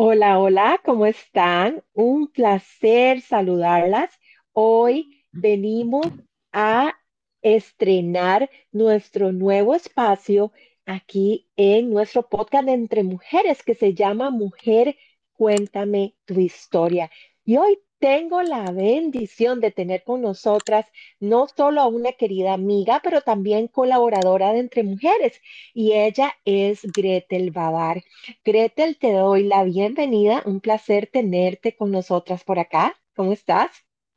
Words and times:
Hola, 0.00 0.38
hola, 0.38 0.80
¿cómo 0.84 1.06
están? 1.06 1.82
Un 1.92 2.28
placer 2.28 3.20
saludarlas. 3.20 4.08
Hoy 4.52 5.24
venimos 5.32 6.06
a 6.52 6.94
estrenar 7.42 8.48
nuestro 8.70 9.32
nuevo 9.32 9.74
espacio 9.74 10.52
aquí 10.86 11.50
en 11.56 11.90
nuestro 11.90 12.28
podcast 12.28 12.66
de 12.66 12.74
Entre 12.74 13.02
Mujeres 13.02 13.64
que 13.64 13.74
se 13.74 13.92
llama 13.92 14.30
Mujer, 14.30 14.96
cuéntame 15.32 16.14
tu 16.26 16.38
historia. 16.38 17.10
Y 17.44 17.56
hoy 17.56 17.80
tengo 17.98 18.42
la 18.42 18.70
bendición 18.70 19.60
de 19.60 19.70
tener 19.70 20.04
con 20.04 20.22
nosotras 20.22 20.86
no 21.20 21.46
solo 21.48 21.80
a 21.80 21.86
una 21.86 22.12
querida 22.12 22.52
amiga, 22.52 23.00
pero 23.02 23.20
también 23.20 23.68
colaboradora 23.68 24.52
de 24.52 24.60
Entre 24.60 24.82
Mujeres, 24.82 25.40
y 25.74 25.92
ella 25.92 26.32
es 26.44 26.82
Gretel 26.82 27.50
Babar. 27.50 28.02
Gretel, 28.44 28.98
te 28.98 29.12
doy 29.12 29.44
la 29.44 29.64
bienvenida. 29.64 30.42
Un 30.46 30.60
placer 30.60 31.08
tenerte 31.12 31.76
con 31.76 31.90
nosotras 31.90 32.44
por 32.44 32.58
acá. 32.58 32.94
¿Cómo 33.16 33.32
estás? 33.32 33.70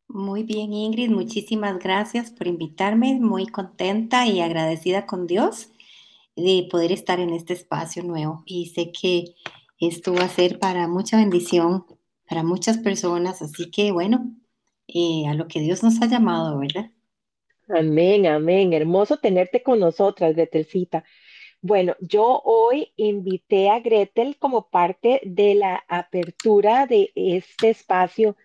Muy 0.08 0.44
bien, 0.44 0.74
Ingrid, 0.74 1.10
muchísimas 1.10 1.80
gracias 1.80 2.32
por 2.32 2.48
invitarme. 2.48 3.20
Muy 3.20 3.48
contenta 3.48 4.28
y 4.28 4.42
agradecida 4.42 5.06
con 5.06 5.26
Dios 5.26 5.70
de 6.36 6.68
poder 6.70 6.92
estar 6.92 7.20
en 7.20 7.32
este 7.32 7.54
espacio 7.54 8.04
nuevo. 8.04 8.44
Y 8.46 8.68
sé 8.68 8.92
que 8.92 9.36
esto 9.80 10.14
va 10.14 10.26
a 10.26 10.30
ser 10.30 10.60
para 10.60 10.88
mucha 10.88 11.18
bendición 11.18 11.86
para 12.32 12.44
muchas 12.44 12.78
personas. 12.78 13.42
Así 13.42 13.70
que 13.70 13.92
bueno, 13.92 14.34
eh, 14.88 15.28
a 15.28 15.34
lo 15.34 15.50
que 15.50 15.60
Dios 15.60 15.84
nos 15.84 16.02
ha 16.02 16.06
llamado, 16.06 16.58
¿verdad? 16.58 16.90
Amén, 17.68 18.26
amén. 18.26 18.72
Hermoso 18.72 19.18
tenerte 19.18 19.62
con 19.62 19.80
nosotras, 19.80 20.34
Gretelcita. 20.34 21.04
Bueno, 21.62 21.96
yo 22.00 22.42
hoy 22.46 22.94
invité 22.96 23.70
a 23.70 23.82
Gretel 23.82 24.38
como 24.40 24.70
parte 24.70 25.20
de 25.26 25.56
la 25.56 25.84
apertura 25.90 26.88
de 26.88 27.12
este 27.16 27.70
espacio 27.70 28.38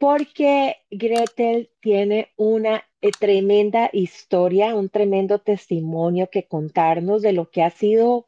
porque 0.00 0.78
Gretel 0.90 1.70
tiene 1.80 2.32
una 2.36 2.82
eh, 3.00 3.12
tremenda 3.12 3.88
historia, 3.92 4.74
un 4.74 4.88
tremendo 4.88 5.38
testimonio 5.38 6.28
que 6.28 6.48
contarnos 6.48 7.22
de 7.22 7.32
lo 7.32 7.50
que 7.50 7.62
ha 7.62 7.70
sido 7.70 8.26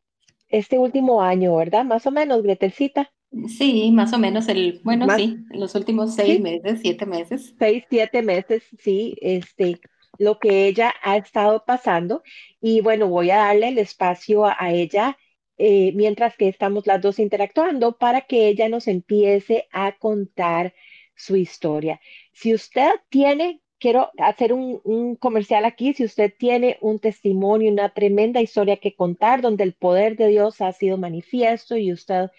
este 0.48 0.78
último 0.78 1.20
año, 1.20 1.56
¿verdad? 1.56 1.84
Más 1.84 2.06
o 2.06 2.12
menos, 2.12 2.44
Gretelcita. 2.44 3.10
Sí, 3.48 3.90
más 3.92 4.12
o 4.12 4.18
menos 4.18 4.48
el, 4.48 4.80
bueno, 4.84 5.06
Más, 5.06 5.16
sí, 5.16 5.44
en 5.50 5.60
los 5.60 5.74
últimos 5.74 6.14
seis 6.14 6.38
sí, 6.38 6.40
meses, 6.40 6.80
siete 6.82 7.04
meses. 7.06 7.54
seis, 7.58 7.84
siete 7.90 8.22
meses, 8.22 8.64
sí, 8.78 9.16
este, 9.20 9.80
lo 10.18 10.38
que 10.38 10.66
ella 10.66 10.94
ha 11.02 11.16
estado 11.16 11.64
pasando. 11.64 12.22
Y 12.60 12.80
bueno, 12.80 13.08
voy 13.08 13.30
a 13.30 13.38
darle 13.38 13.68
el 13.68 13.78
espacio 13.78 14.44
a, 14.46 14.56
a 14.58 14.72
ella 14.72 15.18
eh, 15.58 15.92
mientras 15.94 16.36
que 16.36 16.48
estamos 16.48 16.86
las 16.86 17.00
dos 17.02 17.18
interactuando 17.18 17.96
para 17.98 18.22
que 18.22 18.48
ella 18.48 18.68
nos 18.68 18.88
empiece 18.88 19.68
a 19.72 19.96
contar 19.98 20.74
su 21.16 21.36
historia. 21.36 22.00
Si 22.32 22.52
usted 22.54 22.90
tiene, 23.08 23.62
quiero 23.78 24.10
hacer 24.18 24.52
un, 24.52 24.80
un 24.84 25.16
comercial 25.16 25.64
aquí, 25.64 25.92
si 25.94 26.04
usted 26.04 26.34
tiene 26.36 26.78
un 26.80 26.98
testimonio, 26.98 27.70
una 27.72 27.90
tremenda 27.94 28.40
historia 28.42 28.78
que 28.78 28.96
contar 28.96 29.42
donde 29.42 29.62
el 29.64 29.74
poder 29.74 30.16
de 30.16 30.28
Dios 30.28 30.60
ha 30.60 30.72
sido 30.72 30.98
manifiesto 30.98 31.76
y 31.76 31.92
usted 31.92 32.30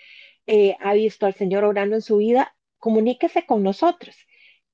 eh, 0.48 0.76
ha 0.80 0.94
visto 0.94 1.26
al 1.26 1.34
Señor 1.34 1.64
orando 1.64 1.96
en 1.96 2.02
su 2.02 2.18
vida, 2.18 2.56
comuníquese 2.78 3.46
con 3.46 3.64
nosotros. 3.64 4.16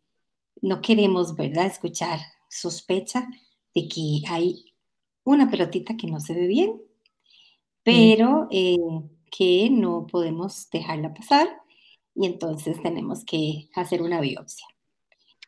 no 0.62 0.82
queremos, 0.82 1.36
¿verdad? 1.36 1.66
Escuchar, 1.68 2.20
sospecha 2.50 3.28
de 3.74 3.88
que 3.88 4.22
hay 4.28 4.66
una 5.24 5.50
pelotita 5.50 5.98
que 5.98 6.08
no 6.08 6.20
se 6.20 6.34
ve 6.36 6.48
bien, 6.48 6.82
pero 7.84 8.48
eh, 8.52 8.78
que 9.32 9.70
no 9.72 10.08
podemos 10.08 10.70
dejarla 10.72 11.14
pasar 11.16 11.48
y 12.16 12.28
entonces 12.28 12.82
tenemos 12.84 13.26
que 13.26 13.70
hacer 13.76 14.04
una 14.04 14.22
biopsia. 14.22 14.68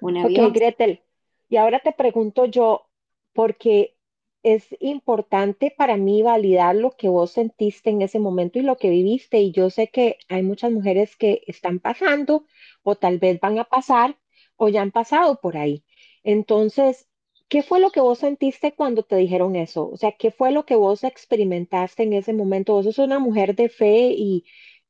Una 0.02 0.26
Ok, 0.26 0.34
biopsia. 0.34 0.54
Gretel, 0.54 1.04
y 1.50 1.58
ahora 1.58 1.80
te 1.80 1.92
pregunto 1.92 2.46
yo, 2.46 2.90
porque 3.34 3.98
es 4.44 4.68
importante 4.80 5.74
para 5.78 5.98
mí 5.98 6.22
validar 6.24 6.76
lo 6.76 6.92
que 6.98 7.08
vos 7.10 7.32
sentiste 7.32 7.90
en 7.90 8.02
ese 8.02 8.20
momento 8.20 8.60
y 8.60 8.62
lo 8.64 8.78
que 8.78 8.90
viviste, 8.90 9.40
y 9.42 9.52
yo 9.52 9.70
sé 9.70 9.90
que 9.90 10.18
hay 10.30 10.44
muchas 10.44 10.72
mujeres 10.72 11.16
que 11.18 11.44
están 11.48 11.80
pasando 11.80 12.46
o 12.84 12.96
tal 12.96 13.20
vez 13.20 13.40
van 13.40 13.60
a 13.60 13.66
pasar 13.66 14.18
o 14.58 14.70
ya 14.70 14.82
han 14.82 14.92
pasado 14.92 15.40
por 15.42 15.58
ahí. 15.58 15.84
Entonces, 16.24 17.08
¿qué 17.54 17.62
fue 17.64 17.80
lo 17.80 17.92
que 17.92 18.02
vos 18.02 18.18
sentiste 18.20 18.74
cuando 18.74 19.04
te 19.04 19.16
dijeron 19.16 19.56
eso? 19.56 19.88
O 19.90 19.98
sea, 19.98 20.14
¿qué 20.14 20.32
fue 20.32 20.52
lo 20.52 20.66
que 20.66 20.76
vos 20.76 21.04
experimentaste 21.04 22.02
en 22.04 22.14
ese 22.14 22.34
momento? 22.34 22.74
Vos 22.74 22.86
sos 22.86 22.98
una 22.98 23.20
mujer 23.20 23.56
de 23.56 23.70
fe 23.70 24.14
y 24.18 24.44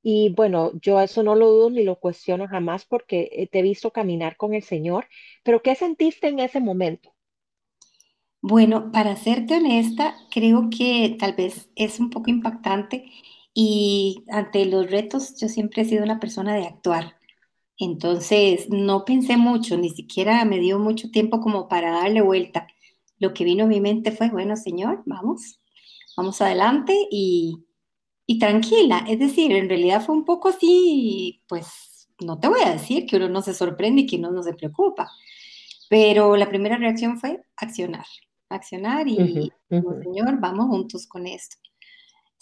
y 0.05 0.29
bueno, 0.35 0.71
yo 0.81 0.99
eso 1.01 1.23
no 1.23 1.35
lo 1.35 1.49
dudo 1.49 1.69
ni 1.69 1.83
lo 1.83 1.99
cuestiono 1.99 2.47
jamás 2.47 2.85
porque 2.85 3.29
eh, 3.33 3.47
te 3.47 3.59
he 3.59 3.61
visto 3.61 3.91
caminar 3.91 4.37
con 4.37 4.53
el 4.53 4.63
Señor, 4.63 5.07
pero 5.43 5.61
¿qué 5.61 5.75
sentiste 5.75 6.27
en 6.27 6.39
ese 6.39 6.59
momento? 6.61 7.13
Bueno, 8.41 8.91
para 8.91 9.15
serte 9.15 9.55
honesta, 9.55 10.15
creo 10.31 10.69
que 10.69 11.15
tal 11.19 11.33
vez 11.35 11.69
es 11.75 11.99
un 11.99 12.09
poco 12.11 12.29
impactante 12.29 13.05
y 13.53 14.25
ante 14.29 14.65
los 14.65 14.91
retos 14.91 15.35
yo 15.39 15.47
siempre 15.49 15.83
he 15.83 15.85
sido 15.85 16.03
una 16.03 16.19
persona 16.19 16.55
de 16.55 16.67
actuar. 16.67 17.15
Entonces, 17.77 18.69
no 18.69 19.03
pensé 19.05 19.37
mucho, 19.37 19.77
ni 19.77 19.89
siquiera 19.89 20.45
me 20.45 20.59
dio 20.59 20.79
mucho 20.79 21.09
tiempo 21.09 21.39
como 21.39 21.67
para 21.67 21.91
darle 21.91 22.21
vuelta. 22.21 22.67
Lo 23.19 23.33
que 23.33 23.43
vino 23.43 23.65
a 23.65 23.67
mi 23.67 23.81
mente 23.81 24.11
fue, 24.11 24.29
bueno, 24.29 24.55
señor, 24.55 25.01
vamos, 25.05 25.59
vamos 26.15 26.41
adelante 26.41 26.95
y, 27.09 27.65
y 28.25 28.39
tranquila. 28.39 29.05
Es 29.07 29.19
decir, 29.19 29.51
en 29.53 29.69
realidad 29.69 30.05
fue 30.05 30.15
un 30.15 30.25
poco 30.25 30.49
así, 30.49 31.41
pues 31.47 32.07
no 32.19 32.39
te 32.39 32.47
voy 32.47 32.61
a 32.65 32.73
decir 32.73 33.05
que 33.05 33.17
uno 33.17 33.29
no 33.29 33.41
se 33.41 33.53
sorprende 33.53 34.01
y 34.01 34.05
que 34.05 34.17
uno 34.17 34.31
no 34.31 34.43
se 34.43 34.53
preocupa, 34.53 35.11
pero 35.89 36.35
la 36.35 36.49
primera 36.49 36.77
reacción 36.77 37.19
fue 37.19 37.43
accionar, 37.55 38.05
accionar 38.49 39.07
y, 39.07 39.51
señor, 39.69 40.39
vamos 40.39 40.67
juntos 40.67 41.07
con 41.07 41.27
esto. 41.27 41.57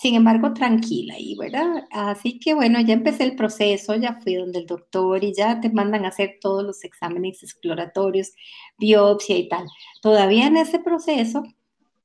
Sin 0.01 0.15
embargo, 0.15 0.51
tranquila 0.53 1.13
y, 1.19 1.36
¿verdad? 1.38 1.86
Así 1.92 2.39
que 2.39 2.56
bueno, 2.56 2.81
ya 2.81 2.94
empecé 2.94 3.24
el 3.24 3.36
proceso, 3.36 3.94
ya 3.95 4.15
fui 4.15 4.33
donde 4.36 4.57
el 4.59 4.65
doctor 4.65 5.24
y 5.24 5.31
ya 5.31 5.62
te 5.62 5.69
mandan 5.69 6.06
a 6.06 6.07
hacer 6.07 6.39
todos 6.42 6.63
los 6.63 6.83
exámenes 6.83 7.44
exploratorios, 7.44 8.31
biopsia 8.80 9.38
y 9.38 9.48
tal. 9.48 9.68
Todavía 10.01 10.48
en 10.48 10.57
ese 10.57 10.80
proceso 10.80 11.44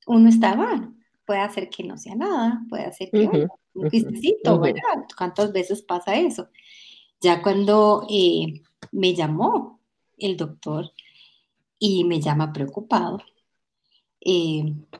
uno 0.05 0.29
está, 0.29 0.55
puede 1.25 1.39
hacer 1.39 1.69
que 1.69 1.83
no 1.83 1.97
sea 1.97 2.13
nada, 2.15 2.61
puede 2.69 2.85
hacer 2.85 3.09
que, 3.11 3.25
bueno, 3.25 3.47
Ujú, 3.73 3.83
un 3.83 3.89
quistecito. 3.89 4.59
¿verdad? 4.59 5.05
¿Cuántas 5.17 5.51
veces 5.51 5.81
pasa 5.81 6.15
eso? 6.17 6.49
Ya 7.19 7.41
cuando 7.41 8.05
eh, 8.11 8.61
me 8.91 9.15
llamó 9.15 9.81
el 10.19 10.37
doctor 10.37 10.91
y 11.79 12.03
me 12.03 12.21
llama 12.21 12.53
preocupado, 12.53 13.19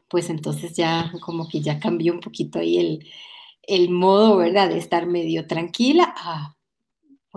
pues 0.07 0.29
entonces 0.29 0.75
ya 0.75 1.11
como 1.21 1.47
que 1.49 1.61
ya 1.61 1.79
cambió 1.79 2.13
un 2.13 2.19
poquito 2.19 2.59
ahí 2.59 2.77
el, 2.77 3.07
el 3.63 3.89
modo, 3.89 4.37
¿verdad? 4.37 4.69
De 4.69 4.77
estar 4.77 5.07
medio 5.07 5.47
tranquila 5.47 6.13
a 6.15 6.57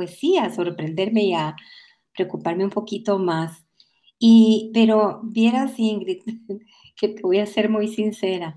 pues 0.00 0.18
sí, 0.18 0.38
a 0.38 0.48
sorprenderme 0.50 1.24
y 1.24 1.34
a 1.34 1.54
preocuparme 2.14 2.64
un 2.64 2.70
poquito 2.70 3.18
más. 3.18 3.66
Y, 4.18 4.70
pero 4.72 5.20
vieras, 5.22 5.78
Ingrid, 5.78 6.22
que 6.96 7.08
te 7.08 7.22
voy 7.22 7.38
a 7.38 7.46
ser 7.46 7.68
muy 7.68 7.88
sincera. 7.88 8.56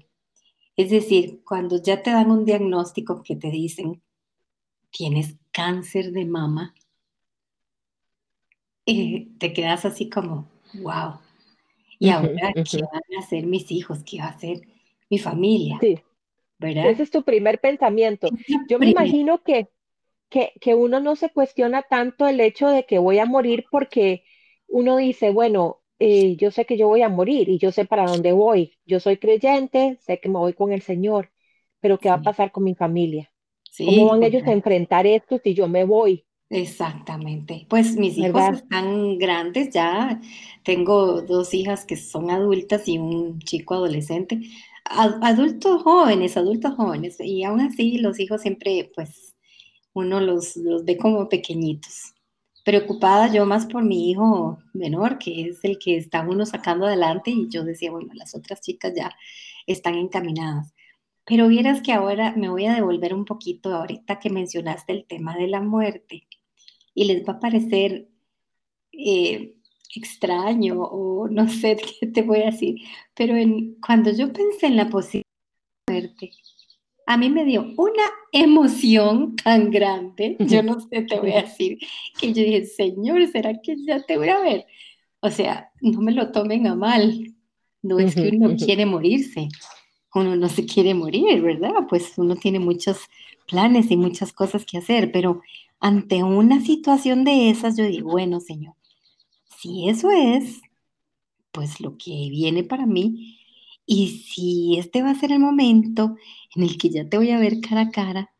Es 0.77 0.89
decir, 0.89 1.41
cuando 1.43 1.81
ya 1.81 2.01
te 2.01 2.11
dan 2.11 2.31
un 2.31 2.45
diagnóstico 2.45 3.21
que 3.23 3.35
te 3.35 3.51
dicen, 3.51 4.01
tienes 4.89 5.35
cáncer 5.51 6.13
de 6.13 6.25
mama, 6.25 6.73
eh, 8.85 9.27
te 9.37 9.51
quedas 9.51 9.83
así 9.83 10.09
como, 10.09 10.47
wow. 10.75 11.19
¿Y 12.03 12.09
ahora 12.09 12.53
qué 12.53 12.81
van 12.81 13.01
a 13.17 13.19
hacer 13.19 13.45
mis 13.45 13.71
hijos? 13.71 14.03
¿Qué 14.03 14.19
va 14.19 14.25
a 14.25 14.29
hacer 14.29 14.61
mi 15.09 15.19
familia? 15.19 15.77
Sí. 15.81 15.99
¿Verdad? 16.59 16.89
Ese 16.89 17.03
es 17.03 17.11
tu 17.11 17.23
primer 17.23 17.59
pensamiento. 17.59 18.29
Yo 18.69 18.79
me 18.79 18.89
imagino 18.89 19.43
que, 19.43 19.69
que, 20.29 20.53
que 20.61 20.75
uno 20.75 20.99
no 20.99 21.15
se 21.15 21.29
cuestiona 21.29 21.81
tanto 21.81 22.27
el 22.27 22.39
hecho 22.39 22.67
de 22.69 22.85
que 22.85 22.99
voy 22.99 23.19
a 23.19 23.25
morir 23.25 23.65
porque 23.71 24.23
uno 24.67 24.97
dice, 24.97 25.31
bueno, 25.31 25.81
eh, 25.99 26.35
yo 26.37 26.51
sé 26.51 26.65
que 26.65 26.77
yo 26.77 26.87
voy 26.87 27.01
a 27.01 27.09
morir 27.09 27.49
y 27.49 27.57
yo 27.57 27.71
sé 27.71 27.85
para 27.85 28.05
dónde 28.05 28.31
voy. 28.33 28.77
Yo 28.85 28.99
soy 28.99 29.17
creyente, 29.17 29.97
sé 30.01 30.19
que 30.19 30.29
me 30.29 30.39
voy 30.39 30.53
con 30.53 30.71
el 30.71 30.81
Señor, 30.81 31.31
pero 31.79 31.99
¿qué 31.99 32.09
va 32.09 32.15
a 32.15 32.21
pasar 32.21 32.51
con 32.51 32.63
mi 32.63 32.75
familia? 32.75 33.31
¿Cómo 33.85 34.07
van 34.07 34.23
ellos 34.23 34.43
a 34.45 34.51
enfrentar 34.51 35.07
esto 35.07 35.39
si 35.43 35.53
yo 35.53 35.67
me 35.67 35.85
voy? 35.85 36.25
Exactamente. 36.53 37.65
Pues 37.67 37.95
mis 37.95 38.15
hijos 38.15 38.43
están 38.53 39.17
grandes 39.17 39.71
ya. 39.71 40.21
Tengo 40.63 41.23
dos 41.23 41.51
hijas 41.55 41.83
que 41.83 41.95
son 41.97 42.29
adultas 42.29 42.87
y 42.87 42.99
un 42.99 43.39
chico 43.39 43.73
adolescente. 43.73 44.39
adultos 44.85 45.81
jóvenes, 45.81 46.37
adultos 46.37 46.75
jóvenes. 46.75 47.17
Y 47.19 47.43
aún 47.43 47.59
así 47.61 47.97
los 47.97 48.19
hijos 48.19 48.41
siempre, 48.41 48.91
pues, 48.95 49.35
uno 49.93 50.21
los, 50.21 50.55
los 50.57 50.85
ve 50.85 50.97
como 50.97 51.27
pequeñitos. 51.27 52.13
Preocupada 52.63 53.33
yo 53.33 53.45
más 53.47 53.65
por 53.65 53.83
mi 53.83 54.11
hijo 54.11 54.59
menor, 54.73 55.17
que 55.17 55.49
es 55.49 55.63
el 55.63 55.79
que 55.79 55.97
está 55.97 56.21
uno 56.21 56.45
sacando 56.45 56.85
adelante. 56.85 57.31
Y 57.31 57.49
yo 57.49 57.63
decía, 57.63 57.91
bueno, 57.91 58.13
las 58.13 58.35
otras 58.35 58.61
chicas 58.61 58.93
ya 58.95 59.11
están 59.67 59.95
encaminadas. 59.95 60.71
Pero 61.25 61.47
vieras 61.47 61.81
que 61.81 61.93
ahora 61.93 62.33
me 62.37 62.49
voy 62.49 62.67
a 62.67 62.75
devolver 62.75 63.13
un 63.15 63.25
poquito 63.25 63.73
ahorita 63.75 64.19
que 64.19 64.29
mencionaste 64.29 64.93
el 64.93 65.05
tema 65.05 65.35
de 65.35 65.47
la 65.47 65.61
muerte 65.61 66.27
y 66.93 67.05
les 67.05 67.27
va 67.27 67.33
a 67.33 67.39
parecer 67.39 68.07
eh, 68.91 69.55
extraño 69.95 70.81
o 70.81 71.27
no 71.27 71.47
sé 71.49 71.77
qué 71.77 72.07
te 72.07 72.21
voy 72.21 72.41
a 72.41 72.51
decir, 72.51 72.75
pero 73.13 73.35
cuando 73.85 74.11
yo 74.11 74.31
pensé 74.31 74.67
en 74.67 74.77
la 74.77 74.89
posibilidad 74.89 75.23
de 75.87 75.93
muerte, 75.93 76.31
a 77.05 77.17
mí 77.17 77.29
me 77.29 77.45
dio 77.45 77.73
una 77.77 78.03
emoción 78.31 79.35
tan 79.35 79.71
grande, 79.71 80.37
yo 80.39 80.63
no 80.63 80.79
sé, 80.79 81.03
te 81.03 81.19
voy 81.19 81.33
a 81.33 81.43
decir, 81.43 81.77
que 82.19 82.33
yo 82.33 82.43
dije, 82.43 82.65
Señor, 82.65 83.27
¿será 83.27 83.53
que 83.61 83.75
ya 83.85 84.01
te 84.03 84.17
voy 84.17 84.29
a 84.29 84.39
ver? 84.39 84.65
O 85.19 85.29
sea, 85.29 85.71
no 85.81 86.01
me 86.01 86.11
lo 86.11 86.31
tomen 86.31 86.67
a 86.67 86.75
mal, 86.75 87.33
no 87.81 87.99
es 87.99 88.15
que 88.15 88.31
uno 88.33 88.55
quiere 88.55 88.85
morirse, 88.85 89.49
uno 90.13 90.35
no 90.35 90.49
se 90.49 90.65
quiere 90.65 90.93
morir, 90.93 91.41
¿verdad? 91.41 91.71
Pues 91.89 92.13
uno 92.17 92.35
tiene 92.35 92.59
muchos 92.59 92.99
planes 93.47 93.91
y 93.91 93.97
muchas 93.97 94.31
cosas 94.31 94.65
que 94.65 94.77
hacer, 94.77 95.11
pero 95.11 95.41
ante 95.83 96.23
una 96.23 96.61
situación 96.61 97.25
de 97.25 97.49
esas, 97.49 97.75
yo 97.75 97.83
digo, 97.83 98.09
bueno, 98.09 98.39
Señor, 98.39 98.73
si 99.59 99.89
eso 99.89 100.11
es, 100.11 100.61
pues 101.51 101.81
lo 101.81 101.97
que 101.97 102.29
viene 102.31 102.63
para 102.63 102.85
mí, 102.85 103.37
y 103.85 104.07
si 104.07 104.77
este 104.79 105.03
va 105.03 105.09
a 105.09 105.15
ser 105.15 105.33
el 105.33 105.39
momento 105.39 106.15
en 106.55 106.63
el 106.63 106.77
que 106.77 106.89
ya 106.89 107.09
te 107.09 107.17
voy 107.17 107.31
a 107.31 107.37
ver 107.37 107.59
cara 107.59 107.81
a 107.81 107.89
cara, 107.89 108.33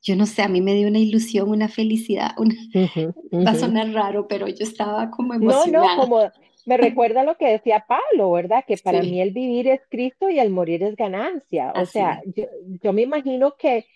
yo 0.00 0.14
no 0.14 0.26
sé, 0.26 0.42
a 0.42 0.48
mí 0.48 0.60
me 0.60 0.74
dio 0.74 0.86
una 0.86 1.00
ilusión, 1.00 1.50
una 1.50 1.66
felicidad, 1.66 2.36
va 2.38 3.50
a 3.50 3.54
sonar 3.56 3.90
raro, 3.90 4.28
pero 4.28 4.46
yo 4.46 4.62
estaba 4.64 5.10
como 5.10 5.34
emocionada. 5.34 5.96
No, 5.96 5.96
no, 5.96 6.02
como 6.02 6.30
me 6.66 6.76
recuerda 6.76 7.24
lo 7.24 7.36
que 7.36 7.48
decía 7.48 7.84
Pablo, 7.88 8.30
¿verdad? 8.30 8.64
Que 8.64 8.76
para 8.76 9.02
mí 9.02 9.20
el 9.20 9.32
vivir 9.32 9.66
es 9.66 9.80
Cristo 9.90 10.30
y 10.30 10.38
el 10.38 10.50
morir 10.50 10.84
es 10.84 10.94
ganancia. 10.94 11.72
O 11.74 11.84
sea, 11.84 12.22
yo, 12.36 12.44
yo, 12.80 12.92
me 12.92 13.02
imagino 13.02 13.56
que 13.56 13.86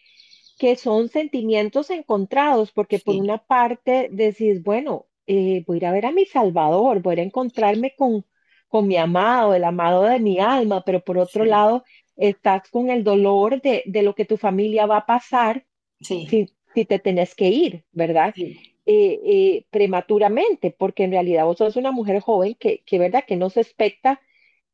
que 0.58 0.76
son 0.76 1.08
sentimientos 1.08 1.90
encontrados, 1.90 2.72
porque 2.72 2.98
por 2.98 3.16
una 3.16 3.38
parte 3.38 4.08
decís, 4.12 4.62
bueno, 4.62 5.06
eh, 5.26 5.64
voy 5.66 5.76
a 5.76 5.78
ir 5.78 5.86
a 5.86 5.92
ver 5.92 6.06
a 6.06 6.12
mi 6.12 6.26
Salvador, 6.26 7.02
voy 7.02 7.18
a 7.18 7.22
encontrarme 7.22 7.94
con, 7.96 8.24
con 8.68 8.86
mi 8.86 8.96
amado, 8.96 9.54
el 9.54 9.64
amado 9.64 10.04
de 10.04 10.20
mi 10.20 10.38
alma, 10.38 10.82
pero 10.84 11.00
por 11.00 11.18
otro 11.18 11.44
lado 11.44 11.84
estás 12.16 12.68
con 12.70 12.90
el 12.90 13.02
dolor 13.02 13.60
de, 13.60 13.82
de, 13.86 14.02
lo 14.02 14.14
que 14.14 14.24
tu 14.24 14.36
familia 14.36 14.86
va 14.86 14.98
a 14.98 15.06
pasar 15.06 15.64
si, 16.00 16.26
si, 16.74 16.84
te 16.84 16.98
tenés 16.98 17.34
que 17.34 17.48
ir, 17.48 17.84
¿verdad? 17.92 18.34
Eh, 18.36 18.60
eh, 18.86 19.66
prematuramente, 19.70 20.70
porque 20.70 21.04
en 21.04 21.12
realidad 21.12 21.46
vos 21.46 21.58
sos 21.58 21.76
una 21.76 21.90
mujer 21.90 22.20
joven 22.20 22.54
que, 22.54 22.82
que 22.84 22.98
¿verdad? 22.98 23.24
Que 23.26 23.36
no 23.36 23.48
se 23.48 23.62
expecta 23.62 24.20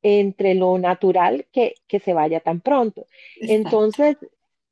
entre 0.03 0.55
lo 0.55 0.79
natural 0.79 1.47
que, 1.53 1.75
que 1.87 2.01
se 2.01 2.13
vaya 2.13 2.41
tan 2.41 2.61
pronto. 2.61 3.07
Entonces, 3.41 4.17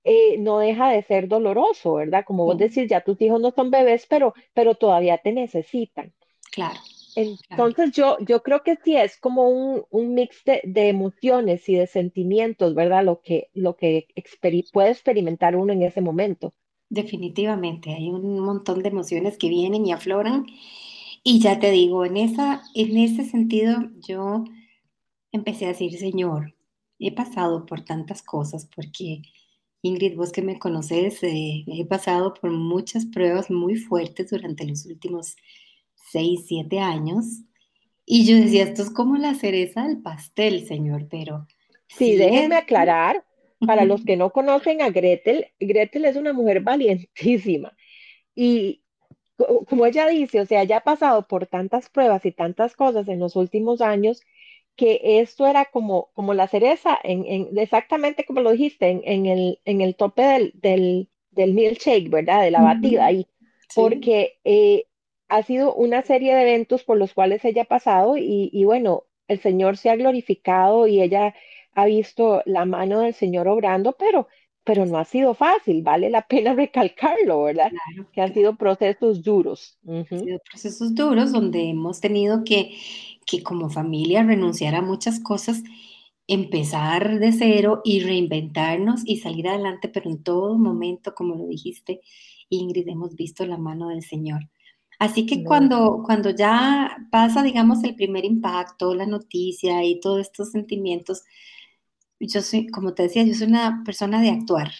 eh, 0.09 0.39
no 0.39 0.59
deja 0.59 0.91
de 0.91 1.03
ser 1.03 1.29
doloroso, 1.29 1.95
¿verdad? 1.95 2.25
Como 2.27 2.47
vos 2.47 2.57
decís, 2.57 2.89
ya 2.89 3.03
tus 3.03 3.21
hijos 3.21 3.41
no 3.41 3.51
son 3.51 3.71
bebés, 3.71 4.07
pero, 4.09 4.33
pero 4.55 4.75
todavía 4.75 5.19
te 5.19 5.33
necesitan. 5.33 6.15
Claro. 6.51 6.81
Entonces 7.15 7.93
Yo, 7.93 8.17
yo 8.21 8.43
creo 8.43 8.63
que 8.63 8.77
sí 8.85 8.97
es 8.97 9.19
como 9.19 9.51
un, 9.51 9.85
un 9.91 10.15
mix 10.15 10.45
de, 10.45 10.63
de, 10.65 10.89
emociones 10.89 11.69
y 11.69 11.75
de 11.75 11.87
sentimientos, 11.87 12.75
¿verdad? 12.75 13.05
Lo 13.05 13.21
que, 13.21 13.51
lo 13.55 13.77
que 13.77 14.07
puede 14.73 14.91
experimentar 14.91 15.57
uno 15.57 15.73
en 15.73 15.83
ese 15.83 16.01
momento. 16.01 16.55
Definitivamente, 16.89 17.93
hay 17.93 18.09
un 18.09 18.41
montón 18.41 18.83
de 18.83 18.89
emociones 18.89 19.37
que 19.37 19.49
vienen 19.49 19.85
y 19.85 19.93
afloran. 19.93 20.47
Y 21.23 21.41
ya 21.41 21.59
te 21.59 21.71
digo, 21.71 22.05
en, 22.05 22.17
esa, 22.17 22.63
en 22.75 22.97
ese 22.97 23.25
sentido 23.25 23.91
yo 24.07 24.45
empecé 25.33 25.67
a 25.67 25.69
decir, 25.69 25.99
Señor, 25.99 26.55
he 26.99 27.13
pasado 27.13 27.67
por 27.67 27.85
tantas 27.85 28.23
cosas 28.23 28.69
porque 28.75 29.23
Ingrid, 29.83 30.17
vos 30.17 30.33
que 30.33 30.43
me 30.43 30.59
conoces, 30.59 31.23
eh, 31.23 31.65
he 31.67 31.85
pasado 31.87 32.35
por 32.35 32.51
muchas 32.51 33.07
pruebas 33.07 33.51
muy 33.51 33.77
fuertes 33.77 34.31
durante 34.31 34.67
los 34.67 34.87
últimos 34.87 35.37
seis, 35.95 36.45
siete 36.47 36.81
años. 36.81 37.43
Y 38.05 38.27
yo 38.27 38.37
decía, 38.37 38.65
esto 38.65 38.83
es 38.83 38.91
como 38.91 39.17
la 39.17 39.35
cereza 39.35 39.87
del 39.87 40.01
pastel, 40.03 40.67
señor, 40.67 41.07
pero... 41.09 41.47
Sí, 41.89 42.17
déjenme 42.17 42.57
aclarar, 42.57 43.25
para 43.67 43.85
los 43.85 44.05
que 44.05 44.17
no 44.17 44.31
conocen 44.31 44.83
a 44.83 44.91
Gretel, 44.91 45.47
Gretel 45.61 46.05
es 46.07 46.17
una 46.17 46.33
mujer 46.33 46.61
valientísima. 46.61 47.77
Y 48.35 48.83
como 49.69 49.87
ella 49.87 50.09
dice, 50.09 50.41
o 50.41 50.47
sea, 50.47 50.64
ya 50.64 50.79
ha 50.79 50.85
pasado 50.85 51.29
por 51.29 51.47
tantas 51.47 51.88
pruebas 51.88 52.25
y 52.26 52.33
tantas 52.33 52.75
cosas 52.75 53.07
en 53.09 53.21
los 53.21 53.37
últimos 53.37 53.81
años 53.81 54.23
que 54.78 55.00
esto 55.20 55.47
era 55.49 55.64
como, 55.66 56.11
como 56.14 56.35
la 56.35 56.47
cereza, 56.47 56.97
en, 57.02 57.58
exactamente 57.58 58.25
como 58.25 58.42
lo 58.42 58.52
dijiste, 58.52 58.88
en, 59.04 59.26
el, 59.26 59.61
en 59.64 59.80
el 59.80 59.97
tope 59.97 60.23
del, 60.23 60.52
del, 60.54 61.08
del 61.32 61.52
milkshake, 61.52 62.08
¿verdad? 62.08 62.42
De 62.42 62.52
la 62.52 62.62
batida 62.62 63.06
ahí, 63.06 63.26
porque 63.75 64.38
eh, 64.44 64.87
ha 65.28 65.42
sido 65.42 65.75
una 65.75 66.02
serie 66.02 66.32
de 66.32 66.42
eventos 66.42 66.85
por 66.85 66.97
los 66.97 67.12
cuales 67.12 67.44
ella 67.44 67.62
ha 67.62 67.64
pasado 67.64 68.16
y, 68.16 68.50
y, 68.52 68.64
bueno, 68.64 69.02
el 69.26 69.40
Señor 69.40 69.76
se 69.76 69.90
ha 69.90 69.97
glorificado 69.97 70.87
y 70.87 71.02
ella 71.02 71.35
ha 71.75 71.85
visto 71.87 72.42
la 72.47 72.64
mano 72.64 73.00
del 73.00 73.14
Señor 73.14 73.49
obrando, 73.49 73.97
pero, 73.99 74.28
pero 74.69 74.85
no 74.85 74.99
ha 74.99 75.07
sido 75.07 75.33
fácil, 75.33 75.83
vale 75.83 76.11
la 76.11 76.27
pena 76.29 76.53
recalcarlo, 76.55 77.45
¿verdad? 77.45 77.73
que 78.13 78.21
han 78.21 78.35
sido 78.35 78.55
procesos 78.57 79.23
duros. 79.23 79.79
Han 79.89 80.05
sido 80.07 80.39
procesos 80.51 80.95
duros 80.95 81.33
donde 81.33 81.71
hemos 81.71 82.01
tenido 82.01 82.45
que 82.45 82.77
que 83.25 83.43
como 83.43 83.69
familia 83.69 84.23
renunciar 84.23 84.75
a 84.75 84.83
muchas 84.83 85.21
cosas, 85.21 85.63
empezar 86.27 87.19
de 87.19 87.33
cero 87.33 87.81
y 87.85 88.01
reinventarnos 88.01 89.03
y 89.05 89.19
salir 89.19 89.49
adelante, 89.49 89.89
pero 89.89 90.11
en 90.11 90.23
todo 90.23 90.59
momento, 90.59 91.15
como 91.15 91.35
lo 91.35 91.47
dijiste, 91.47 92.01
Ingrid, 92.49 92.89
hemos 92.89 93.15
visto 93.15 93.47
la 93.47 93.59
mano 93.59 93.89
del 93.89 94.03
Señor. 94.03 94.49
Así 94.99 95.27
que 95.27 95.45
cuando, 95.45 96.03
cuando 96.05 96.31
ya 96.31 96.97
pasa, 97.11 97.43
digamos, 97.43 97.85
el 97.85 97.95
primer 97.95 98.25
impacto, 98.25 98.95
la 98.95 99.07
noticia 99.07 99.85
y 99.85 100.01
todos 100.01 100.21
estos 100.23 100.51
sentimientos, 100.51 101.23
yo 102.21 102.43
soy, 102.43 102.69
como 102.69 102.95
te 102.95 103.05
decía, 103.05 103.25
yo 103.25 103.35
soy 103.35 103.49
una 103.49 103.83
persona 103.85 104.21
de 104.21 104.31
actuar. 104.31 104.71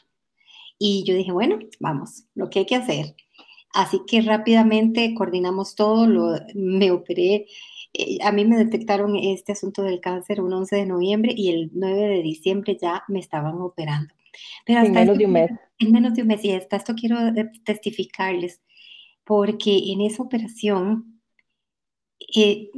Y 0.79 1.05
yo 1.05 1.15
dije, 1.15 1.33
bueno, 1.33 1.59
vamos, 1.81 2.25
lo 2.35 2.51
que 2.51 2.61
hay 2.61 2.67
que 2.67 2.77
hacer. 2.77 3.17
Así 3.75 4.01
que 4.07 4.23
rápidamente 4.23 5.15
coordinamos 5.15 5.75
todo, 5.75 6.07
lo, 6.07 6.35
me 6.55 6.91
operé 6.91 7.47
eh, 7.95 8.19
a 8.23 8.33
mí 8.33 8.45
me 8.45 8.57
detectaron 8.57 9.17
este 9.17 9.53
asunto 9.53 9.83
del 9.83 10.01
cáncer 10.01 10.41
un 10.41 10.53
11 10.53 10.77
de 10.77 10.87
noviembre 10.87 11.33
y 11.37 11.51
el 11.51 11.71
9 11.73 12.09
de 12.09 12.23
diciembre 12.23 12.77
ya 12.81 13.03
me 13.09 13.19
estaban 13.19 13.61
operando. 13.61 14.15
Pero 14.67 14.85
en 14.85 14.93
menos 14.93 15.19
de 15.19 15.27
un 15.27 15.33
mes. 15.33 15.51
En 15.79 15.93
menos 15.93 16.15
de 16.15 16.23
un 16.23 16.29
mes, 16.29 16.45
y 16.45 16.53
hasta 16.53 16.77
esto 16.77 16.95
quiero 16.95 17.19
eh, 17.29 17.51
testificarles, 17.65 18.61
porque 19.25 19.93
en 19.93 20.01
esa 20.03 20.23
operación, 20.23 21.21
eh, 22.35 22.71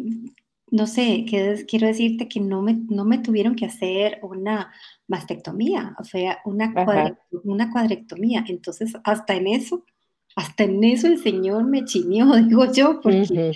no 0.70 0.86
sé, 0.86 1.24
quiero 1.28 1.86
decirte 1.86 2.28
que 2.28 2.40
no 2.40 2.62
me, 2.62 2.78
no 2.88 3.04
me 3.04 3.18
tuvieron 3.18 3.54
que 3.54 3.66
hacer 3.66 4.18
una 4.22 4.72
mastectomía, 5.06 5.94
o 5.98 6.04
sea, 6.04 6.38
una, 6.44 6.72
una 7.44 7.70
cuadrectomía. 7.70 8.44
Entonces, 8.48 8.92
hasta 9.04 9.34
en 9.34 9.46
eso 9.48 9.84
hasta 10.36 10.64
en 10.64 10.82
eso 10.84 11.06
el 11.06 11.18
Señor 11.18 11.64
me 11.64 11.84
chinió, 11.84 12.26
digo 12.48 12.72
yo, 12.72 13.00
porque 13.00 13.52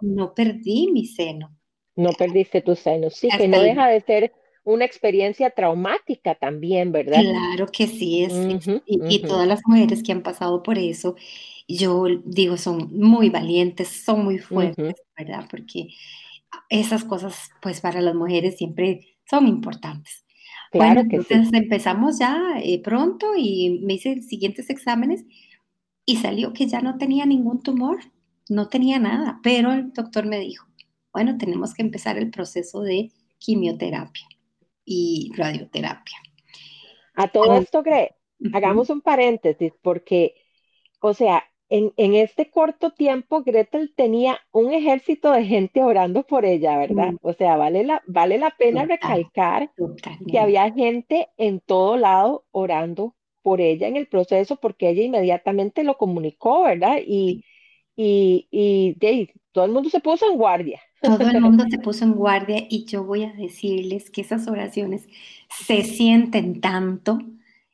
No, 0.00 0.34
perdí 0.34 0.90
mi 0.92 1.06
seno. 1.06 1.56
No 1.96 2.10
perdiste 2.10 2.60
tu 2.60 2.74
seno, 2.74 3.08
sí, 3.08 3.28
que 3.36 3.46
no 3.46 3.60
deja 3.60 3.86
de 3.86 4.00
ser 4.00 4.32
una 4.64 4.84
experiencia 4.84 5.50
traumática 5.50 6.34
también, 6.34 6.90
¿verdad? 6.90 7.20
Claro 7.20 7.66
que 7.66 7.86
sí, 7.86 8.24
es, 8.24 8.32
y, 8.86 9.18
todas 9.20 9.46
las 9.46 9.60
mujeres 9.64 10.02
que 10.02 10.10
han 10.10 10.22
pasado 10.22 10.62
por 10.62 10.76
eso, 10.78 11.14
yo 11.68 12.06
digo, 12.24 12.56
son 12.56 12.90
muy 12.98 13.30
valientes, 13.30 13.88
son 13.88 14.24
muy 14.24 14.38
fuertes, 14.38 14.94
¿verdad? 15.16 15.46
Porque 15.50 15.88
esas 16.68 17.04
cosas, 17.04 17.50
pues 17.60 17.80
para 17.80 18.00
las 18.00 18.14
mujeres 18.14 18.56
siempre 18.56 19.18
son 19.28 19.46
importantes. 19.46 20.24
Claro 20.70 21.02
bueno, 21.02 21.08
entonces 21.10 21.52
empezamos 21.52 22.18
ya 22.18 22.58
eh, 22.62 22.80
pronto 22.82 23.34
y 23.36 23.80
me 23.82 23.94
hice 23.94 24.22
siguientes 24.22 24.70
exámenes 24.70 25.24
y 26.04 26.16
salió 26.16 26.52
que 26.52 26.66
ya 26.66 26.80
no 26.80 26.98
tenía 26.98 27.26
ningún 27.26 27.62
tumor, 27.62 27.98
no 28.48 28.68
tenía 28.68 28.98
nada, 28.98 29.40
pero 29.42 29.72
el 29.72 29.92
doctor 29.92 30.26
me 30.26 30.38
dijo, 30.38 30.66
bueno, 31.12 31.38
tenemos 31.38 31.74
que 31.74 31.82
empezar 31.82 32.18
el 32.18 32.30
proceso 32.30 32.82
de 32.82 33.12
quimioterapia 33.38 34.26
y 34.84 35.32
radioterapia. 35.36 36.18
A 37.14 37.28
todo 37.28 37.56
esto, 37.56 37.82
Gre, 37.82 38.16
hagamos 38.52 38.90
un 38.90 39.00
paréntesis, 39.00 39.72
porque, 39.80 40.34
o 41.00 41.14
sea, 41.14 41.44
en, 41.68 42.14
este 42.14 42.50
corto 42.50 42.90
tiempo, 42.90 43.42
Gretel 43.42 43.92
tenía 43.96 44.38
un 44.52 44.72
ejército 44.72 45.32
de 45.32 45.44
gente 45.44 45.82
orando 45.82 46.24
por 46.24 46.44
ella, 46.44 46.78
¿verdad? 46.78 47.12
Mm. 47.12 47.18
O 47.22 47.32
sea, 47.32 47.56
vale 47.56 47.84
la, 47.84 48.02
vale 48.06 48.38
la 48.38 48.50
pena 48.50 48.84
recalcar 48.84 49.70
que 50.30 50.38
había 50.38 50.70
gente 50.72 51.28
en 51.36 51.60
todo 51.60 51.96
lado 51.96 52.44
orando 52.50 53.14
por 53.42 53.60
ella 53.60 53.88
en 53.88 53.96
el 53.96 54.06
proceso, 54.06 54.56
porque 54.56 54.90
ella 54.90 55.02
inmediatamente 55.02 55.84
lo 55.84 55.96
comunicó, 55.96 56.62
¿verdad? 56.62 56.98
Y, 57.04 57.44
y, 57.96 58.46
y, 58.50 58.96
todo 59.52 59.64
el 59.64 59.72
mundo 59.72 59.90
se 59.90 60.00
puso 60.00 60.30
en 60.30 60.36
guardia. 60.36 60.80
Todo 61.00 61.28
el 61.28 61.40
mundo 61.40 61.64
se 61.70 61.78
puso 61.78 62.04
en 62.04 62.12
guardia 62.12 62.64
y 62.68 62.84
yo 62.84 63.04
voy 63.04 63.24
a 63.24 63.32
decirles 63.32 64.10
que 64.10 64.20
esas 64.20 64.48
oraciones 64.48 65.08
se 65.48 65.82
sienten 65.82 66.60
tanto, 66.60 67.18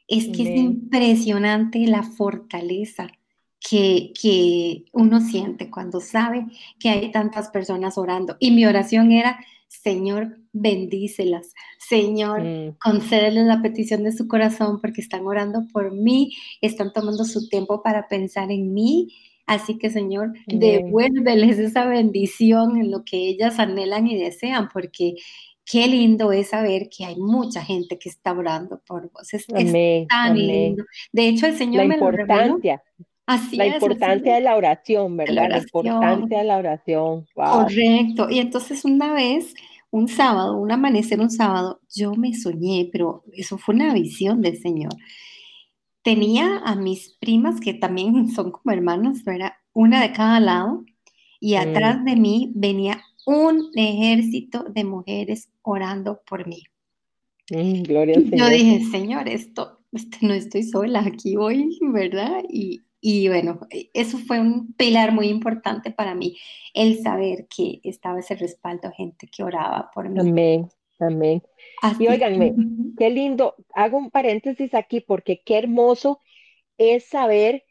es 0.08 0.26
que 0.28 0.42
es 0.42 0.60
impresionante 0.60 1.78
la 1.86 2.02
fortaleza 2.02 3.12
que, 3.60 4.12
que 4.20 4.84
uno 4.92 5.20
siente 5.20 5.70
cuando 5.70 6.00
sabe 6.00 6.46
que 6.78 6.90
hay 6.90 7.12
tantas 7.12 7.50
personas 7.50 7.98
orando. 7.98 8.36
Y 8.40 8.50
mi 8.50 8.66
oración 8.66 9.12
era, 9.12 9.38
Señor, 9.68 10.38
bendícelas. 10.52 11.54
Señor, 11.78 12.42
mm. 12.42 12.76
concédeles 12.82 13.44
la 13.44 13.62
petición 13.62 14.02
de 14.02 14.12
su 14.12 14.26
corazón 14.26 14.80
porque 14.80 15.00
están 15.00 15.26
orando 15.26 15.66
por 15.72 15.92
mí, 15.92 16.32
están 16.60 16.92
tomando 16.92 17.24
su 17.24 17.48
tiempo 17.48 17.82
para 17.82 18.08
pensar 18.08 18.50
en 18.50 18.72
mí 18.72 19.08
Así 19.50 19.78
que 19.78 19.90
Señor, 19.90 20.32
devuélveles 20.46 21.58
esa 21.58 21.84
bendición 21.84 22.76
en 22.76 22.92
lo 22.92 23.04
que 23.04 23.16
ellas 23.16 23.58
anhelan 23.58 24.06
y 24.06 24.16
desean, 24.16 24.68
porque 24.72 25.16
qué 25.64 25.88
lindo 25.88 26.30
es 26.30 26.50
saber 26.50 26.88
que 26.88 27.04
hay 27.04 27.16
mucha 27.16 27.64
gente 27.64 27.98
que 27.98 28.10
está 28.10 28.30
orando 28.30 28.80
por 28.86 29.10
vos. 29.10 29.34
Es, 29.34 29.48
tan 29.48 30.38
lindo. 30.38 30.84
De 31.10 31.26
hecho, 31.26 31.46
el 31.46 31.56
Señor 31.56 31.86
la 31.86 31.96
me. 31.96 32.46
Lo 32.46 32.60
Así 33.32 33.56
la 33.56 33.66
importancia 33.66 34.34
de 34.34 34.40
la 34.40 34.56
oración, 34.56 35.16
¿verdad? 35.16 35.48
La, 35.50 35.58
importancia 35.58 36.38
de 36.38 36.44
la 36.44 36.56
oración. 36.56 37.26
Correcto. 37.34 38.28
Y 38.30 38.38
entonces 38.38 38.84
una 38.84 39.12
vez, 39.12 39.54
un 39.90 40.08
sábado, 40.08 40.56
un 40.56 40.72
amanecer 40.72 41.20
un 41.20 41.30
sábado, 41.30 41.80
yo 41.94 42.14
me 42.14 42.34
soñé, 42.34 42.88
pero 42.90 43.24
eso 43.32 43.58
fue 43.58 43.74
una 43.74 43.94
visión 43.94 44.40
del 44.40 44.58
Señor 44.58 44.92
tenía 46.02 46.58
a 46.58 46.74
mis 46.76 47.16
primas 47.20 47.60
que 47.60 47.74
también 47.74 48.28
son 48.34 48.50
como 48.52 48.72
hermanas, 48.72 49.26
era 49.26 49.60
una 49.72 50.02
de 50.02 50.12
cada 50.12 50.40
lado, 50.40 50.84
y 51.38 51.54
atrás 51.54 52.04
de 52.04 52.16
mí 52.16 52.52
venía 52.54 53.00
un 53.26 53.70
ejército 53.74 54.64
de 54.64 54.84
mujeres 54.84 55.48
orando 55.62 56.20
por 56.28 56.46
mí. 56.46 56.64
Mm, 57.50 57.82
gloria 57.82 58.16
al 58.16 58.28
Señor. 58.28 58.38
Yo 58.38 58.56
dije, 58.56 58.84
Señor, 58.90 59.28
esto, 59.28 59.80
este, 59.92 60.18
no 60.22 60.34
estoy 60.34 60.64
sola, 60.64 61.00
aquí 61.00 61.36
voy, 61.36 61.78
¿verdad? 61.80 62.42
Y, 62.48 62.82
y 63.00 63.28
bueno, 63.28 63.60
eso 63.94 64.18
fue 64.18 64.40
un 64.40 64.72
pilar 64.74 65.12
muy 65.12 65.28
importante 65.28 65.90
para 65.90 66.14
mí, 66.14 66.36
el 66.74 66.98
saber 66.98 67.46
que 67.48 67.80
estaba 67.84 68.20
ese 68.20 68.36
respaldo, 68.36 68.90
gente 68.92 69.26
que 69.26 69.42
oraba 69.42 69.90
por 69.94 70.08
mí. 70.08 70.20
Amén. 70.20 70.68
Amén. 71.00 71.42
y 71.98 72.08
oiganme, 72.08 72.54
qué 72.98 73.08
lindo, 73.08 73.54
hago 73.74 73.96
un 73.96 74.10
paréntesis 74.10 74.74
aquí 74.74 75.00
porque 75.00 75.40
qué 75.42 75.56
hermoso 75.56 76.20
es 76.76 77.04
saber 77.04 77.64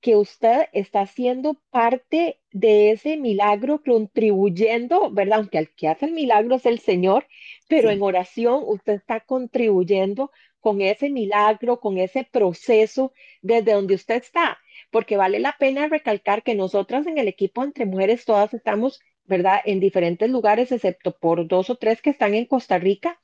que 0.00 0.16
usted 0.16 0.66
está 0.72 1.06
siendo 1.06 1.60
parte 1.70 2.40
de 2.52 2.92
ese 2.92 3.16
milagro, 3.16 3.82
contribuyendo, 3.84 5.10
¿verdad? 5.10 5.38
Aunque 5.38 5.58
el 5.58 5.74
que 5.74 5.88
hace 5.88 6.06
el 6.06 6.12
milagro 6.12 6.56
es 6.56 6.66
el 6.66 6.78
Señor, 6.80 7.26
pero 7.68 7.90
en 7.90 8.02
oración 8.02 8.62
usted 8.66 8.94
está 8.94 9.20
contribuyendo 9.20 10.30
con 10.66 10.80
ese 10.80 11.10
milagro, 11.10 11.78
con 11.78 11.96
ese 11.96 12.24
proceso 12.24 13.12
desde 13.40 13.72
donde 13.72 13.94
usted 13.94 14.16
está, 14.16 14.58
porque 14.90 15.16
vale 15.16 15.38
la 15.38 15.54
pena 15.60 15.86
recalcar 15.86 16.42
que 16.42 16.56
nosotras 16.56 17.06
en 17.06 17.18
el 17.18 17.28
equipo 17.28 17.62
entre 17.62 17.86
mujeres 17.86 18.24
todas 18.24 18.52
estamos 18.52 19.00
¿verdad? 19.24 19.58
En 19.64 19.78
diferentes 19.80 20.28
lugares, 20.30 20.72
excepto 20.72 21.16
por 21.18 21.46
dos 21.46 21.70
o 21.70 21.76
tres 21.76 22.02
que 22.02 22.10
están 22.10 22.34
en 22.34 22.46
Costa 22.46 22.78
Rica. 22.78 23.20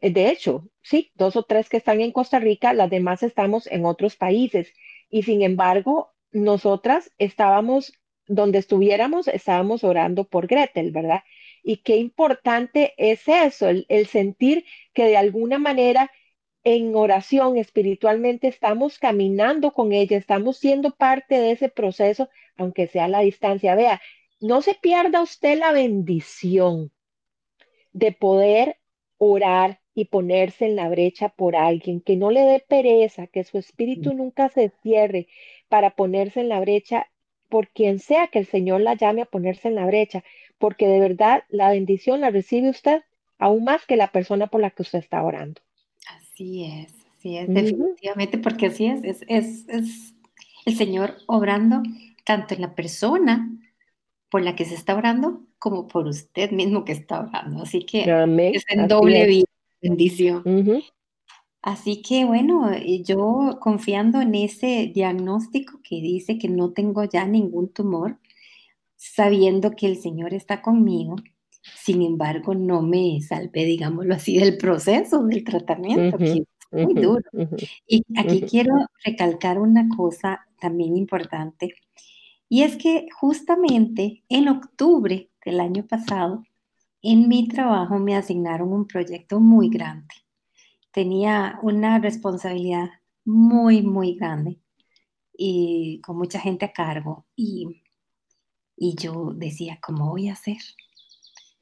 Eh, 0.00 0.10
de 0.10 0.30
hecho, 0.30 0.68
sí, 0.82 1.10
dos 1.14 1.36
o 1.36 1.42
tres 1.44 1.68
que 1.68 1.78
están 1.78 2.00
en 2.00 2.12
Costa 2.12 2.38
Rica, 2.38 2.72
las 2.72 2.90
demás 2.90 3.22
estamos 3.24 3.66
en 3.66 3.84
otros 3.84 4.16
países. 4.16 4.72
Y 5.10 5.24
sin 5.24 5.42
embargo, 5.42 6.12
nosotras 6.32 7.12
estábamos, 7.18 7.92
donde 8.26 8.58
estuviéramos, 8.58 9.28
estábamos 9.28 9.84
orando 9.84 10.24
por 10.28 10.46
Gretel, 10.46 10.92
¿verdad? 10.92 11.22
Y 11.62 11.78
qué 11.78 11.96
importante 11.96 12.94
es 12.98 13.26
eso, 13.28 13.68
el, 13.68 13.86
el 13.88 14.06
sentir 14.06 14.64
que 14.94 15.06
de 15.06 15.16
alguna 15.16 15.58
manera 15.58 16.10
en 16.76 16.94
oración 16.94 17.56
espiritualmente 17.56 18.46
estamos 18.46 18.98
caminando 18.98 19.72
con 19.72 19.92
ella, 19.92 20.18
estamos 20.18 20.58
siendo 20.58 20.90
parte 20.94 21.40
de 21.40 21.52
ese 21.52 21.70
proceso, 21.70 22.28
aunque 22.56 22.86
sea 22.88 23.04
a 23.06 23.08
la 23.08 23.20
distancia. 23.20 23.74
Vea, 23.74 24.02
no 24.40 24.60
se 24.60 24.74
pierda 24.74 25.22
usted 25.22 25.58
la 25.58 25.72
bendición 25.72 26.92
de 27.92 28.12
poder 28.12 28.76
orar 29.16 29.80
y 29.94 30.04
ponerse 30.06 30.66
en 30.66 30.76
la 30.76 30.88
brecha 30.90 31.30
por 31.30 31.56
alguien, 31.56 32.00
que 32.02 32.16
no 32.16 32.30
le 32.30 32.42
dé 32.42 32.60
pereza, 32.60 33.26
que 33.26 33.44
su 33.44 33.56
espíritu 33.58 34.12
nunca 34.12 34.50
se 34.50 34.70
cierre 34.82 35.26
para 35.68 35.90
ponerse 35.96 36.40
en 36.40 36.50
la 36.50 36.60
brecha 36.60 37.08
por 37.48 37.68
quien 37.68 37.98
sea 37.98 38.28
que 38.28 38.40
el 38.40 38.46
Señor 38.46 38.82
la 38.82 38.94
llame 38.94 39.22
a 39.22 39.26
ponerse 39.26 39.68
en 39.68 39.74
la 39.74 39.86
brecha, 39.86 40.22
porque 40.58 40.86
de 40.86 41.00
verdad 41.00 41.44
la 41.48 41.70
bendición 41.70 42.20
la 42.20 42.30
recibe 42.30 42.68
usted 42.68 43.02
aún 43.38 43.64
más 43.64 43.86
que 43.86 43.96
la 43.96 44.12
persona 44.12 44.48
por 44.48 44.60
la 44.60 44.70
que 44.70 44.82
usted 44.82 44.98
está 44.98 45.22
orando. 45.24 45.62
Así 46.38 46.62
es, 46.62 46.94
así 47.16 47.36
es, 47.36 47.48
definitivamente, 47.52 48.38
porque 48.38 48.66
así 48.66 48.86
es, 48.86 49.02
es, 49.02 49.24
es, 49.26 49.68
es 49.68 50.14
el 50.66 50.76
Señor 50.76 51.16
obrando 51.26 51.82
tanto 52.24 52.54
en 52.54 52.60
la 52.60 52.76
persona 52.76 53.50
por 54.30 54.42
la 54.42 54.54
que 54.54 54.64
se 54.64 54.76
está 54.76 54.94
orando 54.94 55.42
como 55.58 55.88
por 55.88 56.06
usted 56.06 56.52
mismo 56.52 56.84
que 56.84 56.92
está 56.92 57.22
orando. 57.22 57.64
Así 57.64 57.80
que 57.80 58.02
es 58.02 58.64
en 58.68 58.86
doble 58.86 59.42
bendición. 59.82 60.44
Así 61.60 62.02
que 62.02 62.24
bueno, 62.24 62.70
yo 63.02 63.58
confiando 63.60 64.20
en 64.20 64.36
ese 64.36 64.92
diagnóstico 64.94 65.80
que 65.82 65.96
dice 65.96 66.38
que 66.38 66.48
no 66.48 66.70
tengo 66.70 67.02
ya 67.02 67.26
ningún 67.26 67.72
tumor, 67.72 68.16
sabiendo 68.94 69.72
que 69.72 69.86
el 69.88 69.96
Señor 69.96 70.34
está 70.34 70.62
conmigo, 70.62 71.16
sin 71.76 72.02
embargo 72.02 72.54
no 72.54 72.82
me 72.82 73.20
salvé, 73.20 73.64
digámoslo 73.64 74.14
así, 74.14 74.38
del 74.38 74.56
proceso, 74.56 75.24
del 75.24 75.44
tratamiento, 75.44 76.18
que 76.18 76.32
es 76.32 76.42
muy 76.70 76.94
duro. 76.94 77.22
Y 77.86 78.04
aquí 78.16 78.42
quiero 78.42 78.74
recalcar 79.04 79.58
una 79.58 79.88
cosa 79.96 80.46
también 80.60 80.96
importante 80.96 81.74
y 82.48 82.62
es 82.62 82.76
que 82.76 83.08
justamente 83.14 84.24
en 84.28 84.48
octubre 84.48 85.30
del 85.44 85.60
año 85.60 85.86
pasado, 85.86 86.44
en 87.02 87.28
mi 87.28 87.46
trabajo 87.48 87.98
me 87.98 88.16
asignaron 88.16 88.72
un 88.72 88.86
proyecto 88.86 89.38
muy 89.38 89.68
grande. 89.68 90.14
Tenía 90.90 91.58
una 91.62 91.98
responsabilidad 91.98 92.88
muy, 93.24 93.82
muy 93.82 94.14
grande 94.14 94.60
y 95.36 96.00
con 96.00 96.16
mucha 96.16 96.40
gente 96.40 96.64
a 96.64 96.72
cargo. 96.72 97.26
Y, 97.36 97.82
y 98.76 98.94
yo 98.96 99.32
decía, 99.34 99.78
¿cómo 99.82 100.08
voy 100.10 100.28
a 100.28 100.32
hacer? 100.32 100.58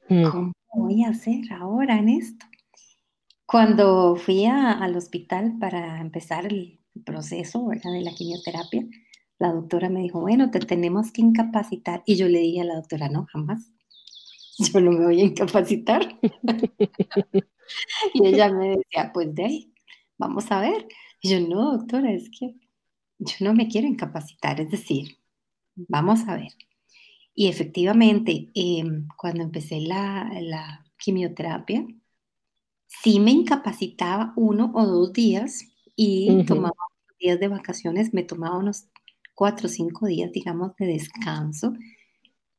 Mm. 0.09 0.29
¿Cómo 0.29 0.53
voy 0.73 1.03
a 1.03 1.09
hacer 1.09 1.51
ahora 1.51 1.97
en 1.97 2.09
esto? 2.09 2.45
Cuando 3.45 4.15
fui 4.15 4.45
al 4.45 4.95
hospital 4.95 5.57
para 5.59 6.01
empezar 6.01 6.45
el 6.45 6.79
proceso 7.05 7.67
de 7.69 8.01
la 8.01 8.11
quimioterapia, 8.11 8.85
la 9.39 9.53
doctora 9.53 9.89
me 9.89 10.01
dijo, 10.01 10.19
bueno, 10.19 10.51
te 10.51 10.59
tenemos 10.59 11.11
que 11.11 11.21
incapacitar. 11.21 12.03
Y 12.05 12.15
yo 12.15 12.27
le 12.27 12.39
dije 12.39 12.61
a 12.61 12.65
la 12.65 12.75
doctora, 12.75 13.09
no, 13.09 13.25
jamás. 13.31 13.71
Yo 14.73 14.81
no 14.81 14.91
me 14.91 15.05
voy 15.05 15.21
a 15.21 15.25
incapacitar. 15.25 16.19
y 18.13 18.25
ella 18.25 18.51
me 18.51 18.69
decía, 18.69 19.11
pues 19.13 19.33
de 19.35 19.71
vamos 20.17 20.51
a 20.51 20.61
ver. 20.61 20.87
Y 21.21 21.29
yo, 21.29 21.39
no, 21.39 21.77
doctora, 21.77 22.11
es 22.11 22.29
que 22.29 22.55
yo 23.19 23.35
no 23.41 23.53
me 23.53 23.67
quiero 23.67 23.87
incapacitar, 23.87 24.59
es 24.59 24.71
decir, 24.71 25.17
vamos 25.75 26.27
a 26.27 26.35
ver. 26.35 26.51
Y 27.39 27.49
efectivamente, 27.49 28.49
em, 28.55 29.07
cuando 29.15 29.43
empecé 29.43 29.79
la, 29.79 30.27
la 30.41 30.83
quimioterapia, 30.97 31.85
sí 32.87 33.19
me 33.19 33.29
incapacitaba 33.29 34.33
uno 34.35 34.71
o 34.73 34.85
dos 34.87 35.13
días 35.13 35.61
y 35.95 36.43
tomaba 36.45 36.73
días 37.19 37.39
de 37.39 37.47
vacaciones, 37.47 38.11
me 38.11 38.23
tomaba 38.23 38.57
unos 38.57 38.87
cuatro 39.35 39.67
o 39.67 39.69
cinco 39.69 40.07
días, 40.07 40.31
digamos, 40.31 40.75
de 40.77 40.87
descanso, 40.87 41.73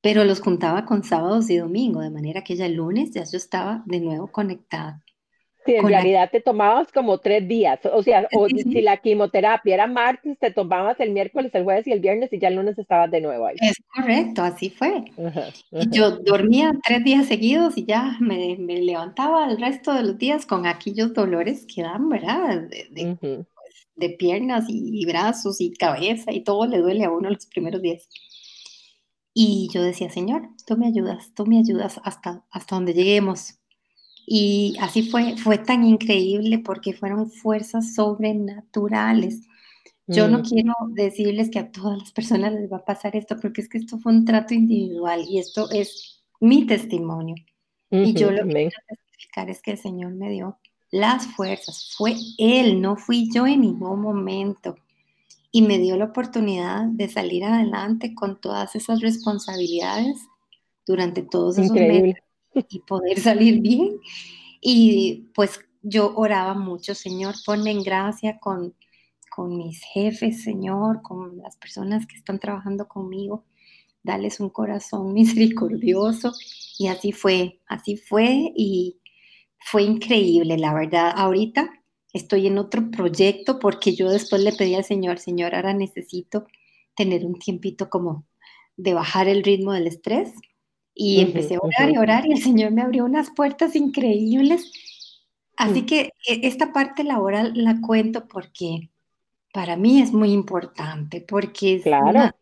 pero 0.00 0.24
los 0.24 0.40
juntaba 0.40 0.84
con 0.84 1.02
sábados 1.02 1.50
y 1.50 1.56
domingo, 1.56 2.00
de 2.00 2.10
manera 2.10 2.44
que 2.44 2.54
ya 2.56 2.66
el 2.66 2.74
lunes 2.74 3.10
ya 3.10 3.24
yo 3.24 3.36
estaba 3.36 3.82
de 3.86 3.98
nuevo 4.00 4.30
conectada. 4.30 5.02
Sí, 5.68 5.74
en 5.74 5.86
realidad 5.86 6.30
te 6.32 6.40
tomabas 6.40 6.90
como 6.90 7.18
tres 7.18 7.46
días, 7.46 7.78
o 7.92 8.02
sea, 8.02 8.26
o 8.32 8.48
si 8.48 8.80
la 8.80 8.96
quimioterapia 8.96 9.74
era 9.74 9.86
martes, 9.86 10.38
te 10.38 10.50
tomabas 10.50 10.98
el 10.98 11.10
miércoles, 11.10 11.54
el 11.54 11.64
jueves 11.64 11.86
y 11.86 11.92
el 11.92 12.00
viernes 12.00 12.32
y 12.32 12.38
ya 12.38 12.48
el 12.48 12.54
lunes 12.54 12.78
estabas 12.78 13.10
de 13.10 13.20
nuevo 13.20 13.44
ahí. 13.44 13.56
Es 13.60 13.76
correcto, 13.94 14.42
así 14.42 14.70
fue. 14.70 15.04
Y 15.72 15.90
yo 15.90 16.12
dormía 16.20 16.72
tres 16.82 17.04
días 17.04 17.26
seguidos 17.26 17.76
y 17.76 17.84
ya 17.84 18.16
me, 18.18 18.56
me, 18.58 18.80
levantaba 18.80 19.44
el 19.50 19.60
resto 19.60 19.92
de 19.92 20.04
los 20.04 20.16
días 20.16 20.46
con 20.46 20.64
aquellos 20.64 21.12
dolores 21.12 21.66
que 21.66 21.82
dan, 21.82 22.08
¿verdad? 22.08 22.62
De, 22.62 23.18
pues, 23.20 23.46
de, 23.94 24.08
piernas 24.16 24.64
y, 24.68 25.04
brazos 25.04 25.60
y 25.60 25.74
cabeza 25.74 26.32
y 26.32 26.44
todo 26.44 26.64
le 26.66 26.78
duele 26.78 27.04
a 27.04 27.10
uno 27.10 27.28
los 27.28 27.44
primeros 27.44 27.82
días. 27.82 28.08
Y 29.34 29.68
yo 29.70 29.82
decía, 29.82 30.08
Señor, 30.08 30.48
tú 30.66 30.78
me 30.78 30.86
ayudas, 30.86 31.34
tú 31.34 31.44
me 31.44 31.58
ayudas 31.58 32.00
hasta, 32.04 32.46
hasta 32.50 32.74
donde 32.74 32.94
lleguemos 32.94 33.57
y 34.30 34.76
así 34.80 35.08
fue, 35.08 35.38
fue 35.38 35.56
tan 35.56 35.84
increíble 35.84 36.58
porque 36.58 36.92
fueron 36.92 37.30
fuerzas 37.30 37.94
sobrenaturales. 37.94 39.48
Yo 40.06 40.28
no 40.28 40.40
mm. 40.40 40.42
quiero 40.42 40.74
decirles 40.90 41.48
que 41.48 41.58
a 41.58 41.70
todas 41.70 41.98
las 41.98 42.12
personas 42.12 42.52
les 42.52 42.70
va 42.70 42.78
a 42.78 42.84
pasar 42.84 43.16
esto, 43.16 43.38
porque 43.40 43.62
es 43.62 43.70
que 43.70 43.78
esto 43.78 43.98
fue 43.98 44.12
un 44.12 44.26
trato 44.26 44.52
individual 44.52 45.24
y 45.26 45.38
esto 45.38 45.70
es 45.70 46.22
mi 46.40 46.66
testimonio. 46.66 47.36
y 47.90 48.12
yo 48.12 48.30
lo 48.30 48.46
que 48.46 48.52
quiero 48.52 48.76
testificar 48.86 49.48
es 49.48 49.62
que 49.62 49.70
el 49.70 49.78
Señor 49.78 50.12
me 50.12 50.28
dio 50.28 50.58
las 50.90 51.26
fuerzas. 51.28 51.94
Fue 51.96 52.14
Él, 52.36 52.82
no 52.82 52.96
fui 52.96 53.30
yo 53.32 53.46
en 53.46 53.62
ningún 53.62 54.02
momento. 54.02 54.76
Y 55.50 55.62
me 55.62 55.78
dio 55.78 55.96
la 55.96 56.04
oportunidad 56.04 56.84
de 56.84 57.08
salir 57.08 57.44
adelante 57.44 58.14
con 58.14 58.38
todas 58.38 58.76
esas 58.76 59.00
responsabilidades 59.00 60.18
durante 60.86 61.22
todos 61.22 61.56
esos 61.56 61.72
meses 61.72 62.16
y 62.54 62.80
poder 62.80 63.20
salir 63.20 63.60
bien. 63.60 64.00
Y 64.60 65.30
pues 65.34 65.60
yo 65.82 66.14
oraba 66.16 66.54
mucho, 66.54 66.94
Señor, 66.94 67.34
ponme 67.46 67.70
en 67.70 67.82
gracia 67.82 68.38
con, 68.38 68.74
con 69.30 69.56
mis 69.56 69.82
jefes, 69.84 70.42
Señor, 70.42 71.02
con 71.02 71.38
las 71.38 71.56
personas 71.56 72.06
que 72.06 72.16
están 72.16 72.38
trabajando 72.38 72.88
conmigo, 72.88 73.44
dales 74.02 74.40
un 74.40 74.50
corazón 74.50 75.12
misericordioso. 75.14 76.32
Y 76.78 76.88
así 76.88 77.12
fue, 77.12 77.60
así 77.66 77.96
fue 77.96 78.52
y 78.56 79.00
fue 79.58 79.82
increíble, 79.82 80.58
la 80.58 80.74
verdad. 80.74 81.12
Ahorita 81.16 81.70
estoy 82.12 82.46
en 82.46 82.58
otro 82.58 82.90
proyecto 82.90 83.58
porque 83.58 83.94
yo 83.94 84.10
después 84.10 84.42
le 84.42 84.52
pedí 84.52 84.74
al 84.74 84.84
Señor, 84.84 85.18
Señor, 85.18 85.54
ahora 85.54 85.74
necesito 85.74 86.46
tener 86.96 87.24
un 87.24 87.38
tiempito 87.38 87.88
como 87.90 88.26
de 88.76 88.94
bajar 88.94 89.28
el 89.28 89.42
ritmo 89.42 89.72
del 89.72 89.88
estrés 89.88 90.32
y 91.00 91.20
empecé 91.20 91.54
a 91.54 91.60
orar 91.60 91.90
y 91.90 91.96
orar 91.96 92.26
y 92.26 92.32
el 92.32 92.42
Señor 92.42 92.72
me 92.72 92.82
abrió 92.82 93.04
unas 93.04 93.30
puertas 93.30 93.76
increíbles. 93.76 94.72
Así 95.56 95.82
mm. 95.82 95.86
que 95.86 96.00
e, 96.26 96.40
esta 96.42 96.72
parte 96.72 97.04
laboral 97.04 97.52
la 97.54 97.80
cuento 97.80 98.26
porque 98.26 98.90
para 99.52 99.76
mí 99.76 100.02
es 100.02 100.12
muy 100.12 100.32
importante, 100.32 101.20
porque 101.20 101.76
es, 101.76 101.86
una, 101.86 102.34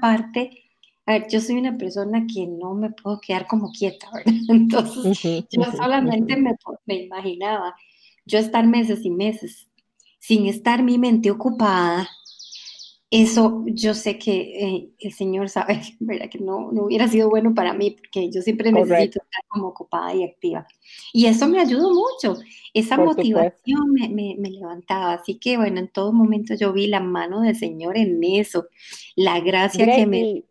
parte, 0.00 0.64
a 1.04 1.12
ver, 1.12 1.26
yo 1.28 1.38
soy 1.42 1.56
una 1.56 1.76
persona 1.76 2.26
que 2.26 2.46
no 2.46 2.72
me 2.72 2.90
puedo 2.90 3.20
quedar 3.20 3.46
como 3.46 3.70
quieta, 3.72 4.08
¿verdad? 4.14 4.32
Entonces 4.48 5.46
yo 5.50 5.64
solamente 5.76 6.34
me, 6.38 6.56
me 6.86 6.94
imaginaba 6.94 7.76
yo 8.24 8.38
estar 8.38 8.66
meses 8.66 9.04
y 9.04 9.10
meses 9.10 9.68
sin 10.18 10.46
estar 10.46 10.82
mi 10.82 10.96
mente 10.96 11.30
ocupada 11.30 12.08
eso 13.10 13.64
yo 13.66 13.94
sé 13.94 14.18
que 14.18 14.32
eh, 14.32 14.90
el 14.98 15.12
Señor 15.12 15.48
sabe 15.48 15.80
¿verdad? 16.00 16.28
que 16.30 16.38
no, 16.38 16.70
no, 16.72 16.84
hubiera 16.84 17.08
sido 17.08 17.30
bueno 17.30 17.54
para 17.54 17.72
mí, 17.72 17.92
porque 17.92 18.30
yo 18.30 18.42
siempre 18.42 18.70
necesito 18.70 19.20
estar 19.22 19.44
como 19.48 19.68
ocupada 19.68 20.14
y 20.14 20.24
activa. 20.24 20.66
Y 21.12 21.26
eso 21.26 21.48
me 21.48 21.60
ayudó 21.60 21.90
mucho, 21.92 22.40
esa 22.74 22.98
motivación 22.98 23.92
me, 23.92 24.08
me, 24.08 24.36
me, 24.38 24.50
levantaba. 24.50 25.14
Así 25.14 25.38
que 25.38 25.56
bueno, 25.56 25.80
en 25.80 25.88
todo 25.88 26.12
momento 26.12 26.54
yo 26.54 26.72
vi 26.72 26.86
la 26.86 27.00
mano 27.00 27.40
del 27.40 27.56
Señor 27.56 27.96
en 27.96 28.22
eso, 28.22 28.68
la 29.16 29.40
gracia 29.40 29.86
que 29.86 30.06
me... 30.06 30.44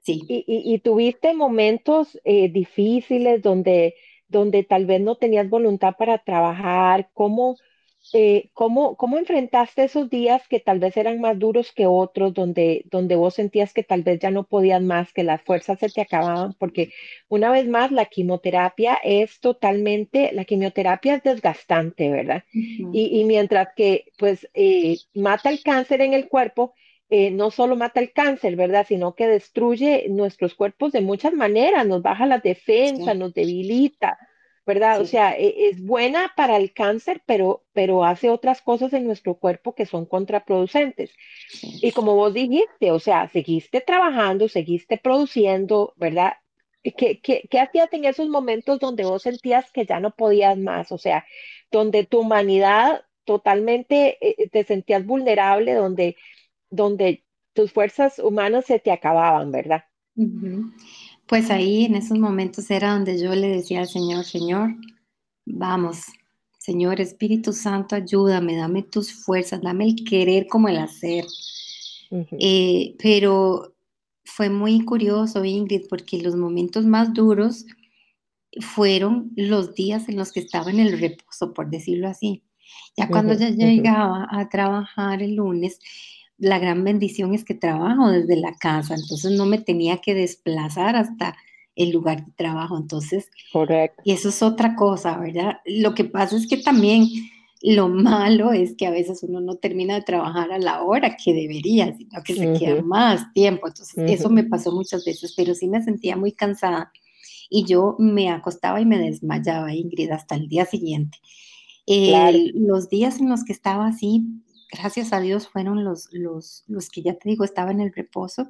Sí. 0.00 0.20
Y, 0.28 0.44
y, 0.46 0.74
y 0.74 0.78
tuviste 0.80 1.32
momentos 1.32 2.20
eh, 2.24 2.50
difíciles 2.50 3.40
donde, 3.40 3.94
donde 4.28 4.62
tal 4.62 4.84
vez 4.84 5.00
no 5.00 5.16
tenías 5.16 5.48
voluntad 5.48 5.94
para 5.96 6.18
trabajar, 6.18 7.08
¿cómo? 7.14 7.56
Eh, 8.12 8.50
¿cómo, 8.52 8.96
¿cómo, 8.96 9.18
enfrentaste 9.18 9.84
esos 9.84 10.10
días 10.10 10.46
que 10.46 10.60
tal 10.60 10.78
vez 10.78 10.96
eran 10.96 11.20
más 11.20 11.38
duros 11.38 11.72
que 11.72 11.86
otros, 11.86 12.34
donde, 12.34 12.84
donde 12.90 13.16
vos 13.16 13.34
sentías 13.34 13.72
que 13.72 13.82
tal 13.82 14.02
vez 14.02 14.20
ya 14.20 14.30
no 14.30 14.44
podías 14.44 14.82
más, 14.82 15.12
que 15.12 15.24
las 15.24 15.40
fuerzas 15.42 15.78
se 15.78 15.88
te 15.88 16.02
acababan? 16.02 16.52
Porque 16.54 16.92
una 17.28 17.50
vez 17.50 17.66
más, 17.66 17.90
la 17.92 18.04
quimioterapia 18.04 18.98
es 19.02 19.40
totalmente, 19.40 20.32
la 20.32 20.44
quimioterapia 20.44 21.14
es 21.16 21.22
desgastante, 21.22 22.10
¿verdad? 22.10 22.44
y, 22.52 23.24
mientras 23.24 23.68
que 23.74 24.12
pues 24.18 24.48
eh, 24.54 24.96
mata 25.14 25.48
el 25.50 25.62
cáncer 25.62 26.02
en 26.02 26.12
el 26.12 26.28
cuerpo, 26.28 26.74
eh, 27.10 27.30
no 27.30 27.50
solo 27.50 27.76
mata 27.76 28.00
el 28.00 28.12
cáncer, 28.12 28.56
¿verdad? 28.56 28.86
Sino 28.88 29.14
que 29.14 29.26
destruye 29.26 30.06
nuestros 30.08 30.54
cuerpos 30.54 30.92
de 30.92 31.00
muchas 31.00 31.32
maneras, 31.32 31.86
nos 31.86 32.02
baja 32.02 32.26
la 32.26 32.38
defensa, 32.38 33.14
nos 33.14 33.34
debilita. 33.34 34.18
¿Verdad? 34.66 35.00
O 35.00 35.06
sea, 35.06 35.36
e, 35.36 35.68
es 35.68 35.84
buena 35.84 36.32
para 36.36 36.56
el 36.56 36.72
cáncer, 36.72 37.22
pero, 37.26 37.64
pero 37.72 38.04
hace 38.04 38.30
otras 38.30 38.62
cosas 38.62 38.92
en 38.92 39.06
nuestro 39.06 39.34
cuerpo 39.34 39.74
que 39.74 39.86
son 39.86 40.06
contraproducentes. 40.06 41.10
Y 41.62 41.92
como 41.92 42.14
vos 42.14 42.34
dijiste, 42.34 42.90
o 42.90 42.98
sea, 42.98 43.28
seguiste 43.28 43.80
trabajando, 43.80 44.48
seguiste 44.48 44.98
produciendo, 44.98 45.92
¿verdad? 45.96 46.34
¿Qué, 46.82 47.20
qué, 47.20 47.48
qué 47.50 47.60
hacías 47.60 47.92
en 47.92 48.04
esos 48.04 48.28
momentos 48.28 48.78
donde 48.78 49.04
vos 49.04 49.22
sentías 49.22 49.70
que 49.72 49.86
ya 49.86 50.00
no 50.00 50.10
podías 50.10 50.58
más? 50.58 50.92
O 50.92 50.98
sea, 50.98 51.24
donde 51.70 52.04
tu 52.04 52.20
humanidad 52.20 53.04
totalmente 53.24 54.18
eh, 54.20 54.34
eh, 54.38 54.48
te 54.50 54.64
sentías 54.64 55.04
vulnerable, 55.04 55.74
donde, 55.74 56.16
donde 56.70 57.24
tus 57.54 57.72
fuerzas 57.72 58.18
humanas 58.18 58.66
se 58.66 58.78
te 58.78 58.92
acababan, 58.92 59.50
¿verdad? 59.50 59.84
Pues 61.26 61.50
ahí 61.50 61.84
en 61.84 61.94
esos 61.94 62.18
momentos 62.18 62.70
era 62.70 62.92
donde 62.92 63.20
yo 63.20 63.34
le 63.34 63.48
decía 63.48 63.80
al 63.80 63.88
Señor, 63.88 64.24
Señor, 64.24 64.74
vamos, 65.46 66.02
Señor 66.58 67.00
Espíritu 67.00 67.52
Santo, 67.52 67.96
ayúdame, 67.96 68.56
dame 68.56 68.82
tus 68.82 69.12
fuerzas, 69.12 69.60
dame 69.62 69.86
el 69.86 70.04
querer 70.04 70.46
como 70.46 70.68
el 70.68 70.78
hacer. 70.78 71.24
Eh, 72.38 72.94
pero 73.02 73.74
fue 74.24 74.48
muy 74.48 74.84
curioso, 74.84 75.44
Ingrid, 75.44 75.86
porque 75.88 76.22
los 76.22 76.36
momentos 76.36 76.86
más 76.86 77.12
duros 77.12 77.66
fueron 78.60 79.32
los 79.36 79.74
días 79.74 80.08
en 80.08 80.16
los 80.16 80.32
que 80.32 80.40
estaba 80.40 80.70
en 80.70 80.80
el 80.80 80.98
reposo, 80.98 81.52
por 81.52 81.70
decirlo 81.70 82.08
así. 82.08 82.42
Ya 82.96 83.08
cuando 83.08 83.34
ya 83.34 83.50
llegaba 83.50 84.28
a 84.30 84.48
trabajar 84.48 85.22
el 85.22 85.36
lunes, 85.36 85.78
la 86.38 86.58
gran 86.58 86.84
bendición 86.84 87.34
es 87.34 87.44
que 87.44 87.54
trabajo 87.54 88.10
desde 88.10 88.36
la 88.36 88.54
casa, 88.54 88.94
entonces 88.94 89.32
no 89.32 89.46
me 89.46 89.58
tenía 89.58 89.98
que 89.98 90.14
desplazar 90.14 90.96
hasta 90.96 91.36
el 91.76 91.90
lugar 91.90 92.24
de 92.24 92.32
trabajo. 92.32 92.76
Entonces, 92.76 93.30
Correcto. 93.52 94.02
y 94.04 94.12
eso 94.12 94.28
es 94.28 94.42
otra 94.42 94.76
cosa, 94.76 95.18
¿verdad? 95.18 95.58
Lo 95.64 95.94
que 95.94 96.04
pasa 96.04 96.36
es 96.36 96.46
que 96.46 96.56
también 96.56 97.08
lo 97.62 97.88
malo 97.88 98.52
es 98.52 98.74
que 98.76 98.86
a 98.86 98.90
veces 98.90 99.22
uno 99.22 99.40
no 99.40 99.56
termina 99.56 99.94
de 99.94 100.02
trabajar 100.02 100.52
a 100.52 100.58
la 100.58 100.82
hora 100.82 101.16
que 101.16 101.32
debería, 101.32 101.96
sino 101.96 102.22
que 102.22 102.34
se 102.34 102.52
queda 102.52 102.82
más 102.82 103.32
tiempo. 103.32 103.66
Entonces, 103.66 104.10
eso 104.10 104.28
me 104.28 104.44
pasó 104.44 104.72
muchas 104.72 105.04
veces, 105.04 105.34
pero 105.36 105.54
sí 105.54 105.68
me 105.68 105.82
sentía 105.82 106.16
muy 106.16 106.32
cansada 106.32 106.92
y 107.48 107.64
yo 107.64 107.96
me 107.98 108.30
acostaba 108.30 108.80
y 108.80 108.86
me 108.86 108.98
desmayaba, 108.98 109.74
Ingrid, 109.74 110.10
hasta 110.10 110.34
el 110.34 110.48
día 110.48 110.66
siguiente. 110.66 111.18
Los 111.86 112.88
días 112.88 113.20
en 113.20 113.28
los 113.28 113.44
que 113.44 113.52
estaba 113.52 113.86
así, 113.86 114.24
gracias 114.76 115.12
a 115.12 115.20
Dios 115.20 115.48
fueron 115.48 115.84
los, 115.84 116.08
los, 116.12 116.64
los 116.66 116.88
que 116.88 117.02
ya 117.02 117.14
te 117.14 117.28
digo, 117.28 117.44
estaba 117.44 117.70
en 117.70 117.80
el 117.80 117.92
reposo, 117.92 118.48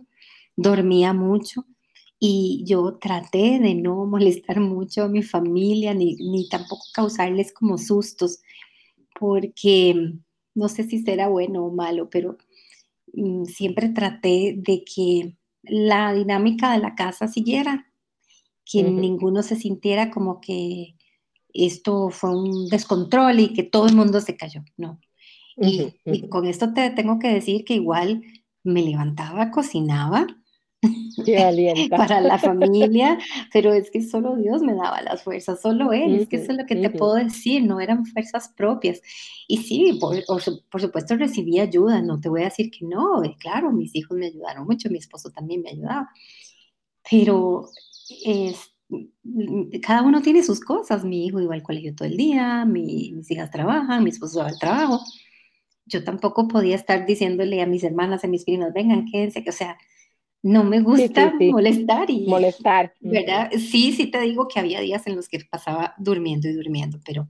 dormía 0.56 1.12
mucho 1.12 1.66
y 2.18 2.64
yo 2.66 2.96
traté 2.98 3.58
de 3.58 3.74
no 3.74 4.06
molestar 4.06 4.60
mucho 4.60 5.04
a 5.04 5.08
mi 5.08 5.22
familia 5.22 5.94
ni, 5.94 6.16
ni 6.16 6.48
tampoco 6.48 6.84
causarles 6.92 7.52
como 7.52 7.78
sustos, 7.78 8.40
porque 9.18 10.14
no 10.54 10.68
sé 10.68 10.84
si 10.84 11.02
será 11.02 11.28
bueno 11.28 11.64
o 11.64 11.72
malo, 11.72 12.08
pero 12.10 12.38
mm, 13.12 13.44
siempre 13.44 13.88
traté 13.90 14.54
de 14.56 14.84
que 14.84 15.37
la 15.62 16.12
dinámica 16.12 16.72
de 16.72 16.78
la 16.78 16.94
casa 16.94 17.28
siguiera, 17.28 17.87
que 18.64 18.82
ninguno 18.82 19.42
se 19.42 19.56
sintiera 19.56 20.10
como 20.10 20.40
que 20.40 20.96
esto 21.52 22.08
fue 22.10 22.30
un 22.30 22.66
descontrol 22.68 23.38
y 23.40 23.52
que 23.52 23.62
todo 23.62 23.87
el 23.87 23.94
mundo 23.94 24.20
se 24.20 24.37
cayó, 24.37 24.64
no 24.76 24.98
Y, 25.57 25.95
y 26.05 26.29
con 26.29 26.47
esto 26.47 26.73
te 26.73 26.90
tengo 26.90 27.19
que 27.19 27.29
decir 27.29 27.64
que 27.64 27.75
igual 27.75 28.23
me 28.64 28.83
levantaba, 28.83 29.51
cocinaba, 29.51 30.27
para 31.90 32.21
la 32.21 32.38
familia, 32.38 33.19
pero 33.53 33.73
es 33.73 33.90
que 33.90 34.03
solo 34.03 34.37
Dios 34.37 34.62
me 34.62 34.75
daba 34.75 35.03
las 35.03 35.23
fuerzas, 35.23 35.61
solo 35.61 35.93
Él, 35.93 36.14
es 36.14 36.29
que 36.29 36.37
eso 36.37 36.53
es 36.53 36.59
lo 36.59 36.67
que 36.67 36.77
te 36.77 36.90
puedo 36.90 37.14
decir, 37.14 37.62
no 37.64 37.81
eran 37.81 38.05
fuerzas 38.07 38.53
propias. 38.57 39.01
Y 39.49 39.59
sí, 39.59 39.99
por, 40.01 40.17
por, 40.25 40.81
supuesto 40.81 41.17
recibí 41.17 41.59
ayuda, 41.59 42.03
no 42.03 42.21
te 42.21 42.29
voy 42.29 42.43
a 42.43 42.47
decir 42.47 42.71
que 42.71 42.85
no, 42.87 43.23
claro, 43.38 43.73
mis 43.73 43.95
hijos 43.95 44.17
me 44.17 44.27
ayudaron 44.27 44.67
mucho, 44.67 44.90
mi 44.90 44.99
esposo 44.99 45.31
también 45.31 45.62
me 45.62 45.71
ayudaba, 45.71 46.09
pero 47.09 47.69
es, 48.25 48.75
cada 49.83 50.03
uno 50.03 50.23
tiene 50.23 50.43
sus 50.43 50.61
cosas, 50.61 51.05
mi 51.05 51.27
hijo 51.27 51.40
iba 51.40 51.55
al 51.55 51.62
colegio 51.62 51.95
todo 51.95 52.09
el 52.09 52.17
día, 52.17 52.64
mis 52.64 53.31
hijas 53.31 53.51
trabajan, 53.51 54.05
mi 54.05 54.11
esposo 54.11 54.40
va 54.40 54.49
al 54.49 54.59
trabajo. 54.59 55.01
Yo 55.87 56.05
tampoco 56.05 56.49
podía 56.49 56.77
estar 56.77 57.07
diciéndole 57.07 57.61
a 57.61 57.66
mis 57.66 57.85
hermanas, 57.85 58.25
a 58.25 58.29
mis 58.29 58.44
primas, 58.44 58.73
vengan, 58.73 59.07
quédense, 59.07 59.44
o 59.47 59.53
sea, 59.53 59.77
no 60.42 60.62
me 60.62 60.81
gusta 60.81 61.33
molestar 61.40 62.11
y 62.11 62.27
molestar, 62.27 62.92
¿verdad? 63.01 63.51
Sí, 63.53 63.92
sí 63.92 64.11
te 64.11 64.20
digo 64.20 64.47
que 64.47 64.61
había 64.61 64.81
días 64.81 65.07
en 65.07 65.16
los 65.16 65.29
que 65.29 65.40
pasaba 65.51 65.94
durmiendo 65.99 66.49
y 66.49 66.53
durmiendo, 66.53 67.01
pero 67.05 67.27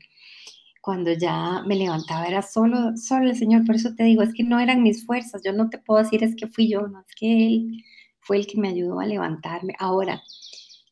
cuando 0.81 1.13
ya 1.13 1.63
me 1.65 1.77
levantaba 1.77 2.27
era 2.27 2.43
solo, 2.43 2.97
solo 2.97 3.31
el 3.31 3.37
Señor, 3.37 3.65
por 3.65 3.77
eso 3.77 3.95
te 3.95 4.03
digo, 4.05 4.23
es 4.23 4.35
que 4.35 4.43
no 4.43 4.59
eran 4.59 4.83
mis 4.83 5.07
fuerzas, 5.07 5.43
yo 5.45 5.53
no 5.53 5.71
te 5.71 5.79
puedo 5.79 6.03
decir 6.03 6.23
es 6.25 6.35
que 6.37 6.49
fui 6.49 6.69
yo, 6.69 6.89
no, 6.89 7.01
es 7.01 7.15
que 7.15 7.47
Él 7.47 7.85
fue 8.21 8.39
el 8.39 8.47
que 8.47 8.59
me 8.61 8.69
ayudó 8.69 9.01
a 9.01 9.07
levantarme. 9.07 9.75
Ahora, 9.79 10.23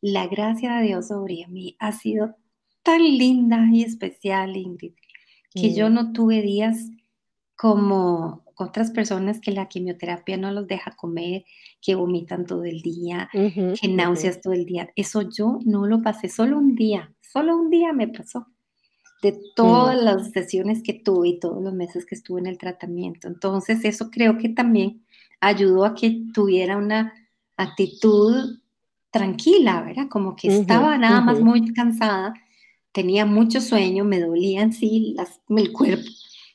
la 0.01 0.27
gracia 0.29 0.77
de 0.77 0.87
Dios 0.87 1.09
sobre 1.09 1.47
mí 1.49 1.77
ha 1.79 1.93
sido 1.93 2.37
tan 2.83 3.03
linda 3.03 3.67
y 3.73 3.83
especial, 3.83 4.57
Ingrid, 4.57 4.95
que 5.55 5.75
yo 5.75 5.91
no 5.91 6.13
tuve 6.13 6.41
días 6.41 6.89
como 7.63 8.43
otras 8.57 8.91
personas 8.91 9.41
que 9.41 9.53
la 9.53 9.69
quimioterapia 9.69 10.37
no 10.37 10.51
los 10.51 10.67
deja 10.67 10.97
comer, 10.97 11.45
que 11.81 11.95
vomitan 11.95 12.45
todo 12.45 12.65
el 12.65 12.83
día, 12.83 13.31
que 13.33 13.87
náuseas 13.89 14.41
todo 14.41 14.53
el 14.53 14.67
día. 14.67 14.91
Eso 14.97 15.23
yo 15.23 15.61
no 15.65 15.87
lo 15.87 16.03
pasé, 16.03 16.29
solo 16.29 16.59
un 16.59 16.75
día, 16.75 17.15
solo 17.21 17.57
un 17.57 17.71
día 17.71 17.93
me 17.93 18.09
pasó 18.09 18.49
de 19.23 19.39
todas 19.55 19.95
mm. 20.03 20.05
las 20.05 20.31
sesiones 20.33 20.83
que 20.83 20.93
tuve 20.93 21.29
y 21.29 21.39
todos 21.39 21.63
los 21.63 21.73
meses 21.73 22.05
que 22.05 22.17
estuve 22.17 22.41
en 22.41 22.49
el 22.49 22.59
tratamiento. 22.59 23.29
Entonces, 23.29 23.85
eso 23.85 24.11
creo 24.11 24.39
que 24.39 24.49
también 24.49 25.05
ayudó 25.41 25.85
a 25.85 25.95
que 25.95 26.25
tuviera 26.35 26.77
una 26.77 27.13
actitud 27.57 28.59
tranquila, 29.13 29.83
¿verdad? 29.83 30.09
Como 30.09 30.35
que 30.35 30.49
estaba 30.49 30.99
nada 30.99 31.21
más 31.21 31.39
muy 31.39 31.73
cansada, 31.73 32.35
tenía 32.91 33.25
mucho 33.25 33.61
sueño, 33.61 34.05
me 34.05 34.19
dolían 34.19 34.73
sí 34.73 35.15
las, 35.17 35.41
el 35.49 35.71
cuerpo, 35.71 36.11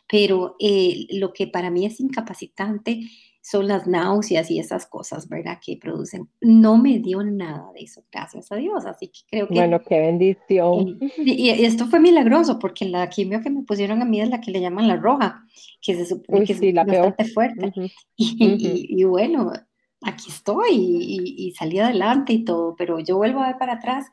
pero 0.08 0.56
eh, 0.60 1.08
lo 1.12 1.34
que 1.34 1.48
para 1.48 1.70
mí 1.70 1.86
es 1.86 2.00
incapacitante 2.00 3.02
son 3.50 3.68
las 3.70 3.88
náuseas 3.88 4.52
y 4.52 4.60
esas 4.60 4.86
cosas, 4.88 5.30
¿verdad? 5.30 5.58
Que 5.66 5.78
producen. 5.78 6.28
No 6.42 6.78
me 6.78 7.00
dio 7.00 7.24
nada 7.24 7.72
de 7.74 7.82
eso, 7.82 8.04
gracias 8.12 8.52
a 8.52 8.58
Dios, 8.58 8.86
así 8.86 9.08
que 9.08 9.20
creo 9.30 9.48
que... 9.48 9.54
Bueno, 9.54 9.82
qué 9.88 10.00
bendición. 10.00 11.00
Y, 11.18 11.50
esto 11.50 11.86
fue 11.86 12.02
milagroso, 12.02 12.60
porque 12.60 12.84
la 12.84 13.08
quimio 13.08 13.42
que 13.42 13.50
me 13.50 13.64
pusieron 13.64 14.02
a 14.02 14.06
mí 14.06 14.20
es 14.20 14.30
la 14.30 14.42
que 14.42 14.52
le 14.52 14.60
llaman 14.60 14.90
la 14.90 14.98
roja, 14.98 15.46
que 15.82 15.96
se 15.96 16.06
supone 16.06 16.46
que 16.46 16.54
es 16.54 16.74
bastante 16.74 17.24
fuerte. 17.26 17.72
y, 18.18 19.04
bueno, 19.06 19.54
aquí 20.02 20.26
estoy 20.28 20.72
y, 20.74 21.54
salí 21.58 21.80
adelante 21.80 22.34
y 22.34 22.44
todo, 22.44 22.76
pero 22.76 23.00
yo 23.00 23.16
vuelvo 23.16 23.40
a 23.40 23.48
ver 23.48 23.58
para 23.58 23.76
atrás 23.76 24.08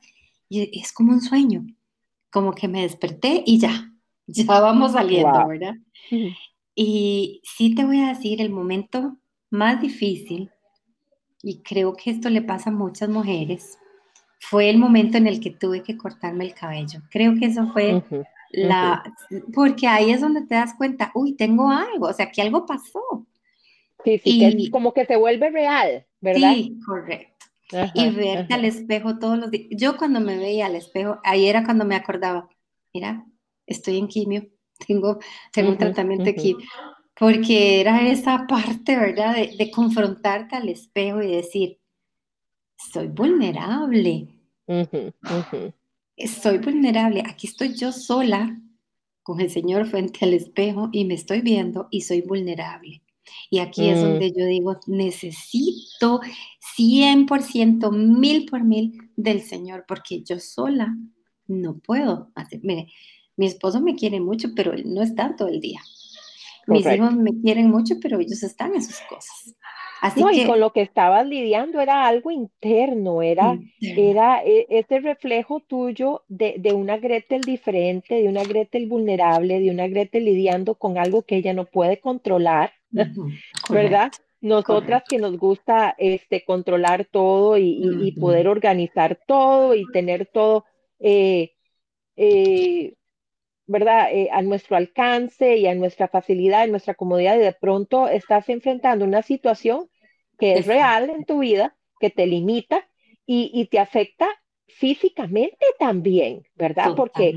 y 0.48 0.78
es 0.78 0.92
como 0.92 1.12
un 1.12 1.20
sueño, 1.20 1.66
como 2.30 2.52
que 2.52 2.68
me 2.68 2.82
desperté 2.82 3.42
y 3.44 3.58
ya, 3.58 3.93
ya 4.26 4.60
vamos 4.60 4.92
saliendo, 4.92 5.46
¿verdad? 5.46 5.74
Y 6.74 7.40
sí 7.44 7.74
te 7.74 7.84
voy 7.84 8.00
a 8.00 8.08
decir, 8.08 8.40
el 8.40 8.50
momento 8.50 9.16
más 9.50 9.80
difícil, 9.80 10.50
y 11.42 11.62
creo 11.62 11.94
que 11.94 12.10
esto 12.10 12.30
le 12.30 12.42
pasa 12.42 12.70
a 12.70 12.72
muchas 12.72 13.08
mujeres, 13.08 13.78
fue 14.40 14.70
el 14.70 14.78
momento 14.78 15.18
en 15.18 15.26
el 15.26 15.40
que 15.40 15.50
tuve 15.50 15.82
que 15.82 15.96
cortarme 15.96 16.44
el 16.44 16.54
cabello. 16.54 17.00
Creo 17.10 17.34
que 17.38 17.46
eso 17.46 17.66
fue 17.72 18.02
la, 18.50 19.02
porque 19.54 19.86
ahí 19.86 20.10
es 20.10 20.20
donde 20.20 20.42
te 20.42 20.54
das 20.54 20.74
cuenta, 20.74 21.10
uy, 21.14 21.34
tengo 21.34 21.70
algo, 21.70 22.08
o 22.08 22.12
sea, 22.12 22.30
que 22.30 22.42
algo 22.42 22.66
pasó. 22.66 23.26
Sí, 24.04 24.18
sí, 24.18 24.38
que 24.38 24.48
es 24.48 24.70
como 24.70 24.92
que 24.92 25.06
se 25.06 25.16
vuelve 25.16 25.50
real, 25.50 26.06
¿verdad? 26.20 26.52
Sí, 26.52 26.78
correcto. 26.84 27.46
y 27.94 28.10
verte 28.10 28.52
al 28.52 28.64
espejo 28.64 29.18
todos 29.18 29.38
los 29.38 29.50
días. 29.50 29.66
Yo 29.70 29.96
cuando 29.96 30.20
me 30.20 30.36
veía 30.36 30.66
al 30.66 30.76
espejo, 30.76 31.18
ahí 31.24 31.46
era 31.46 31.64
cuando 31.64 31.84
me 31.84 31.96
acordaba, 31.96 32.48
mira, 32.92 33.24
estoy 33.66 33.98
en 33.98 34.08
quimio, 34.08 34.46
tengo, 34.86 35.18
tengo 35.52 35.70
un 35.70 35.78
tratamiento 35.78 36.30
aquí, 36.30 36.56
porque 37.18 37.80
era 37.80 38.08
esa 38.08 38.46
parte, 38.46 38.96
¿verdad? 38.96 39.36
De, 39.36 39.70
confrontarte 39.70 40.56
al 40.56 40.68
espejo 40.68 41.22
y 41.22 41.30
decir, 41.30 41.78
soy 42.76 43.08
vulnerable. 43.08 44.28
Soy 46.26 46.58
vulnerable. 46.58 47.22
Aquí 47.26 47.46
estoy 47.46 47.74
yo 47.74 47.92
sola 47.92 48.60
con 49.22 49.40
el 49.40 49.50
Señor 49.50 49.86
frente 49.86 50.24
al 50.24 50.34
espejo 50.34 50.88
y 50.92 51.04
me 51.04 51.14
estoy 51.14 51.40
viendo 51.40 51.88
y 51.90 52.02
soy 52.02 52.20
vulnerable. 52.20 53.02
Y 53.50 53.60
aquí 53.60 53.88
es 53.88 53.98
mm. 53.98 54.02
donde 54.02 54.32
yo 54.32 54.44
digo, 54.46 54.78
necesito 54.86 56.20
100%, 56.76 57.90
mil 57.92 58.46
por 58.46 58.64
mil 58.64 59.10
del 59.16 59.42
Señor, 59.42 59.84
porque 59.88 60.22
yo 60.22 60.38
sola 60.38 60.94
no 61.46 61.78
puedo 61.78 62.30
hacer. 62.34 62.60
Mire, 62.62 62.88
mi 63.36 63.46
esposo 63.46 63.80
me 63.80 63.94
quiere 63.94 64.20
mucho, 64.20 64.48
pero 64.54 64.72
él 64.72 64.82
no 64.92 65.02
está 65.02 65.34
todo 65.36 65.48
el 65.48 65.60
día. 65.60 65.80
Mis 66.66 66.86
hijos 66.86 67.14
me 67.14 67.32
quieren 67.42 67.70
mucho, 67.70 67.96
pero 68.00 68.18
ellos 68.18 68.42
están 68.42 68.74
en 68.74 68.82
sus 68.82 68.98
cosas. 69.02 69.54
Así 70.00 70.20
no, 70.20 70.30
y 70.30 70.44
con 70.44 70.60
lo 70.60 70.70
que 70.72 70.82
estabas 70.82 71.26
lidiando 71.26 71.80
era 71.80 72.06
algo 72.06 72.30
interno, 72.30 73.22
era, 73.22 73.58
era 73.80 74.44
e, 74.44 74.66
ese 74.68 75.00
reflejo 75.00 75.60
tuyo 75.60 76.24
de, 76.28 76.56
de, 76.58 76.74
una 76.74 76.98
Gretel 76.98 77.40
diferente, 77.40 78.16
de 78.16 78.28
una 78.28 78.44
Gretel 78.44 78.86
vulnerable, 78.86 79.60
de 79.60 79.70
una 79.70 79.88
Gretel 79.88 80.26
lidiando 80.26 80.74
con 80.74 80.98
algo 80.98 81.22
que 81.22 81.36
ella 81.36 81.54
no 81.54 81.64
puede 81.64 82.00
controlar, 82.00 82.72
¿verdad? 83.70 84.12
Nosotras 84.42 85.04
que 85.08 85.16
nos 85.16 85.38
gusta 85.38 85.94
este, 85.96 86.44
controlar 86.44 87.06
todo 87.06 87.56
y, 87.56 87.80
y, 88.02 88.12
poder 88.12 88.46
organizar 88.46 89.18
todo 89.26 89.74
y 89.74 89.86
tener 89.90 90.26
todo 90.26 90.66
eh, 91.00 91.52
eh, 92.16 92.94
¿verdad? 93.66 94.08
Eh, 94.12 94.28
a 94.32 94.42
nuestro 94.42 94.76
alcance 94.76 95.56
y 95.56 95.66
a 95.66 95.74
nuestra 95.74 96.08
facilidad, 96.08 96.64
en 96.64 96.70
nuestra 96.70 96.94
comodidad, 96.94 97.36
y 97.36 97.40
de 97.40 97.52
pronto 97.52 98.08
estás 98.08 98.48
enfrentando 98.48 99.04
una 99.04 99.22
situación 99.22 99.88
que 100.38 100.54
es 100.54 100.66
real 100.66 101.10
en 101.10 101.24
tu 101.24 101.38
vida, 101.38 101.76
que 102.00 102.10
te 102.10 102.26
limita 102.26 102.86
y, 103.26 103.66
te 103.70 103.78
afecta 103.78 104.28
físicamente 104.66 105.64
también, 105.78 106.42
¿verdad? 106.56 106.94
Porque, 106.96 107.34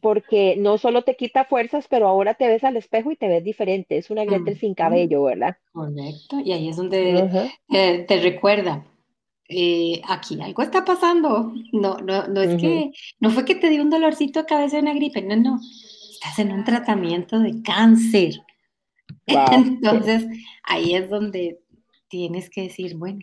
porque 0.00 0.54
no 0.56 0.78
solo 0.78 1.02
te 1.02 1.16
quita 1.16 1.44
fuerzas, 1.44 1.86
pero 1.88 2.06
ahora 2.06 2.34
te 2.34 2.46
ves 2.46 2.64
al 2.64 2.76
espejo 2.76 3.10
y 3.10 3.16
te 3.16 3.28
ves 3.28 3.44
diferente. 3.44 3.98
Es 3.98 4.10
una 4.10 4.24
Gretel 4.24 4.58
sin 4.58 4.74
cabello, 4.74 5.24
¿verdad? 5.24 5.56
Correcto. 5.72 6.40
Y 6.44 6.52
ahí 6.52 6.68
es 6.68 6.76
donde 6.76 7.50
te, 7.68 8.20
recuerda, 8.20 8.86
eh, 9.48 10.00
aquí 10.08 10.40
algo 10.40 10.62
está 10.62 10.84
pasando. 10.84 11.52
No, 11.72 11.98
no, 11.98 12.26
no 12.26 12.40
es 12.40 12.60
que, 12.60 12.92
no 13.20 13.30
fue 13.30 13.44
que 13.44 13.54
te 13.54 13.70
dio 13.70 13.82
un 13.82 13.90
dolorcito 13.90 14.40
de 14.40 14.46
cabeza 14.46 14.76
de 14.76 14.82
una 14.82 14.94
gripe, 14.94 15.22
no, 15.22 15.36
no. 15.36 15.60
Estás 16.12 16.38
en 16.38 16.52
un 16.52 16.64
tratamiento 16.64 17.38
de 17.38 17.62
cáncer. 17.62 18.42
Entonces, 19.26 20.26
ahí 20.64 20.94
es 20.94 21.08
donde 21.08 21.60
tienes 22.08 22.50
que 22.50 22.62
decir, 22.62 22.96
bueno, 22.96 23.20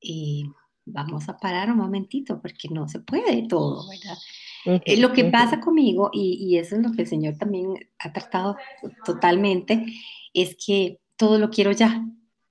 y 0.00 0.44
vamos 0.86 1.28
a 1.28 1.36
parar 1.36 1.70
un 1.70 1.78
momentito, 1.78 2.40
porque 2.40 2.68
no 2.70 2.88
se 2.88 3.00
puede 3.00 3.46
todo, 3.46 3.86
¿verdad? 3.88 4.82
Eh, 4.84 4.96
lo 4.98 5.12
que 5.12 5.24
pasa 5.24 5.60
conmigo, 5.60 6.10
y, 6.12 6.38
y, 6.40 6.58
eso 6.58 6.76
es 6.76 6.82
lo 6.82 6.92
que 6.92 7.02
el 7.02 7.08
Señor 7.08 7.36
también 7.36 7.74
ha 7.98 8.12
tratado 8.12 8.56
totalmente, 9.04 9.86
es 10.34 10.56
que 10.56 11.00
todo 11.16 11.38
lo 11.38 11.50
quiero 11.50 11.72
ya 11.72 12.04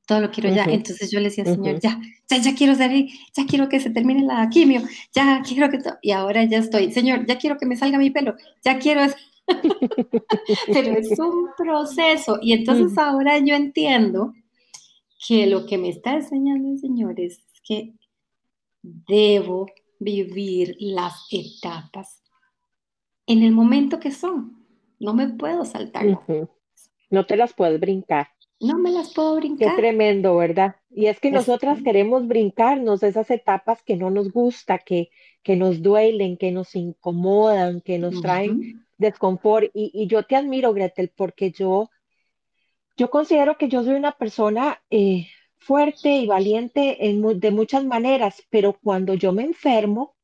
todo 0.09 0.21
lo 0.21 0.31
quiero 0.31 0.49
ya. 0.49 0.63
Entonces 0.63 1.11
yo 1.11 1.19
le 1.19 1.25
decía, 1.25 1.45
Señor, 1.45 1.79
ya, 1.79 2.01
ya, 2.27 2.37
ya 2.37 2.55
quiero 2.55 2.73
salir, 2.73 3.11
ya 3.31 3.45
quiero 3.45 3.69
que 3.69 3.79
se 3.79 3.91
termine 3.91 4.23
la 4.23 4.49
quimio, 4.49 4.81
ya 5.13 5.43
quiero 5.47 5.69
que... 5.69 5.77
Y 6.01 6.09
ahora 6.09 6.43
ya 6.45 6.57
estoy, 6.57 6.91
Señor, 6.91 7.27
ya 7.27 7.37
quiero 7.37 7.59
que 7.59 7.67
me 7.67 7.77
salga 7.77 7.99
mi 7.99 8.09
pelo, 8.09 8.35
ya 8.65 8.79
quiero... 8.79 9.01
Pero 10.73 10.97
es 10.97 11.19
un 11.19 11.49
proceso. 11.55 12.39
Y 12.41 12.53
entonces 12.53 12.97
ahora 12.97 13.37
yo 13.37 13.53
entiendo 13.53 14.33
que 15.27 15.45
lo 15.45 15.67
que 15.67 15.77
me 15.77 15.89
está 15.89 16.15
enseñando 16.15 16.71
el 16.71 16.79
Señor 16.79 17.19
es 17.19 17.43
que 17.63 17.93
debo 18.81 19.67
vivir 19.99 20.75
las 20.79 21.27
etapas 21.29 22.23
en 23.27 23.43
el 23.43 23.51
momento 23.51 23.99
que 23.99 24.11
son. 24.11 24.65
No 24.99 25.13
me 25.13 25.27
puedo 25.27 25.65
saltar. 25.65 26.19
No 27.11 27.25
te 27.27 27.37
las 27.37 27.53
puedes 27.53 27.79
brincar 27.79 28.27
no 28.59 28.77
me 28.77 28.91
las 28.91 29.13
puedo 29.13 29.35
brincar. 29.35 29.75
Qué 29.75 29.81
tremendo, 29.81 30.35
¿verdad? 30.37 30.75
Y 30.89 31.07
es 31.07 31.19
que 31.19 31.31
nosotras 31.31 31.81
queremos 31.81 32.27
brincarnos 32.27 33.03
esas 33.03 33.29
etapas 33.31 33.83
que 33.83 33.95
no 33.95 34.09
nos 34.09 34.31
gusta, 34.31 34.79
que, 34.79 35.09
que 35.43 35.55
nos 35.55 35.81
duelen, 35.81 36.37
que 36.37 36.51
nos 36.51 36.75
incomodan, 36.75 37.81
que 37.81 37.97
nos 37.97 38.21
traen 38.21 38.85
desconfort. 38.97 39.71
Y, 39.73 39.91
y 39.93 40.07
yo 40.07 40.23
te 40.23 40.35
admiro, 40.35 40.73
Gretel, 40.73 41.11
porque 41.15 41.51
yo, 41.51 41.89
yo 42.97 43.09
considero 43.09 43.57
que 43.57 43.69
yo 43.69 43.83
soy 43.83 43.93
una 43.95 44.11
persona 44.17 44.81
eh, 44.89 45.27
fuerte 45.57 46.09
y 46.09 46.27
valiente 46.27 47.07
en 47.09 47.39
de 47.39 47.51
muchas 47.51 47.85
maneras, 47.85 48.43
pero 48.49 48.77
cuando 48.83 49.13
yo 49.13 49.31
me 49.31 49.43
enfermo, 49.43 50.15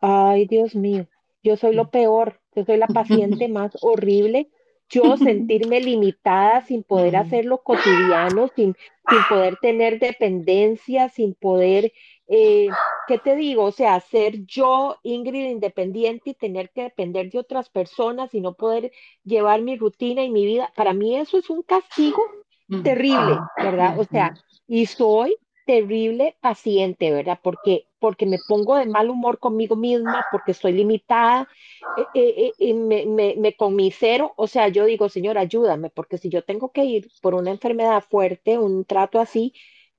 Ay, 0.00 0.46
Dios 0.46 0.74
mío, 0.74 1.08
yo 1.42 1.56
soy 1.56 1.74
lo 1.74 1.90
peor, 1.90 2.40
yo 2.54 2.64
soy 2.64 2.76
la 2.76 2.88
paciente 2.92 3.48
más 3.48 3.72
horrible. 3.80 4.50
Yo 4.92 5.16
sentirme 5.16 5.80
limitada 5.80 6.60
sin 6.66 6.82
poder 6.82 7.16
hacer 7.16 7.46
lo 7.46 7.62
cotidiano, 7.62 8.48
sin, 8.54 8.76
sin 9.08 9.18
poder 9.28 9.56
tener 9.60 9.98
dependencia, 9.98 11.08
sin 11.08 11.34
poder, 11.34 11.92
eh, 12.28 12.68
¿qué 13.08 13.18
te 13.18 13.34
digo? 13.34 13.64
O 13.64 13.72
sea, 13.72 13.98
ser 14.00 14.44
yo, 14.44 14.98
Ingrid, 15.02 15.50
independiente 15.50 16.30
y 16.30 16.34
tener 16.34 16.70
que 16.70 16.82
depender 16.82 17.30
de 17.30 17.38
otras 17.38 17.70
personas 17.70 18.34
y 18.34 18.40
no 18.40 18.54
poder 18.54 18.92
llevar 19.24 19.62
mi 19.62 19.76
rutina 19.76 20.22
y 20.24 20.30
mi 20.30 20.44
vida. 20.44 20.72
Para 20.76 20.92
mí 20.92 21.16
eso 21.16 21.38
es 21.38 21.48
un 21.50 21.62
castigo 21.62 22.22
mm, 22.68 22.82
terrible, 22.82 23.38
¿verdad? 23.56 23.98
O 23.98 24.04
sea, 24.04 24.34
y 24.66 24.86
soy 24.86 25.36
terrible 25.64 26.36
paciente, 26.40 27.12
¿verdad? 27.12 27.40
Porque, 27.42 27.88
porque 27.98 28.26
me 28.26 28.38
pongo 28.38 28.76
de 28.76 28.86
mal 28.86 29.10
humor 29.10 29.38
conmigo 29.38 29.76
misma, 29.76 30.26
porque 30.30 30.52
estoy 30.52 30.72
limitada, 30.72 31.48
eh, 31.94 32.10
eh, 32.14 32.54
eh, 32.58 32.74
me, 32.74 33.06
me, 33.06 33.34
me 33.38 33.54
conmisero, 33.56 34.34
o 34.36 34.46
sea, 34.48 34.68
yo 34.68 34.84
digo, 34.86 35.08
Señor, 35.08 35.38
ayúdame, 35.38 35.90
porque 35.90 36.18
si 36.18 36.28
yo 36.30 36.44
tengo 36.44 36.72
que 36.72 36.84
ir 36.84 37.08
por 37.22 37.34
una 37.34 37.50
enfermedad 37.50 38.02
fuerte, 38.08 38.58
un 38.58 38.84
trato 38.84 39.20
así, 39.20 39.54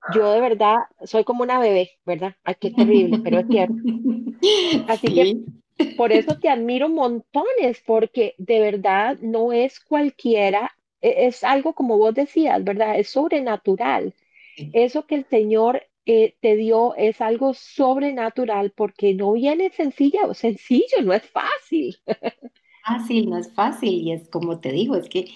yo 0.08 0.32
de 0.32 0.42
verdad 0.42 0.78
soy 1.06 1.24
como 1.24 1.44
una 1.44 1.60
bebé, 1.60 1.92
¿verdad? 2.06 2.36
Ay, 2.44 2.56
qué 2.60 2.72
terrible, 2.72 3.20
pero 3.24 3.40
es 3.40 3.48
cierto. 3.50 3.82
Así 4.86 5.12
que 5.12 5.36
por 5.96 6.12
eso 6.12 6.36
te 6.38 6.50
admiro 6.50 6.90
montones, 6.90 7.82
porque 7.86 8.36
de 8.38 8.60
verdad 8.60 9.18
no 9.22 9.54
es 9.54 9.80
cualquiera, 9.80 10.72
e- 11.02 11.28
es 11.28 11.44
algo 11.44 11.74
como 11.76 11.98
vos 11.98 12.14
decías, 12.16 12.64
¿verdad? 12.64 13.00
Es 13.00 13.10
sobrenatural. 13.12 14.16
Eso 14.58 15.06
que 15.06 15.16
el 15.16 15.26
Señor 15.26 15.84
eh, 16.06 16.36
te 16.42 16.56
dio 16.56 16.96
es 16.96 17.22
algo 17.22 17.54
sobrenatural 17.54 18.72
porque 18.72 19.14
no 19.14 19.34
viene 19.34 19.72
sencilla 19.72 20.26
o 20.28 20.34
sencillo, 20.34 21.02
no 21.04 21.14
es 21.14 21.24
fácil. 21.30 21.98
fácil, 22.86 23.30
no 23.30 23.38
es 23.38 23.52
fácil 23.54 23.94
y 23.94 24.12
es 24.12 24.30
como 24.30 24.60
te 24.60 24.72
digo, 24.72 24.96
es 24.96 25.10
que 25.10 25.28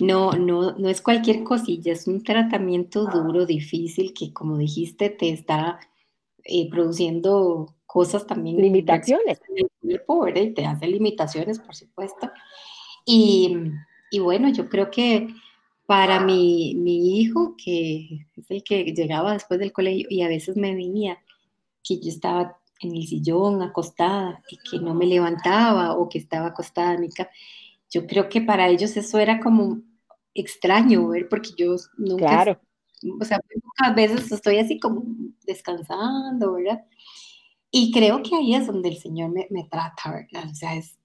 no, 0.00 0.32
no, 0.32 0.72
no 0.72 0.88
es 0.88 1.02
cualquier 1.02 1.44
cosilla, 1.44 1.92
es 1.92 2.06
un 2.06 2.22
tratamiento 2.22 3.04
duro, 3.06 3.46
difícil, 3.46 4.14
que 4.14 4.32
como 4.32 4.56
dijiste 4.56 5.10
te 5.10 5.30
está 5.30 5.78
eh, 6.44 6.68
produciendo 6.70 7.74
cosas 7.86 8.26
también, 8.26 8.56
Limitaciones. 8.56 9.40
en 9.48 9.64
el 9.64 9.70
cuerpo, 9.80 10.24
¿verdad? 10.24 10.42
Y 10.42 10.54
te 10.54 10.64
hace 10.64 10.86
limitaciones, 10.86 11.58
por 11.58 11.74
supuesto. 11.74 12.30
Y, 13.04 13.56
y 14.10 14.18
bueno, 14.20 14.48
yo 14.50 14.68
creo 14.68 14.90
que 14.90 15.28
para 15.90 16.20
mi, 16.20 16.76
mi 16.76 17.18
hijo, 17.18 17.56
que 17.56 18.28
es 18.36 18.48
el 18.48 18.62
que 18.62 18.84
llegaba 18.84 19.32
después 19.32 19.58
del 19.58 19.72
colegio 19.72 20.06
y 20.08 20.22
a 20.22 20.28
veces 20.28 20.56
me 20.56 20.72
veía 20.72 21.18
que 21.82 21.98
yo 21.98 22.10
estaba 22.10 22.56
en 22.78 22.94
el 22.94 23.08
sillón 23.08 23.60
acostada 23.60 24.40
y 24.48 24.56
que 24.58 24.78
no 24.78 24.94
me 24.94 25.04
levantaba 25.06 25.96
o 25.96 26.08
que 26.08 26.18
estaba 26.18 26.46
acostada 26.46 26.94
en 26.94 27.00
mi 27.00 27.08
cama, 27.10 27.30
yo 27.90 28.06
creo 28.06 28.28
que 28.28 28.40
para 28.40 28.68
ellos 28.68 28.96
eso 28.96 29.18
era 29.18 29.40
como 29.40 29.80
extraño, 30.32 31.08
ver, 31.08 31.28
porque 31.28 31.50
yo 31.58 31.74
nunca, 31.98 32.44
Claro. 32.44 32.60
o 33.20 33.24
sea, 33.24 33.40
pocas 33.40 33.94
veces 33.96 34.30
estoy 34.30 34.58
así 34.58 34.78
como 34.78 35.02
descansando, 35.44 36.52
¿verdad? 36.52 36.84
Y 37.72 37.90
creo 37.90 38.22
que 38.22 38.36
ahí 38.36 38.54
es 38.54 38.68
donde 38.68 38.90
el 38.90 38.96
Señor 38.98 39.30
me, 39.30 39.48
me 39.50 39.64
trata, 39.64 40.12
¿verdad? 40.12 40.48
O 40.48 40.54
sea, 40.54 40.76
es, 40.76 40.96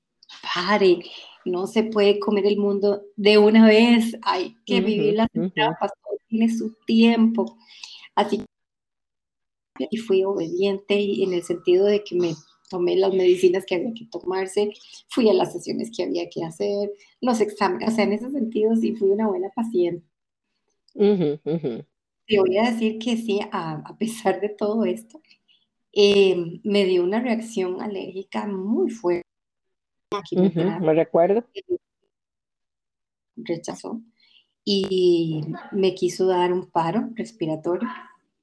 pare, 0.53 0.99
no 1.45 1.67
se 1.67 1.83
puede 1.83 2.19
comer 2.19 2.45
el 2.47 2.57
mundo 2.57 3.03
de 3.15 3.37
una 3.37 3.67
vez, 3.67 4.17
hay 4.23 4.55
que 4.65 4.81
vivir 4.81 5.15
las 5.15 5.29
etapas, 5.33 5.91
todo 6.03 6.17
tiene 6.27 6.49
su 6.49 6.75
tiempo. 6.85 7.57
Así 8.15 8.39
que 8.39 8.45
y 9.89 9.97
fui 9.97 10.23
obediente 10.23 10.99
y 10.99 11.23
en 11.23 11.33
el 11.33 11.43
sentido 11.43 11.85
de 11.85 12.03
que 12.03 12.15
me 12.15 12.33
tomé 12.69 12.95
las 12.97 13.13
medicinas 13.13 13.65
que 13.65 13.75
había 13.75 13.93
que 13.93 14.05
tomarse, 14.11 14.71
fui 15.09 15.29
a 15.29 15.33
las 15.33 15.53
sesiones 15.53 15.91
que 15.95 16.03
había 16.03 16.29
que 16.29 16.43
hacer, 16.43 16.91
los 17.21 17.39
exámenes, 17.41 17.89
o 17.89 17.95
sea, 17.95 18.05
en 18.05 18.13
ese 18.13 18.31
sentido 18.31 18.75
sí 18.75 18.95
fui 18.95 19.09
una 19.09 19.27
buena 19.27 19.49
paciente. 19.55 20.05
ujú, 21.45 21.85
Te 22.27 22.39
voy 22.39 22.57
a 22.57 22.71
decir 22.71 22.99
que 22.99 23.17
sí, 23.17 23.39
a, 23.51 23.73
a 23.85 23.97
pesar 23.97 24.39
de 24.41 24.49
todo 24.49 24.85
esto, 24.85 25.21
eh, 25.93 26.61
me 26.63 26.85
dio 26.85 27.03
una 27.03 27.21
reacción 27.21 27.81
alérgica 27.81 28.47
muy 28.47 28.91
fuerte 28.91 29.23
a 30.11 30.15
la 30.15 30.19
ujú, 30.19 30.25
quimioterapia, 30.29 30.79
Me 30.79 30.93
recuerdo. 30.93 31.43
rechazó 33.37 34.01
y 34.63 35.41
me 35.71 35.93
quiso 35.93 36.25
dar 36.25 36.51
un 36.53 36.71
paro 36.71 37.09
respiratorio 37.15 37.87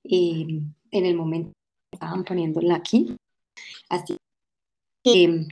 eh, 0.05 0.61
en 0.91 1.07
el 1.07 1.17
momento 1.17 1.53
que 1.91 1.97
estaban 1.97 2.25
poniéndola 2.25 2.77
aquí. 2.77 3.17
Así 3.89 4.17
que, 5.03 5.47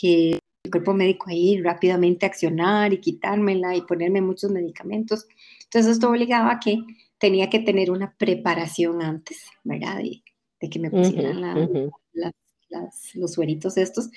que 0.00 0.38
el 0.62 0.70
cuerpo 0.70 0.94
médico 0.94 1.26
ahí 1.28 1.60
rápidamente 1.60 2.24
accionar 2.24 2.92
y 2.92 3.00
quitármela 3.00 3.76
y 3.76 3.82
ponerme 3.82 4.20
muchos 4.20 4.50
medicamentos. 4.50 5.26
Entonces 5.64 5.92
esto 5.92 6.08
obligaba 6.08 6.52
a 6.52 6.60
que 6.60 6.78
tenía 7.18 7.50
que 7.50 7.58
tener 7.58 7.90
una 7.90 8.14
preparación 8.16 9.02
antes, 9.02 9.44
¿verdad? 9.64 9.98
De, 9.98 10.22
de 10.60 10.70
que 10.70 10.78
me 10.78 10.90
pusieran 10.90 11.40
la, 11.40 11.58
ujú, 11.58 11.90
la, 12.12 12.30
las, 12.70 13.14
los 13.14 13.32
sueritos 13.32 13.76
estos 13.76 14.08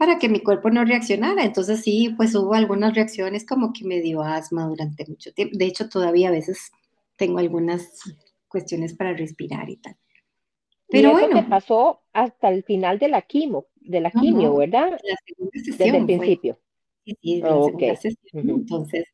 para 0.00 0.18
que 0.18 0.30
mi 0.30 0.40
cuerpo 0.42 0.70
no 0.70 0.84
reaccionara. 0.86 1.44
Entonces 1.44 1.82
sí, 1.82 2.14
pues 2.18 2.34
hubo 2.34 2.54
algunas 2.54 2.94
reacciones 2.96 3.46
como 3.46 3.72
que 3.74 3.84
me 3.86 4.00
dio 4.02 4.22
asma 4.24 4.66
durante 4.66 5.06
mucho 5.06 5.32
tiempo. 5.34 5.58
De 5.58 5.66
hecho, 5.66 5.90
todavía 5.90 6.30
a 6.30 6.32
veces 6.32 6.72
tengo 7.18 7.38
algunas 7.38 8.00
cuestiones 8.48 8.94
para 8.94 9.14
respirar 9.14 9.70
y 9.70 9.76
tal. 9.78 9.96
Y 10.88 11.02
Pero 11.02 11.10
eso 11.10 11.30
te 11.30 11.42
bueno, 11.42 11.42
pasó 11.42 12.02
hasta 12.12 12.50
el 12.50 12.64
final 12.64 12.98
de 12.98 13.08
la 13.08 13.22
quimo, 13.22 13.66
de 13.76 14.00
la 14.00 14.10
quimio, 14.10 14.54
¿verdad? 14.56 15.02
la 15.02 15.16
segunda 15.26 15.58
Desde 15.76 15.98
el 15.98 16.04
sesión 16.04 16.14
fue, 16.14 16.30
principio. 16.30 16.60
sí, 17.04 17.16
sí, 17.22 17.42
la 17.42 17.62
Oh, 17.62 17.62
segunda 17.62 17.96
sesión. 17.96 18.50
Ujú, 18.50 18.50
Entonces, 18.50 19.04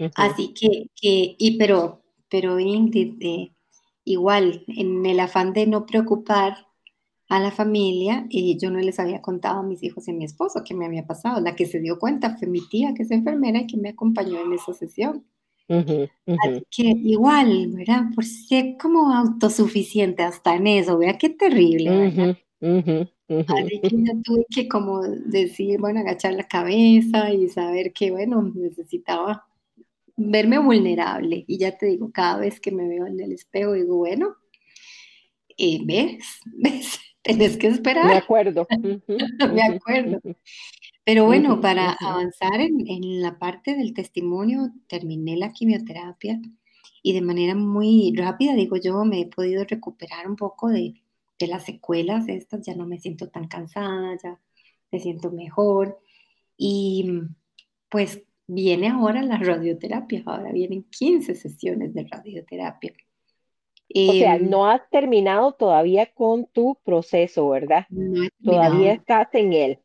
ujú, 0.00 0.26
así 0.26 0.54
que, 0.54 0.88
que 1.00 1.36
y 1.38 1.58
pero, 1.58 2.02
pero 2.30 2.60
Ingrid, 2.60 3.16
eh, 3.22 3.52
igual, 4.04 4.64
en 4.68 5.06
el 5.06 5.20
afán 5.20 5.52
de 5.54 5.66
no 5.66 5.86
preocupar 5.86 6.65
a 7.28 7.40
la 7.40 7.50
familia, 7.50 8.26
y 8.30 8.56
yo 8.58 8.70
no 8.70 8.78
les 8.78 9.00
había 9.00 9.20
contado 9.20 9.60
a 9.60 9.62
mis 9.62 9.82
hijos 9.82 10.06
y 10.06 10.12
a 10.12 10.14
mi 10.14 10.24
esposo 10.24 10.62
qué 10.64 10.74
me 10.74 10.86
había 10.86 11.06
pasado. 11.06 11.40
La 11.40 11.56
que 11.56 11.66
se 11.66 11.80
dio 11.80 11.98
cuenta 11.98 12.36
fue 12.36 12.48
mi 12.48 12.60
tía, 12.68 12.94
que 12.94 13.02
es 13.02 13.10
enfermera 13.10 13.60
y 13.60 13.66
que 13.66 13.76
me 13.76 13.90
acompañó 13.90 14.40
en 14.44 14.52
esa 14.52 14.72
sesión. 14.72 15.24
Así 15.68 16.62
que 16.70 16.82
igual, 16.82 17.72
¿verdad? 17.72 18.04
Por 18.14 18.24
ser 18.24 18.76
como 18.80 19.12
autosuficiente 19.12 20.22
hasta 20.22 20.54
en 20.54 20.68
eso, 20.68 20.98
vea 20.98 21.18
qué 21.18 21.30
terrible, 21.30 22.36
Así 23.28 23.80
que 23.80 23.90
yo 23.90 24.12
tuve 24.22 24.46
que 24.48 24.68
como 24.68 25.02
decir, 25.02 25.80
bueno, 25.80 25.98
agachar 25.98 26.34
la 26.34 26.46
cabeza 26.46 27.32
y 27.32 27.48
saber 27.48 27.92
que, 27.92 28.12
bueno, 28.12 28.52
necesitaba 28.54 29.48
verme 30.16 30.58
vulnerable. 30.58 31.44
Y 31.48 31.58
ya 31.58 31.76
te 31.76 31.86
digo, 31.86 32.12
cada 32.12 32.38
vez 32.38 32.60
que 32.60 32.70
me 32.70 32.86
veo 32.86 33.06
en 33.06 33.18
el 33.20 33.32
espejo, 33.32 33.72
digo, 33.72 33.96
bueno, 33.96 34.36
eh, 35.58 35.80
¿ves? 35.84 36.40
¿Ves? 36.46 37.00
Tenés 37.26 37.56
que 37.56 37.68
Me 37.68 37.74
esperar, 37.74 38.16
acuerdo. 38.16 38.66
Ujú, 38.70 39.02
me 39.54 39.62
acuerdo. 39.62 40.20
Pero 41.04 41.24
bueno, 41.24 41.60
para 41.60 41.92
avanzar 41.92 42.60
en, 42.60 42.86
en 42.88 43.22
la 43.22 43.38
parte 43.38 43.74
del 43.76 43.94
testimonio, 43.94 44.72
terminé 44.88 45.36
la 45.36 45.52
quimioterapia 45.52 46.40
y 47.02 47.12
de 47.12 47.20
manera 47.22 47.54
muy 47.54 48.12
rápida, 48.16 48.54
digo 48.54 48.76
yo, 48.76 49.04
me 49.04 49.20
he 49.20 49.26
podido 49.26 49.64
recuperar 49.64 50.28
un 50.28 50.36
poco 50.36 50.68
de, 50.68 50.94
de 51.38 51.46
las 51.46 51.64
secuelas 51.64 52.28
estas, 52.28 52.66
ya 52.66 52.74
no 52.74 52.86
me 52.86 52.98
siento 52.98 53.28
tan 53.28 53.46
cansada, 53.48 54.16
ya 54.22 54.40
me 54.90 55.00
siento 55.00 55.30
mejor 55.30 55.98
y 56.58 57.22
pues 57.90 58.22
viene 58.48 58.88
ahora 58.88 59.22
la 59.22 59.38
radioterapia, 59.38 60.22
ahora 60.26 60.52
vienen 60.52 60.84
15 60.90 61.34
sesiones 61.34 61.94
de 61.94 62.06
radioterapia. 62.10 62.92
O 63.94 64.12
sea, 64.12 64.36
Em, 64.36 64.50
no 64.50 64.68
has 64.68 64.88
terminado 64.90 65.52
todavía 65.52 66.06
con 66.12 66.46
tu 66.46 66.78
proceso, 66.84 67.48
¿verdad? 67.48 67.86
no 67.88 68.28
Todavía 68.42 68.92
estás 68.94 69.28
en 69.32 69.52
él. 69.52 69.78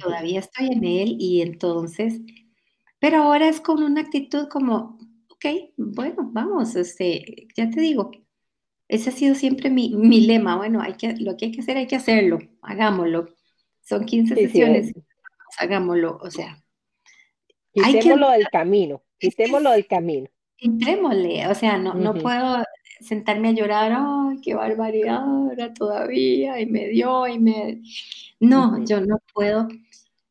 Todavía 0.00 0.40
estoy 0.40 0.68
en 0.68 0.84
él 0.84 1.16
y 1.18 1.42
entonces 1.42 2.20
Pero 2.98 3.18
ahora 3.18 3.48
es 3.48 3.60
con 3.60 3.82
una 3.82 4.00
actitud 4.00 4.48
como, 4.48 4.98
ok, 5.28 5.44
bueno, 5.76 6.30
vamos, 6.32 6.74
este, 6.74 7.48
ya 7.56 7.68
te 7.70 7.80
digo, 7.80 8.10
ese 8.88 9.10
ha 9.10 9.12
sido 9.12 9.34
siempre 9.34 9.70
mi, 9.70 9.94
mi 9.94 10.20
lema, 10.26 10.56
bueno, 10.56 10.80
hay 10.80 10.94
que, 10.94 11.14
lo 11.16 11.36
que 11.36 11.46
hay 11.46 11.52
que 11.52 11.60
hacer, 11.60 11.76
hay 11.76 11.86
que 11.86 11.96
hacerlo, 11.96 12.38
hagámoslo. 12.62 13.28
Son 13.82 14.04
15 14.06 14.34
Sí, 14.34 14.40
sí, 14.40 14.46
sesiones, 14.48 14.92
hagámoslo, 15.58 16.18
o 16.22 16.30
sea, 16.30 16.56
que, 17.72 17.82
quitémoslo 17.82 18.30
del 18.30 18.48
camino, 18.48 19.02
quitémoslo 19.18 19.70
del 19.72 19.86
camino. 19.86 20.28
entrémosle, 20.58 21.46
o 21.48 21.54
sea, 21.54 21.76
no, 21.78 21.94
no 21.94 22.14
puedo 22.14 22.64
sentarme 23.04 23.48
a 23.48 23.52
llorar, 23.52 23.92
ay, 23.94 24.40
qué 24.42 24.54
barbaridad, 24.54 25.22
ahora 25.22 25.72
todavía, 25.72 26.60
y 26.60 26.66
me 26.66 26.88
dio, 26.88 27.26
y 27.26 27.38
me... 27.38 27.82
No, 28.40 28.84
yo 28.84 29.00
no 29.00 29.18
puedo 29.32 29.68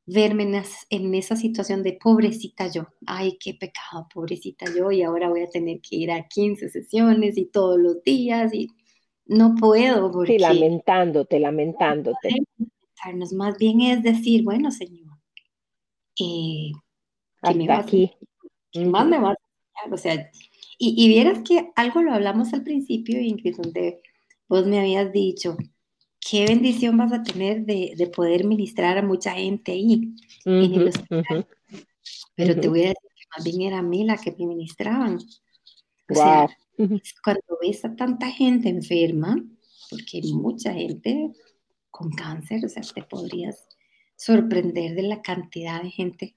verme 0.06 0.64
en, 0.90 1.16
esa 1.16 1.36
situación 1.36 1.82
de 1.84 1.94
pobrecita 1.94 2.68
yo, 2.68 2.88
ay, 3.06 3.38
qué 3.40 3.54
pecado, 3.54 4.08
pobrecita 4.14 4.66
yo, 4.76 4.92
y 4.92 5.02
ahora 5.02 5.30
voy 5.30 5.42
a 5.42 5.50
tener 5.50 5.80
que 5.82 5.96
ir 5.96 6.12
a 6.12 6.28
15 6.28 6.70
sesiones 6.70 7.38
y 7.38 7.46
todos 7.46 7.80
los 7.80 8.04
días 8.04 8.54
y 8.54 8.70
no 9.26 9.56
puedo 9.56 10.12
porque... 10.12 10.34
Sí, 10.34 10.40
lamentándote, 10.40 11.40
lamentándote. 11.40 12.30
Más 13.36 13.58
bien 13.58 13.82
es 13.82 14.04
decir, 14.04 14.44
bueno, 14.44 14.72
Señor, 14.72 15.18
eh, 16.20 16.72
¿qué 17.42 17.56
me 17.56 17.72
aquí. 17.72 18.12
¿Qué 18.72 18.86
más 18.86 19.06
me 19.06 19.20
vas 19.20 19.38
a 19.86 19.94
O 19.94 19.98
sea, 19.98 20.30
y, 20.78 21.08
vieras 21.08 21.40
que 21.48 21.72
algo 21.76 22.02
lo 22.02 22.14
hablamos 22.14 22.54
al 22.54 22.64
principio, 22.64 23.20
Ingrid, 23.20 23.56
donde 23.58 24.02
vos 24.48 24.66
me 24.66 24.80
habías 24.80 25.12
dicho, 25.12 25.58
qué 26.20 26.46
bendición 26.46 26.98
vas 26.98 27.14
a 27.14 27.24
tener 27.24 27.66
de, 27.66 28.12
poder 28.16 28.46
ministrar 28.46 28.98
a 28.98 29.02
mucha 29.02 29.34
gente 29.34 29.72
ahí 29.72 30.16
Pero 32.36 32.60
te 32.60 32.68
voy 32.68 32.82
a 32.82 32.90
decir 32.90 33.10
que 33.16 33.26
más 33.36 33.46
bien 33.46 33.62
era 33.62 33.80
a 33.80 33.84
mí 33.84 34.04
la 34.04 34.18
que 34.18 34.32
me 34.32 34.48
ministraban. 34.48 35.20
O 36.10 36.16
sea, 36.16 36.48
cuando 37.24 37.58
ves 37.62 37.86
a 37.86 37.96
tanta 37.96 38.30
gente 38.30 38.70
enferma, 38.70 39.44
porque 39.90 40.22
hay 40.24 40.34
mucha 40.34 40.74
gente 40.74 41.32
con 41.92 42.12
cáncer, 42.12 42.66
o 42.66 42.70
sea, 42.70 42.82
te 42.82 43.04
podrías 43.04 43.68
sorprender 44.16 44.96
de 44.96 45.04
la 45.04 45.22
cantidad 45.22 45.82
de 45.84 45.92
gente 45.92 46.36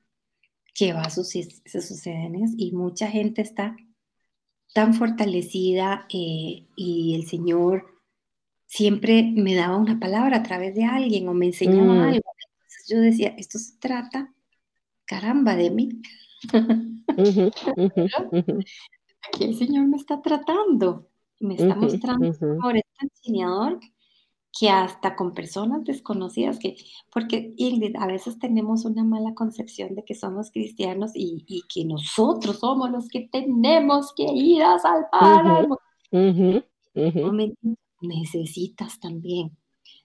que 0.75 0.93
va 0.93 1.03
a 1.03 1.11
sus, 1.11 1.31
sus 1.31 2.07
y 2.57 2.73
mucha 2.73 3.09
gente 3.09 3.41
está 3.41 3.75
tan 4.77 4.93
fortalecida 4.93 6.07
eh, 6.13 6.67
y 6.77 7.15
el 7.15 7.27
Señor 7.27 7.99
siempre 8.67 9.23
me 9.35 9.55
daba 9.55 9.79
una 9.79 9.99
palabra 9.99 10.37
a 10.37 10.43
través 10.43 10.75
de 10.75 10.85
alguien 10.85 11.27
o 11.31 11.33
me 11.33 11.47
enseñaba 11.47 11.95
mm. 11.95 12.01
algo. 12.01 12.31
Entonces 12.37 12.87
yo 12.87 12.99
decía, 13.01 13.35
esto 13.39 13.59
se 13.59 13.79
trata, 13.79 14.35
caramba, 15.07 15.57
de 15.57 15.71
mí. 15.71 16.03
Aquí 19.33 19.45
el 19.45 19.57
Señor 19.57 19.87
me 19.87 19.97
está 19.97 20.21
tratando, 20.21 21.09
me 21.41 21.55
está 21.55 21.75
mostrando 21.75 22.35
por 22.61 22.77
este 22.77 22.99
enseñador 23.01 23.81
que 24.59 24.71
hasta 24.71 25.17
con 25.17 25.35
personas 25.35 25.85
desconocidas, 25.85 26.59
que, 26.59 26.77
porque 27.13 27.53
Ingrid, 27.57 27.97
a 27.97 28.07
veces 28.07 28.39
tenemos 28.39 28.85
una 28.85 29.05
mala 29.05 29.35
concepción 29.35 29.95
de 29.95 30.05
que 30.05 30.15
somos 30.15 30.51
cristianos 30.51 31.13
y, 31.15 31.45
que 31.73 31.85
nosotros 31.85 32.61
somos 32.61 32.91
los 32.91 33.09
que 33.09 33.29
tenemos 33.31 34.15
que 34.15 34.25
ir 34.25 34.63
a 34.63 34.79
salvar. 34.79 35.69
necesitas 38.01 38.99
también. 38.99 39.57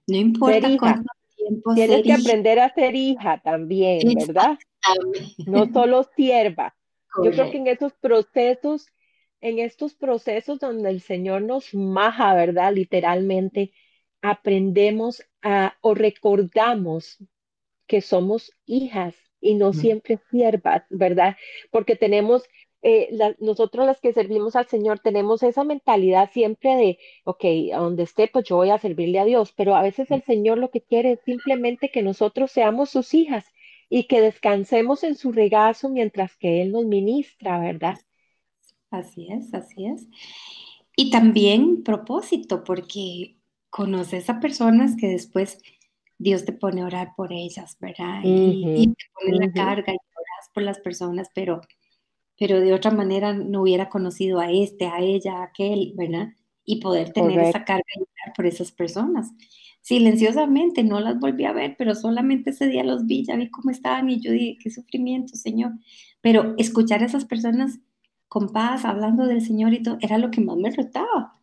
No 0.07 0.17
importa 0.17 0.67
cuánto 0.77 1.13
tiempo 1.35 1.73
Tienes 1.73 2.03
que 2.03 2.13
aprender 2.13 2.59
a 2.59 2.73
ser 2.73 2.95
hija 2.95 3.41
también, 3.41 4.01
¿verdad? 4.15 4.57
No 5.45 5.71
solo 5.71 6.05
sierva. 6.15 6.75
Yo 7.23 7.31
creo 7.31 7.51
que 7.51 7.57
en 7.57 7.67
esos 7.67 7.93
procesos, 7.93 8.87
en 9.39 9.59
estos 9.59 9.93
procesos 9.93 10.59
donde 10.59 10.89
el 10.89 11.01
Señor 11.01 11.41
nos 11.43 11.73
maja, 11.73 12.33
¿verdad? 12.33 12.73
Literalmente, 12.73 13.71
aprendemos 14.21 15.23
a, 15.41 15.75
o 15.81 15.93
recordamos 15.93 17.17
que 17.87 18.01
somos 18.01 18.51
hijas 18.65 19.15
y 19.41 19.55
no 19.55 19.73
siempre 19.73 20.19
siervas, 20.29 20.83
¿verdad? 20.89 21.35
Porque 21.71 21.95
tenemos, 21.95 22.43
eh, 22.83 23.09
nosotros 23.39 23.85
las 23.85 23.99
que 23.99 24.13
servimos 24.13 24.55
al 24.55 24.67
Señor, 24.67 24.99
tenemos 24.99 25.43
esa 25.43 25.63
mentalidad 25.63 26.29
siempre 26.31 26.75
de, 26.75 26.99
ok, 27.25 27.43
a 27.73 27.79
donde 27.79 28.03
esté, 28.03 28.27
pues 28.27 28.45
yo 28.45 28.57
voy 28.57 28.69
a 28.69 28.77
servirle 28.77 29.19
a 29.19 29.25
Dios, 29.25 29.51
pero 29.53 29.75
a 29.75 29.81
veces 29.81 30.11
el 30.11 30.23
Señor 30.23 30.57
lo 30.59 30.69
que 30.69 30.81
quiere 30.81 31.13
es 31.13 31.19
simplemente 31.25 31.89
que 31.91 32.03
nosotros 32.03 32.51
seamos 32.51 32.91
sus 32.91 33.13
hijas 33.13 33.45
y 33.89 34.05
que 34.05 34.21
descansemos 34.21 35.03
en 35.03 35.15
su 35.15 35.31
regazo 35.31 35.89
mientras 35.89 36.37
que 36.37 36.61
Él 36.61 36.71
nos 36.71 36.85
ministra, 36.85 37.59
¿verdad? 37.59 37.97
Así 38.89 39.27
es, 39.31 39.53
así 39.53 39.87
es. 39.87 40.07
Y 40.95 41.09
también 41.11 41.83
propósito, 41.83 42.63
porque 42.63 43.37
conoces 43.71 44.29
a 44.29 44.39
personas 44.39 44.95
que 44.95 45.07
después 45.07 45.57
Dios 46.19 46.45
te 46.45 46.53
pone 46.53 46.81
a 46.81 46.85
orar 46.85 47.13
por 47.15 47.33
ellas, 47.33 47.77
¿verdad? 47.79 48.21
y, 48.23 48.85
te 48.87 49.05
pone 49.13 49.37
la 49.47 49.51
carga 49.51 49.91
y 49.91 49.95
oras 49.95 50.49
por 50.53 50.61
las 50.61 50.79
personas, 50.79 51.29
pero, 51.33 51.61
pero 52.37 52.59
de 52.59 52.73
otra 52.73 52.91
manera 52.91 53.33
no 53.33 53.63
hubiera 53.63 53.89
conocido 53.89 54.39
a 54.39 54.51
este, 54.51 54.85
a 54.85 54.99
ella, 54.99 55.39
a 55.39 55.43
aquel, 55.45 55.93
¿verdad? 55.95 56.27
Y 56.63 56.79
poder 56.79 57.11
tener 57.11 57.39
esa 57.39 57.63
carga 57.63 57.83
y 57.95 58.01
orar 58.01 58.35
por 58.35 58.45
esas 58.45 58.71
personas. 58.71 59.31
Silenciosamente, 59.81 60.83
no 60.83 60.99
las 60.99 61.19
volví 61.19 61.45
a 61.45 61.53
ver, 61.53 61.75
pero 61.75 61.95
solamente 61.95 62.51
ese 62.51 62.67
día 62.67 62.83
los 62.83 63.07
vi, 63.07 63.25
ya 63.25 63.35
vi 63.35 63.49
cómo 63.49 63.71
estaban 63.71 64.09
y 64.09 64.19
yo 64.19 64.31
dije, 64.31 64.57
qué 64.61 64.69
sufrimiento, 64.69 65.35
Señor. 65.35 65.71
Pero 66.19 66.53
escuchar 66.57 67.01
a 67.01 67.07
esas 67.07 67.25
personas 67.25 67.79
con 68.27 68.49
paz, 68.49 68.85
hablando 68.85 69.25
del 69.25 69.41
Señor 69.41 69.73
y 69.73 69.81
todo, 69.81 69.97
era 70.01 70.19
lo 70.19 70.29
que 70.29 70.41
más 70.41 70.57
me 70.57 70.69
retaba. 70.69 71.39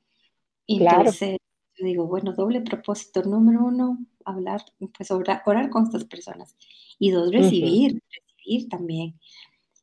Entonces, 0.68 1.38
yo 1.78 1.86
digo, 1.86 2.06
bueno, 2.06 2.32
doble 2.32 2.60
propósito. 2.60 3.22
Número 3.22 3.64
uno, 3.64 3.98
hablar, 4.24 4.64
pues 4.96 5.10
orar, 5.10 5.42
con 5.70 5.84
estas 5.84 6.04
personas. 6.04 6.56
Y 6.98 7.10
dos, 7.10 7.32
recibir, 7.32 8.02
recibir 8.10 8.68
también. 8.68 9.18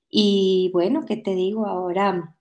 Y 0.09 0.69
bueno, 0.73 1.05
¿qué 1.05 1.17
te 1.17 1.33
digo 1.35 1.65
ahora? 1.65 2.35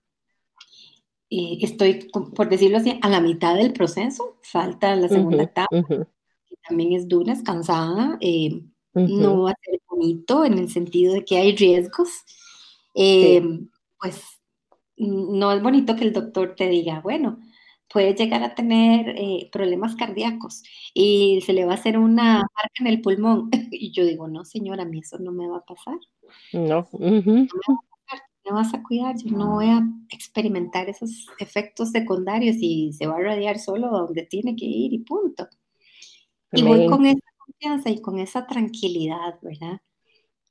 Eh, 1.30 1.58
estoy, 1.60 2.08
por 2.12 2.48
decirlo 2.48 2.78
así, 2.78 2.98
a 3.00 3.08
la 3.08 3.20
mitad 3.20 3.54
del 3.54 3.72
proceso. 3.72 4.38
Falta 4.42 4.94
la 4.96 5.08
segunda 5.08 5.44
etapa, 5.44 5.68
que 5.70 6.56
también 6.68 6.92
es 6.92 7.08
dura, 7.08 7.32
es 7.32 7.42
cansada. 7.42 8.18
Eh, 8.20 8.62
no 8.94 9.42
va 9.42 9.50
a 9.52 9.58
ser 9.62 9.80
bonito 9.88 10.44
en 10.44 10.58
el 10.58 10.70
sentido 10.70 11.14
de 11.14 11.24
que 11.24 11.36
hay 11.36 11.56
riesgos. 11.56 12.10
Eh, 12.94 13.42
pues 14.00 14.22
no 14.96 15.52
es 15.52 15.62
bonito 15.62 15.96
que 15.96 16.04
el 16.04 16.12
doctor 16.12 16.54
te 16.56 16.68
diga, 16.68 17.00
bueno, 17.00 17.40
puede 17.92 18.14
llegar 18.14 18.42
a 18.42 18.54
tener 18.54 19.10
eh, 19.16 19.48
problemas 19.52 19.94
cardíacos 19.96 20.62
y 20.92 21.40
se 21.42 21.52
le 21.52 21.64
va 21.64 21.72
a 21.72 21.76
hacer 21.76 21.98
una 21.98 22.38
marca 22.38 22.80
en 22.80 22.86
el 22.86 23.00
pulmón. 23.00 23.50
Y 23.70 23.92
yo 23.92 24.04
digo, 24.04 24.28
no, 24.28 24.44
señora, 24.44 24.82
a 24.82 24.86
mí 24.86 25.00
eso 25.00 25.18
no 25.18 25.32
me 25.32 25.48
va 25.48 25.58
a 25.58 25.64
pasar. 25.64 25.98
No. 26.52 26.88
me, 26.98 27.48
vas 28.52 28.74
a 28.74 28.82
cuidar, 28.82 29.16
yo 29.16 29.36
no 29.36 29.54
voy 29.54 29.66
a 29.66 29.82
experimentar 30.10 30.88
esos 30.88 31.26
efectos 31.38 31.90
secundarios 31.90 32.56
y 32.60 32.92
se 32.92 33.06
va 33.06 33.16
a 33.16 33.20
radiar 33.20 33.58
solo 33.58 33.88
donde 33.88 34.22
tiene 34.26 34.54
que 34.54 34.66
ir 34.66 34.92
y 34.92 34.98
punto. 34.98 35.48
Y 36.52 36.62
voy 36.62 36.86
con 36.86 37.04
esa 37.06 37.20
confianza 37.38 37.90
y 37.90 38.00
con 38.00 38.18
esa 38.18 38.46
tranquilidad, 38.46 39.38
¿verdad? 39.42 39.80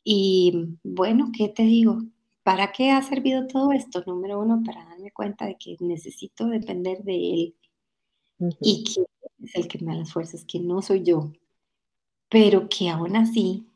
Y 0.04 0.78
bueno, 0.84 1.32
¿qué 1.36 1.50
te 1.50 1.64
digo? 1.64 2.02
¿Para 2.44 2.74
qué 2.74 2.92
ha 2.92 3.02
servido 3.02 3.48
todo 3.48 3.72
esto? 3.72 4.04
Número 4.06 4.40
uno, 4.40 4.62
para 4.66 4.84
darme 4.86 5.12
cuenta 5.12 5.46
de 5.46 5.56
que 5.58 5.78
necesito 5.80 6.48
depender 6.48 7.04
de 7.04 7.16
Él 7.16 7.56
y 8.60 8.84
que 8.84 9.02
es 9.46 9.56
el 9.56 9.68
que 9.68 9.80
me 9.80 9.94
da 9.94 10.00
las 10.00 10.12
fuerzas, 10.12 10.44
que 10.46 10.60
no 10.60 10.82
soy 10.82 11.04
yo, 11.04 11.32
pero 12.30 12.68
que 12.68 12.90
aún 12.90 13.16
así 13.16 13.68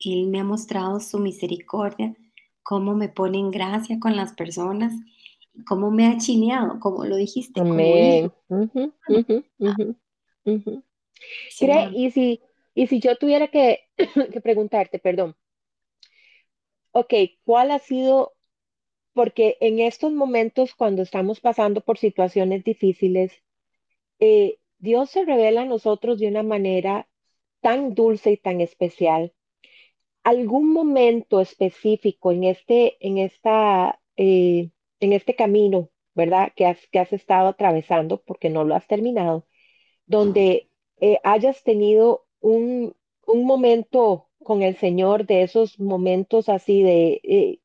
Él 0.00 0.28
me 0.28 0.40
ha 0.40 0.44
mostrado 0.44 0.98
su 1.00 1.18
misericordia, 1.18 2.16
cómo 2.62 2.94
me 2.94 3.08
pone 3.10 3.38
en 3.38 3.50
gracia 3.50 3.98
con 4.00 4.16
las 4.16 4.32
personas, 4.32 4.94
cómo 5.66 5.90
me 5.90 6.06
ha 6.06 6.16
chineado, 6.16 6.80
como 6.80 7.04
lo 7.04 7.16
dijiste. 7.16 7.60
Amén. 7.60 8.32
y, 11.94 12.10
si, 12.10 12.40
y 12.74 12.86
si 12.86 13.00
yo 13.00 13.16
tuviera 13.16 13.48
que, 13.48 13.80
que 14.32 14.40
preguntarte, 14.40 14.98
perdón, 14.98 15.36
ok, 16.96 17.14
¿cuál 17.44 17.70
ha 17.72 17.78
sido? 17.78 18.34
Porque 19.12 19.58
en 19.60 19.80
estos 19.80 20.12
momentos, 20.12 20.74
cuando 20.74 21.02
estamos 21.02 21.40
pasando 21.40 21.82
por 21.82 21.98
situaciones 21.98 22.64
difíciles, 22.64 23.32
eh, 24.20 24.58
Dios 24.78 25.10
se 25.10 25.24
revela 25.24 25.62
a 25.62 25.66
nosotros 25.66 26.18
de 26.18 26.28
una 26.28 26.42
manera 26.42 27.08
tan 27.60 27.94
dulce 27.94 28.32
y 28.32 28.36
tan 28.38 28.62
especial. 28.62 29.34
¿Algún 30.24 30.72
momento 30.72 31.40
específico 31.40 32.32
en 32.32 32.44
este, 32.44 32.96
en 33.06 33.18
esta, 33.18 34.00
eh, 34.16 34.70
en 35.00 35.12
este 35.12 35.36
camino, 35.36 35.90
verdad, 36.14 36.52
que 36.56 36.66
has, 36.66 36.78
que 36.88 36.98
has 36.98 37.12
estado 37.12 37.48
atravesando, 37.48 38.22
porque 38.22 38.48
no 38.50 38.64
lo 38.64 38.74
has 38.74 38.86
terminado, 38.86 39.46
donde 40.06 40.70
eh, 41.00 41.18
hayas 41.24 41.62
tenido 41.62 42.26
un, 42.40 42.96
un 43.26 43.44
momento 43.44 44.30
con 44.46 44.62
el 44.62 44.76
Señor, 44.76 45.26
de 45.26 45.42
esos 45.42 45.80
momentos 45.80 46.48
así 46.48 46.80
de 46.80 47.20
eh, 47.24 47.58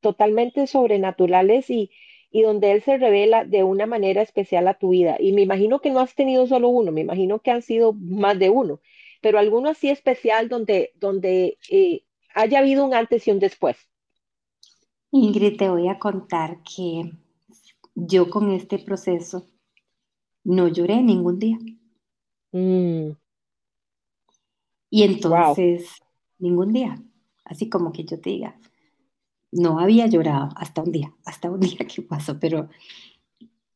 totalmente 0.00 0.68
sobrenaturales 0.68 1.68
y, 1.70 1.90
y 2.30 2.42
donde 2.42 2.70
Él 2.70 2.82
se 2.82 2.98
revela 2.98 3.44
de 3.44 3.64
una 3.64 3.86
manera 3.86 4.22
especial 4.22 4.68
a 4.68 4.78
tu 4.78 4.90
vida. 4.90 5.16
Y 5.18 5.32
me 5.32 5.42
imagino 5.42 5.80
que 5.80 5.90
no 5.90 5.98
has 5.98 6.14
tenido 6.14 6.46
solo 6.46 6.68
uno, 6.68 6.92
me 6.92 7.00
imagino 7.00 7.40
que 7.40 7.50
han 7.50 7.62
sido 7.62 7.92
más 7.94 8.38
de 8.38 8.48
uno, 8.48 8.80
pero 9.20 9.40
alguno 9.40 9.70
así 9.70 9.90
especial 9.90 10.48
donde, 10.48 10.92
donde 10.94 11.58
eh, 11.68 12.04
haya 12.32 12.60
habido 12.60 12.86
un 12.86 12.94
antes 12.94 13.26
y 13.26 13.32
un 13.32 13.40
después. 13.40 13.76
Ingrid, 15.10 15.56
te 15.56 15.68
voy 15.68 15.88
a 15.88 15.98
contar 15.98 16.58
que 16.62 17.10
yo 17.96 18.30
con 18.30 18.52
este 18.52 18.78
proceso 18.78 19.48
no 20.44 20.68
lloré 20.68 21.02
ningún 21.02 21.40
día. 21.40 21.58
Mm. 22.52 23.16
Y 24.90 25.02
entonces 25.02 26.00
ningún 26.40 26.72
día. 26.72 27.02
Así 27.44 27.68
como 27.68 27.92
que 27.92 28.04
yo 28.04 28.20
te 28.20 28.30
diga, 28.30 28.58
no 29.52 29.80
había 29.80 30.06
llorado 30.06 30.48
hasta 30.56 30.82
un 30.82 30.92
día, 30.92 31.14
hasta 31.24 31.50
un 31.50 31.60
día 31.78 31.86
que 31.86 32.02
pasó, 32.02 32.38
pero 32.38 32.68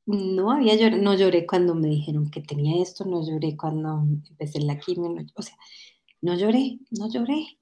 no 0.07 0.53
había 0.53 0.75
llorado, 0.77 1.03
no 1.03 1.15
lloré 1.15 1.47
cuando 1.47 1.75
me 1.75 1.89
dijeron 1.89 2.31
que 2.31 2.41
tenía 2.41 2.83
esto, 2.83 3.05
no 3.05 3.27
lloré 3.27 3.57
cuando 3.57 4.03
empecé 4.29 4.61
la 4.61 4.79
quimio, 4.79 5.15
o 5.35 5.43
sea, 5.43 5.57
no 6.21 6.35
lloré, 6.35 6.79
no 6.91 7.11
lloré. 7.11 7.59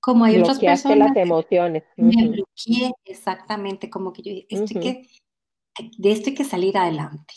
Como 0.00 0.24
hay 0.24 0.40
otras 0.40 0.58
personas. 0.58 1.10
las 1.10 1.16
emociones. 1.16 1.82
Me 1.96 2.28
bloqueé 2.28 2.92
exactamente, 3.04 3.90
como 3.90 4.12
que 4.14 4.22
yo 4.22 4.32
dije, 4.32 4.80
que, 4.80 5.06
de 5.98 6.12
esto 6.12 6.30
hay 6.30 6.34
que 6.34 6.44
salir 6.44 6.78
adelante. 6.78 7.34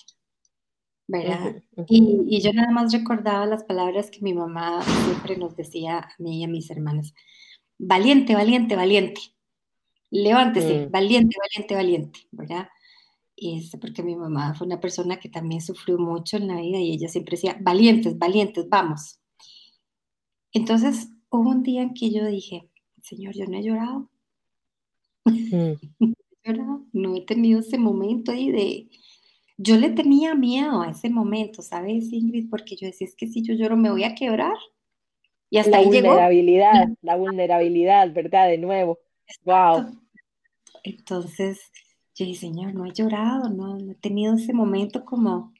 ¿Verdad? 1.13 1.63
Y, 1.87 2.21
y, 2.27 2.41
yo 2.41 2.51
nada 2.53 2.71
más 2.71 2.91
recordaba 2.91 3.45
las 3.45 3.63
palabras 3.63 4.09
que 4.09 4.21
mi 4.21 4.33
mamá 4.33 4.81
siempre 4.81 5.37
nos 5.37 5.55
decía 5.55 5.99
a 5.99 6.15
mí 6.17 6.41
y 6.41 6.43
a 6.43 6.47
mis 6.47 6.71
hermanas. 6.71 7.13
Valiente, 7.77 8.33
valiente, 8.33 8.75
valiente. 8.75 9.21
Levántese, 10.09 10.87
mm. 10.87 10.91
valiente, 10.91 11.35
valiente, 11.39 11.75
valiente, 11.75 12.19
¿verdad? 12.31 12.67
Y 13.35 13.59
es 13.59 13.75
porque 13.79 14.01
mi 14.01 14.15
mamá 14.15 14.55
fue 14.55 14.65
una 14.65 14.79
persona 14.79 15.19
que 15.19 15.29
también 15.29 15.61
sufrió 15.61 15.97
mucho 15.99 16.37
en 16.37 16.47
la 16.47 16.59
vida 16.59 16.79
y 16.79 16.93
ella 16.93 17.07
siempre 17.07 17.35
decía, 17.35 17.57
valientes, 17.61 18.17
valientes, 18.17 18.67
vamos. 18.67 19.19
Entonces 20.51 21.09
hubo 21.29 21.49
un 21.49 21.61
día 21.61 21.83
en 21.83 21.93
que 21.93 22.11
yo 22.11 22.25
dije, 22.25 22.69
Señor, 23.01 23.35
yo 23.35 23.45
no 23.45 23.57
he 23.57 23.63
llorado. 23.63 24.09
Mm. 25.25 25.73
no 25.99 26.13
he 26.43 26.51
llorado, 26.51 26.85
no 26.91 27.15
he 27.15 27.21
tenido 27.21 27.59
ese 27.59 27.77
momento 27.77 28.31
ahí 28.31 28.51
de... 28.51 28.89
Yo 29.57 29.77
le 29.77 29.89
tenía 29.91 30.33
miedo 30.33 30.81
a 30.81 30.89
ese 30.89 31.09
momento, 31.09 31.61
¿sabes, 31.61 32.11
Ingrid? 32.11 32.49
Porque 32.49 32.75
yo 32.75 32.87
decía, 32.87 33.07
es 33.07 33.15
que 33.15 33.27
si 33.27 33.43
yo 33.43 33.53
lloro 33.53 33.77
me 33.77 33.91
voy 33.91 34.03
a 34.03 34.15
quebrar. 34.15 34.57
Y 35.49 35.57
hasta 35.59 35.71
la 35.71 35.77
ahí 35.77 35.85
vulnerabilidad, 35.85 36.87
la 37.01 37.15
vulnerabilidad, 37.15 38.11
¿verdad? 38.11 38.47
De 38.47 38.57
nuevo. 38.57 38.99
Wow. 39.45 39.99
Entonces, 40.83 41.71
yo 42.15 42.25
dije, 42.25 42.41
Señor, 42.41 42.73
no 42.73 42.85
he 42.85 42.91
llorado, 42.91 43.49
no, 43.49 43.77
he 43.91 43.95
tenido 43.95 44.35
ese 44.35 44.53
momento 44.53 45.05
como 45.05 45.53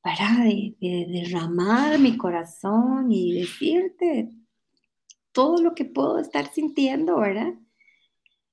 para 0.00 0.44
de, 0.44 0.74
derramar 0.80 1.98
mi 1.98 2.16
corazón 2.16 3.10
y 3.10 3.40
decirte 3.40 4.30
todo 5.32 5.60
lo 5.60 5.74
que 5.74 5.84
puedo 5.84 6.18
estar 6.18 6.50
sintiendo, 6.52 7.18
¿verdad? 7.18 7.54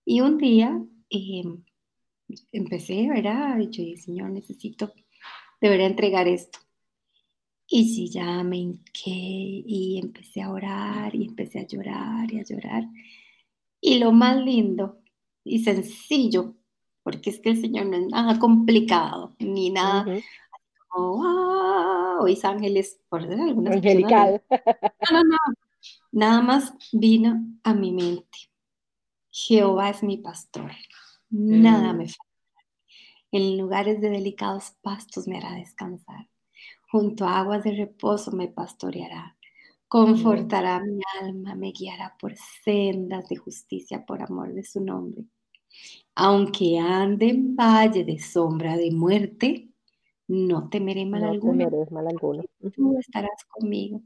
Y 0.04 0.22
un 0.22 0.38
día 0.38 0.82
em, 1.10 1.63
empecé, 2.52 3.08
¿verdad? 3.10 3.60
Y 3.60 3.70
yo 3.70 3.84
dije, 3.84 3.98
Señor, 3.98 4.30
necesito, 4.30 4.94
debería 5.62 5.88
entregar 5.88 6.28
esto. 6.28 6.60
Y 7.68 7.94
si 7.94 8.10
ya 8.10 8.44
me 8.44 8.58
hinqué 8.58 9.10
y 9.10 10.00
empecé 10.02 10.42
a 10.42 10.52
orar 10.52 11.16
y 11.16 11.26
empecé 11.26 11.60
a 11.60 11.68
llorar 11.68 12.32
y 12.32 12.40
a 12.40 12.44
llorar. 12.44 12.84
Y 13.82 14.00
lo 14.00 14.12
más 14.12 14.38
lindo 14.38 15.00
y 15.44 15.64
sencillo, 15.64 16.56
porque 17.04 17.30
es 17.30 17.40
que 17.40 17.50
el 17.52 17.62
Señor 17.62 17.88
no 17.88 17.98
es 17.98 18.08
nada 18.08 18.40
complicado, 18.40 19.36
ni 19.40 19.70
nada 19.70 20.06
como, 20.88 21.18
wow, 21.18 22.28
ángeles, 22.44 23.00
por 23.10 23.22
algunas 23.22 23.76
Angelical. 23.76 24.42
no, 24.50 25.24
no, 25.24 25.24
no, 25.24 25.38
nada 26.12 26.42
más 26.42 26.74
vino 26.92 27.46
a 27.64 27.74
mi 27.74 27.92
mente. 27.92 28.50
Jehová 29.32 29.90
es 29.90 30.04
mi 30.04 30.18
pastor, 30.18 30.72
nada 31.34 31.94
mm. 31.94 31.98
me 31.98 32.08
falta. 32.08 32.24
En 33.32 33.58
lugares 33.58 34.00
de 34.00 34.10
delicados 34.10 34.76
pastos 34.82 35.28
me 35.28 35.38
hará 35.38 35.56
descansar. 35.56 36.30
Junto 36.92 37.26
a 37.26 37.40
aguas 37.40 37.64
de 37.64 37.72
reposo 37.72 38.32
me 38.32 38.48
pastoreará. 38.48 39.36
Confortará 39.88 40.80
mi 40.80 41.02
alma, 41.22 41.56
me 41.56 41.72
guiará 41.72 42.16
por 42.20 42.36
sendas 42.64 43.28
de 43.30 43.36
justicia 43.36 44.06
por 44.06 44.22
amor 44.22 44.54
de 44.54 44.64
su 44.64 44.82
nombre. 44.82 45.26
Aunque 46.16 46.78
ande 46.80 47.30
en 47.30 47.56
valle 47.56 48.04
de 48.04 48.20
sombra 48.20 48.78
de 48.78 48.92
muerte, 48.92 49.70
no 50.28 50.70
temeré 50.70 51.06
mal 51.06 51.24
alguno. 51.24 51.70
mal 51.90 52.08
alguno. 52.08 52.44
Tú 52.76 52.98
estarás 53.00 53.44
conmigo. 53.50 54.02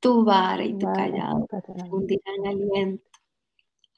Tu 0.00 0.24
vara 0.24 0.64
y 0.64 0.76
tu 0.76 0.86
callado 0.86 1.46
fundirán 1.88 2.46
aliento. 2.46 3.07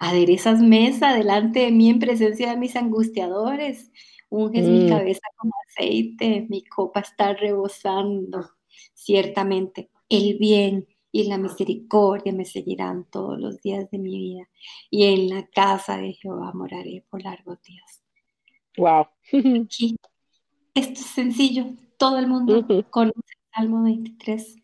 Aderezas 0.02 0.62
mesa 0.62 1.12
delante 1.12 1.60
de 1.60 1.70
mí 1.70 1.90
en 1.90 1.98
presencia 1.98 2.48
de 2.48 2.56
mis 2.56 2.74
angustiadores. 2.74 3.92
Unges 4.30 4.66
mi 4.66 4.86
mm. 4.86 4.88
cabeza 4.88 5.20
con 5.36 5.50
aceite, 5.68 6.46
mi 6.48 6.64
copa 6.64 7.00
está 7.00 7.34
rebosando. 7.34 8.50
Ciertamente, 8.94 9.90
el 10.08 10.38
bien 10.38 10.88
y 11.12 11.24
la 11.24 11.36
misericordia 11.36 12.32
me 12.32 12.46
seguirán 12.46 13.04
todos 13.10 13.38
los 13.38 13.60
días 13.60 13.90
de 13.90 13.98
mi 13.98 14.16
vida, 14.16 14.48
y 14.90 15.04
en 15.04 15.28
la 15.28 15.46
casa 15.48 15.98
de 15.98 16.14
Jehová 16.14 16.52
moraré 16.54 17.04
por 17.10 17.22
largos 17.22 17.60
días. 17.62 18.02
Wow. 18.78 19.06
Aquí, 19.64 19.96
esto 20.72 20.92
es 20.94 21.06
sencillo, 21.06 21.66
todo 21.98 22.18
el 22.18 22.26
mundo 22.26 22.66
conoce 22.88 23.18
el 23.18 23.54
Salmo 23.54 23.82
23. 23.82 24.56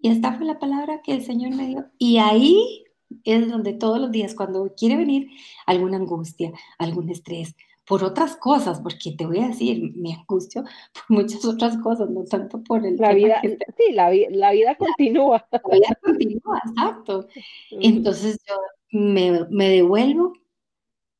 Y 0.00 0.10
esta 0.10 0.32
fue 0.32 0.46
la 0.46 0.58
palabra 0.58 1.02
que 1.02 1.12
el 1.12 1.22
Señor 1.22 1.54
me 1.54 1.66
dio. 1.66 1.84
Y 1.98 2.18
ahí 2.18 2.84
es 3.24 3.50
donde 3.50 3.72
todos 3.72 4.00
los 4.00 4.10
días, 4.10 4.34
cuando 4.34 4.74
quiere 4.76 4.96
venir 4.96 5.28
alguna 5.66 5.96
angustia, 5.96 6.52
algún 6.78 7.10
estrés, 7.10 7.54
por 7.86 8.04
otras 8.04 8.36
cosas, 8.36 8.80
porque 8.80 9.12
te 9.16 9.24
voy 9.24 9.38
a 9.38 9.48
decir, 9.48 9.94
me 9.96 10.12
angustio 10.12 10.62
por 10.92 11.04
muchas 11.08 11.44
otras 11.46 11.78
cosas, 11.78 12.10
no 12.10 12.22
tanto 12.24 12.62
por 12.62 12.84
el... 12.84 12.96
La 12.96 13.14
vida, 13.14 13.40
sí, 13.42 13.92
la, 13.92 14.10
la, 14.30 14.52
vida 14.52 14.76
continúa. 14.76 15.46
La, 15.50 15.60
vida 15.72 15.98
continúa, 16.02 16.60
exacto. 16.66 17.26
Entonces 17.70 18.38
yo 18.46 18.54
me, 18.92 19.46
me, 19.48 19.70
devuelvo 19.70 20.34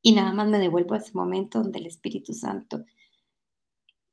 y 0.03 0.13
nada 0.13 0.33
más 0.35 0.49
me 0.49 0.59
devuelvo 0.59 0.95
a 0.95 0.99
ese 0.99 1.13
momento 1.15 1.63
donde 1.63 1.79
el 1.79 1.87
Espíritu 1.87 2.35
Santo 2.35 2.85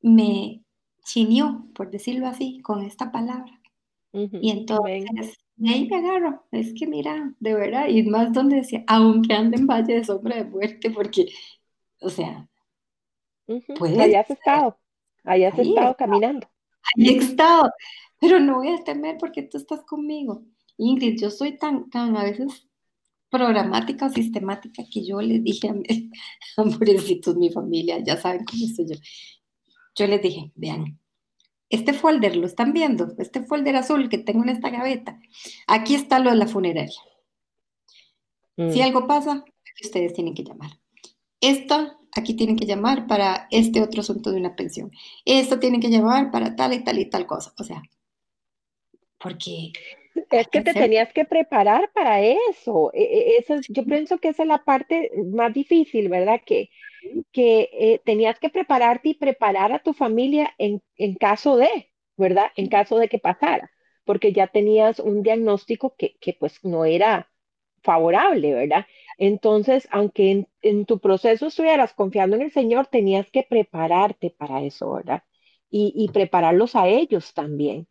me 0.01 0.63
chinió, 1.03 1.67
por 1.75 1.91
decirlo 1.91 2.27
así, 2.27 2.61
con 2.61 2.83
esta 2.83 3.11
palabra. 3.11 3.59
Y 4.13 4.51
entonces, 4.51 5.37
ahí 5.65 5.87
me 5.87 5.97
agarro, 5.97 6.43
es 6.51 6.73
que 6.73 6.87
mira, 6.87 7.33
de 7.39 7.53
verdad, 7.53 7.87
y 7.87 8.03
más 8.03 8.33
donde 8.33 8.57
decía, 8.57 8.83
aunque 8.87 9.33
ande 9.33 9.57
en 9.57 9.67
valle 9.67 9.95
de 9.95 10.03
sombra 10.03 10.35
de 10.35 10.45
muerte, 10.45 10.89
porque 10.89 11.27
o 12.01 12.09
sea, 12.09 12.47
pues 13.77 13.97
Ahí 13.97 14.15
has 14.15 14.29
estado, 14.29 14.77
ahí 15.23 15.43
has 15.43 15.57
estado 15.57 15.95
caminando. 15.95 16.47
Ahí 16.95 17.09
he 17.09 17.17
estado, 17.17 17.71
pero 18.19 18.39
no 18.39 18.57
voy 18.57 18.69
a 18.69 18.83
temer 18.83 19.17
porque 19.19 19.43
tú 19.43 19.57
estás 19.57 19.81
conmigo. 19.83 20.43
Ingrid, 20.77 21.19
yo 21.19 21.31
soy 21.31 21.57
tan, 21.57 21.89
tan 21.89 22.15
a 22.17 22.23
veces 22.23 22.67
programática 23.29 24.05
o 24.05 24.09
sistemática 24.09 24.83
que 24.91 25.05
yo 25.05 25.21
les 25.21 25.43
dije 25.43 25.69
a 25.69 25.73
mis 25.73 26.11
amorecitos, 26.57 27.35
mi 27.35 27.49
familia, 27.49 27.99
ya 28.03 28.17
saben 28.17 28.45
cómo 28.45 28.65
soy 28.67 28.87
yo. 28.87 28.95
Yo 29.95 30.07
les 30.07 30.21
dije, 30.21 30.51
vean, 30.55 30.99
este 31.69 31.93
folder, 31.93 32.35
¿lo 32.35 32.45
están 32.45 32.73
viendo? 32.73 33.13
Este 33.17 33.41
folder 33.41 33.75
azul 33.75 34.09
que 34.09 34.17
tengo 34.17 34.43
en 34.43 34.49
esta 34.49 34.69
gaveta. 34.69 35.19
Aquí 35.67 35.95
está 35.95 36.19
lo 36.19 36.29
de 36.29 36.37
la 36.37 36.47
funeraria. 36.47 37.01
Si 38.57 38.79
mm. 38.79 38.83
algo 38.83 39.07
pasa, 39.07 39.43
ustedes 39.83 40.13
tienen 40.13 40.33
que 40.33 40.43
llamar. 40.43 40.71
Esto 41.41 41.97
aquí 42.15 42.33
tienen 42.33 42.55
que 42.55 42.65
llamar 42.65 43.07
para 43.07 43.47
este 43.51 43.81
otro 43.81 44.01
asunto 44.01 44.31
de 44.31 44.37
una 44.37 44.55
pensión. 44.55 44.89
Esto 45.25 45.59
tienen 45.59 45.81
que 45.81 45.89
llamar 45.89 46.31
para 46.31 46.55
tal 46.55 46.73
y 46.73 46.83
tal 46.83 46.99
y 46.99 47.09
tal 47.09 47.27
cosa. 47.27 47.53
O 47.57 47.63
sea, 47.63 47.81
porque... 49.19 49.73
Es 50.31 50.47
que 50.47 50.61
te 50.61 50.73
tenías 50.73 51.11
que 51.11 51.25
preparar 51.25 51.91
para 51.93 52.21
eso. 52.21 52.89
E, 52.93 53.03
e, 53.03 53.37
eso 53.37 53.55
yo 53.67 53.83
pienso 53.83 54.17
que 54.17 54.29
esa 54.29 54.43
es 54.43 54.47
la 54.47 54.63
parte 54.63 55.11
más 55.25 55.53
difícil, 55.53 56.07
¿verdad? 56.07 56.39
Que, 56.45 56.69
que 57.31 57.69
eh, 57.73 58.01
tenías 58.05 58.39
que 58.39 58.49
prepararte 58.49 59.09
y 59.09 59.13
preparar 59.15 59.71
a 59.71 59.79
tu 59.79 59.93
familia 59.93 60.53
en, 60.57 60.81
en 60.97 61.15
caso 61.15 61.57
de, 61.57 61.91
¿verdad? 62.17 62.51
En 62.55 62.67
caso 62.67 62.97
de 62.97 63.09
que 63.09 63.19
pasara, 63.19 63.71
porque 64.03 64.33
ya 64.33 64.47
tenías 64.47 64.99
un 64.99 65.23
diagnóstico 65.23 65.95
que, 65.97 66.17
que 66.19 66.33
pues 66.33 66.63
no 66.63 66.85
era 66.85 67.29
favorable, 67.85 68.53
¿verdad? 68.53 68.85
Entonces, 69.17 69.87
aunque 69.91 70.47
en, 70.61 70.85
tu 70.85 70.99
proceso 70.99 71.47
estuvieras 71.47 71.93
confiando 71.93 72.35
en 72.35 72.41
el 72.41 72.51
Señor, 72.51 72.87
tenías 72.87 73.29
que 73.31 73.43
prepararte 73.43 74.31
para 74.31 74.63
eso, 74.63 74.93
¿verdad? 74.93 75.23
Y, 75.69 76.09
prepararlos 76.13 76.75
a 76.75 76.87
ellos 76.87 77.33
también. 77.33 77.87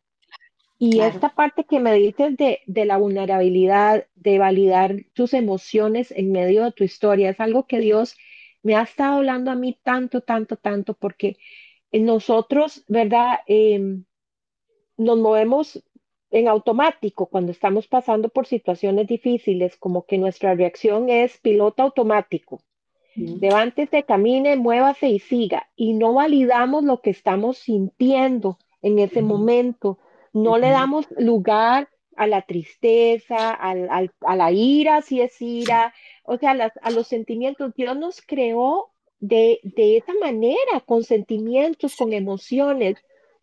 Y 0.79 1.01
esta 1.01 1.35
parte 1.35 1.65
que 1.65 1.81
me 1.81 1.93
dices 1.93 2.35
de, 2.39 2.61
de, 2.67 2.85
la 2.87 2.97
vulnerabilidad, 2.97 4.07
de 4.15 4.39
validar 4.39 4.97
tus 5.13 5.35
emociones 5.35 6.11
en 6.11 6.33
medio 6.33 6.65
de 6.65 6.73
tu 6.73 6.83
historia, 6.83 7.29
es 7.29 7.41
algo 7.41 7.67
que 7.67 7.81
Dios 7.81 8.17
me 8.65 8.77
ha 8.77 8.83
estado 8.83 9.19
hablando 9.19 9.53
a 9.53 9.57
mí 9.57 9.79
tanto, 9.85 10.23
tanto, 10.23 10.57
tanto, 10.59 10.95
porque 10.95 11.39
nosotros, 11.93 12.85
¿verdad? 12.89 13.41
Em, 13.47 14.05
nos 14.97 15.19
movemos 15.19 15.83
en 16.31 16.49
automático 16.49 17.27
cuando 17.27 17.53
estamos 17.53 17.87
pasando 17.89 18.29
por 18.29 18.47
situaciones 18.47 19.07
difíciles, 19.07 19.77
como 19.77 20.05
que 20.07 20.19
nuestra 20.19 20.55
reacción 20.55 21.09
es 21.11 21.39
piloto 21.39 21.83
automático. 21.85 22.63
Levántese, 23.41 24.05
camine, 24.05 24.57
muévase 24.57 25.09
y 25.09 25.19
siga. 25.19 25.69
Y 25.77 25.95
no 25.95 26.15
validamos 26.15 26.85
lo 26.85 27.01
que 27.03 27.11
estamos 27.11 27.59
sintiendo 27.59 28.59
en 28.83 28.99
ese 28.99 29.23
momento. 29.23 29.99
No 30.33 30.59
le 30.59 30.71
damos 30.71 31.07
lugar 31.19 31.89
a 32.17 32.27
la 32.27 32.43
tristeza, 32.43 33.53
al- 33.53 33.89
al- 33.91 34.13
a 34.21 34.37
la 34.37 34.53
ira, 34.53 35.03
si 35.03 35.21
es 35.21 35.41
ira, 35.43 35.93
o 36.25 36.37
sea, 36.39 36.73
a 36.83 36.91
los 36.91 37.07
sentimientos. 37.07 37.75
Dios 37.75 37.97
nos 37.97 38.21
creó 38.23 38.91
de, 39.21 39.61
de 39.63 39.97
esa 39.99 40.13
manera, 40.21 40.81
con 40.87 41.05
sentimientos, 41.05 41.97
con 41.97 42.13
emociones, 42.13 42.97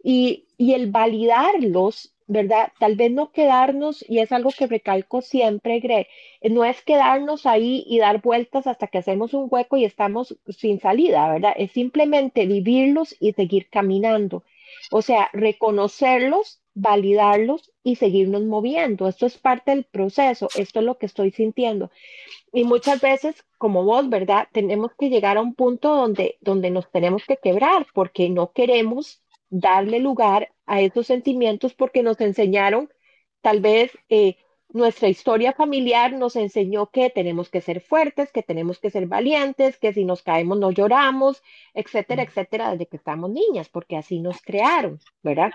y, 0.04 0.48
y 0.58 0.74
el 0.74 0.92
validarlos, 0.92 2.14
¿verdad? 2.28 2.72
Tal 2.80 2.96
vez 2.96 3.12
no 3.12 3.32
quedarnos, 3.32 4.04
y 4.08 4.20
es 4.20 4.32
algo 4.32 4.52
que 4.58 4.68
recalco 4.68 5.22
siempre, 5.22 5.80
Gre, 5.80 6.08
no 6.50 6.66
es 6.66 6.82
quedarnos 6.84 7.46
ahí 7.46 7.84
y 7.88 8.00
dar 8.00 8.22
vueltas 8.22 8.68
hasta 8.68 8.88
que 8.88 8.98
hacemos 9.00 9.34
un 9.34 9.48
hueco 9.50 9.78
y 9.78 9.86
estamos 9.86 10.38
sin 10.50 10.80
salida, 10.80 11.32
¿verdad? 11.32 11.54
Es 11.58 11.72
simplemente 11.72 12.46
vivirlos 12.46 13.16
y 13.20 13.34
seguir 13.34 13.70
caminando. 13.70 14.44
O 14.92 15.02
sea, 15.02 15.30
reconocerlos, 15.34 16.62
validarlos 16.74 17.72
y 17.84 17.96
seguirnos 17.96 18.44
moviendo. 18.44 19.08
Esto 19.08 19.26
es 19.26 19.38
parte 19.38 19.72
del 19.72 19.86
proceso, 19.86 20.48
esto 20.56 20.80
es 20.80 20.86
lo 20.86 20.98
que 20.98 21.06
estoy 21.06 21.32
sintiendo. 21.32 21.92
Y 22.54 22.64
muchas 22.64 23.02
veces, 23.02 23.36
como 23.58 23.84
vos, 23.84 24.10
¿verdad? 24.10 24.48
Tenemos 24.52 24.92
que 24.98 25.10
llegar 25.10 25.38
a 25.38 25.42
un 25.42 25.56
punto 25.56 25.96
donde, 25.96 26.38
donde 26.42 26.70
nos 26.70 26.90
tenemos 26.92 27.24
que 27.26 27.38
quebrar 27.38 27.88
porque 27.94 28.30
no 28.30 28.52
queremos 28.52 29.22
darle 29.50 30.00
lugar 30.00 30.52
a 30.66 30.82
esos 30.82 31.08
sentimientos 31.08 31.74
porque 31.74 32.04
nos 32.04 32.20
enseñaron, 32.22 32.90
tal 33.42 33.60
vez 33.60 33.92
eh, 34.10 34.38
nuestra 34.74 35.10
historia 35.10 35.54
familiar 35.54 36.14
nos 36.14 36.36
enseñó 36.36 36.88
que 36.88 37.10
tenemos 37.10 37.50
que 37.50 37.62
ser 37.62 37.82
fuertes, 37.82 38.32
que 38.32 38.44
tenemos 38.44 38.80
que 38.80 38.90
ser 38.90 39.08
valientes, 39.08 39.78
que 39.78 39.94
si 39.94 40.06
nos 40.06 40.24
caemos 40.24 40.60
no 40.60 40.72
lloramos, 40.72 41.42
etcétera, 41.74 42.24
etcétera, 42.24 42.72
desde 42.72 42.88
que 42.88 42.98
estamos 42.98 43.30
niñas, 43.32 43.70
porque 43.70 43.98
así 43.98 44.20
nos 44.20 44.42
crearon, 44.42 45.00
¿verdad? 45.24 45.52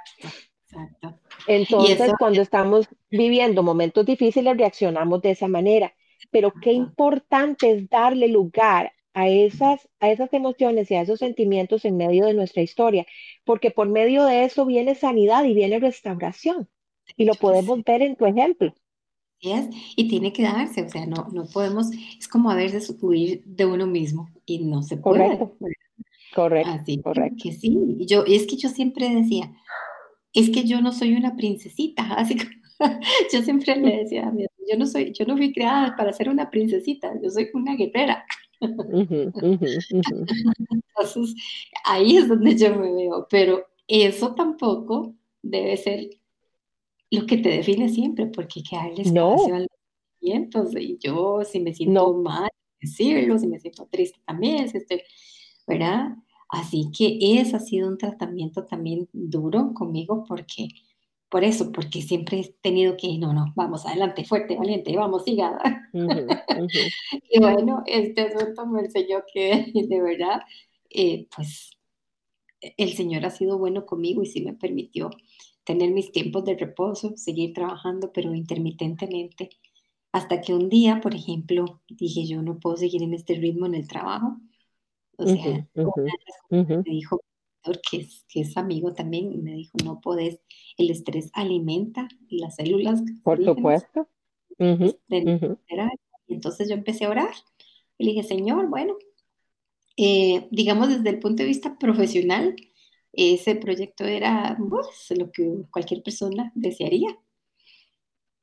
Exacto. 0.68 1.20
Eso, 1.46 1.80
Entonces, 1.80 2.12
cuando 2.18 2.42
estamos 2.42 2.88
viviendo 3.10 3.62
momentos 3.62 4.04
difíciles, 4.04 4.56
reaccionamos 4.56 5.22
de 5.22 5.30
esa 5.30 5.48
manera. 5.48 5.94
Pero 6.30 6.52
qué 6.60 6.72
importante 6.72 7.70
es 7.70 7.88
darle 7.88 8.28
lugar 8.28 8.92
a 9.14 9.28
esas, 9.28 9.88
a 10.00 10.10
esas 10.10 10.32
emociones 10.34 10.90
y 10.90 10.94
a 10.94 11.02
esos 11.02 11.20
sentimientos 11.20 11.84
en 11.84 11.96
medio 11.96 12.26
de 12.26 12.34
nuestra 12.34 12.62
historia, 12.62 13.06
porque 13.44 13.70
por 13.70 13.88
medio 13.88 14.24
de 14.24 14.44
eso 14.44 14.66
viene 14.66 14.94
sanidad 14.94 15.44
y 15.44 15.54
viene 15.54 15.78
restauración. 15.78 16.68
Y 17.16 17.24
lo 17.24 17.34
podemos 17.34 17.82
ver 17.84 18.02
en 18.02 18.16
tu 18.16 18.26
ejemplo. 18.26 18.74
Es, 19.40 19.68
y 19.96 20.08
tiene 20.08 20.32
que 20.32 20.42
darse, 20.42 20.82
o 20.82 20.88
sea, 20.88 21.06
no, 21.06 21.28
no 21.32 21.46
podemos, 21.46 21.90
es 22.18 22.28
como 22.28 22.50
a 22.50 22.54
veces 22.54 22.94
huir 23.00 23.42
de 23.44 23.66
uno 23.66 23.86
mismo 23.86 24.28
y 24.44 24.64
no 24.64 24.82
se 24.82 24.96
puede. 24.96 25.38
Correcto, 25.38 25.56
correcto, 26.34 26.70
Así 26.70 27.00
correcto. 27.00 27.36
que 27.42 27.52
sí, 27.52 27.96
y 27.98 28.06
yo, 28.06 28.24
es 28.26 28.46
que 28.46 28.56
yo 28.56 28.68
siempre 28.68 29.08
decía, 29.08 29.52
es 30.32 30.50
que 30.50 30.64
yo 30.64 30.80
no 30.80 30.92
soy 30.92 31.14
una 31.14 31.36
princesita, 31.36 32.02
así 32.14 32.36
que 32.36 32.46
yo 33.32 33.42
siempre 33.42 33.76
le 33.76 33.98
decía 33.98 34.28
a 34.28 34.32
mi 34.32 34.46
yo 34.68 34.76
no 34.76 34.86
soy, 34.86 35.12
yo 35.12 35.24
no 35.26 35.36
fui 35.36 35.52
creada 35.52 35.94
para 35.96 36.12
ser 36.12 36.28
una 36.28 36.50
princesita, 36.50 37.12
yo 37.22 37.30
soy 37.30 37.48
una 37.54 37.76
guerrera. 37.76 38.24
Entonces, 38.60 39.86
ahí 41.84 42.16
es 42.16 42.28
donde 42.28 42.56
yo 42.56 42.74
me 42.74 42.92
veo, 42.92 43.26
pero 43.30 43.64
eso 43.86 44.34
tampoco 44.34 45.14
debe 45.42 45.76
ser 45.76 46.10
lo 47.10 47.26
que 47.26 47.38
te 47.38 47.50
define 47.50 47.88
siempre, 47.88 48.26
porque 48.26 48.60
hay 48.60 48.64
que 48.64 48.76
darle 48.76 49.02
espacio 49.02 49.54
No, 49.54 49.56
a 49.56 49.60
los 49.60 49.68
sentimientos, 50.20 50.74
y 50.76 50.98
yo 50.98 51.42
si 51.44 51.60
me 51.60 51.72
siento 51.74 52.12
no. 52.12 52.22
mal, 52.22 52.50
decirlo, 52.80 53.38
si 53.38 53.46
me 53.48 53.60
siento 53.60 53.86
triste 53.90 54.20
también, 54.26 54.68
si 54.68 54.78
estoy, 54.78 55.02
¿verdad? 55.66 56.16
Así 56.48 56.90
que 56.96 57.18
ese 57.40 57.56
ha 57.56 57.60
sido 57.60 57.88
un 57.88 57.98
tratamiento 57.98 58.64
también 58.66 59.08
duro 59.12 59.72
conmigo, 59.74 60.24
porque, 60.28 60.68
por 61.28 61.44
eso, 61.44 61.72
porque 61.72 62.02
siempre 62.02 62.40
he 62.40 62.52
tenido 62.62 62.96
que, 62.96 63.18
no, 63.18 63.32
no, 63.32 63.52
vamos 63.56 63.86
adelante, 63.86 64.24
fuerte, 64.24 64.56
valiente, 64.56 64.96
vamos, 64.96 65.24
siga. 65.24 65.58
Ujú, 66.00 66.24
ujú, 66.54 66.82
Y 67.30 67.40
bueno, 67.40 67.82
este 67.86 68.22
asunto 68.22 68.66
me 68.66 68.80
enseñó 68.82 69.22
que 69.32 69.72
de 69.74 70.00
verdad, 70.02 70.40
eh, 70.90 71.26
pues 71.34 71.70
el 72.76 72.92
Señor 72.94 73.24
ha 73.26 73.30
sido 73.30 73.58
bueno 73.58 73.86
conmigo 73.86 74.22
y 74.22 74.26
sí 74.26 74.40
me 74.42 74.54
permitió 74.54 75.10
tener 75.66 75.90
mis 75.92 76.12
tiempos 76.12 76.44
de 76.46 76.56
reposo, 76.56 77.14
seguir 77.16 77.54
trabajando, 77.54 78.12
pero 78.14 78.34
intermitentemente, 78.34 79.50
hasta 80.12 80.40
que 80.40 80.54
un 80.54 80.68
día, 80.70 81.00
por 81.02 81.14
ejemplo, 81.14 81.82
dije, 81.88 82.26
yo 82.26 82.42
no 82.42 82.58
puedo 82.60 82.78
seguir 82.78 83.02
en 83.02 83.14
este 83.14 83.34
ritmo 83.34 83.66
en 83.66 83.74
el 83.74 83.88
trabajo. 83.88 84.38
O 85.18 85.26
sea, 85.26 85.42
una 85.42 85.62
ujú, 85.74 86.00
de 86.02 86.12
las 86.26 86.36
cosas 86.42 86.50
ujú. 86.50 86.84
que 86.84 86.90
me 86.90 86.96
dijo, 86.96 87.22
que 87.90 87.96
es, 87.98 88.24
que 88.28 88.40
es 88.42 88.56
amigo 88.56 88.94
también, 88.94 89.42
me 89.42 89.52
dijo, 89.52 89.72
no 89.84 90.00
podés, 90.00 90.40
el 90.78 90.90
estrés 90.90 91.30
alimenta 91.34 92.08
las 92.30 92.56
células 92.56 93.02
Por 93.24 93.44
supuesto. 93.44 94.08
De 94.58 95.18
ujú, 95.20 95.58
y 96.28 96.34
entonces 96.34 96.68
yo 96.68 96.74
empecé 96.74 97.04
a 97.04 97.10
orar 97.10 97.34
y 97.98 98.04
le 98.04 98.12
dije, 98.12 98.22
Señor, 98.22 98.68
bueno, 98.68 98.96
eh, 99.96 100.46
digamos 100.50 100.88
desde 100.88 101.10
el 101.10 101.18
punto 101.18 101.42
de 101.42 101.48
vista 101.48 101.78
profesional, 101.78 102.54
ese 103.16 103.56
proyecto 103.56 104.04
era 104.04 104.56
pues, 104.68 104.86
lo 105.18 105.32
que 105.32 105.64
cualquier 105.70 106.02
persona 106.02 106.52
desearía, 106.54 107.18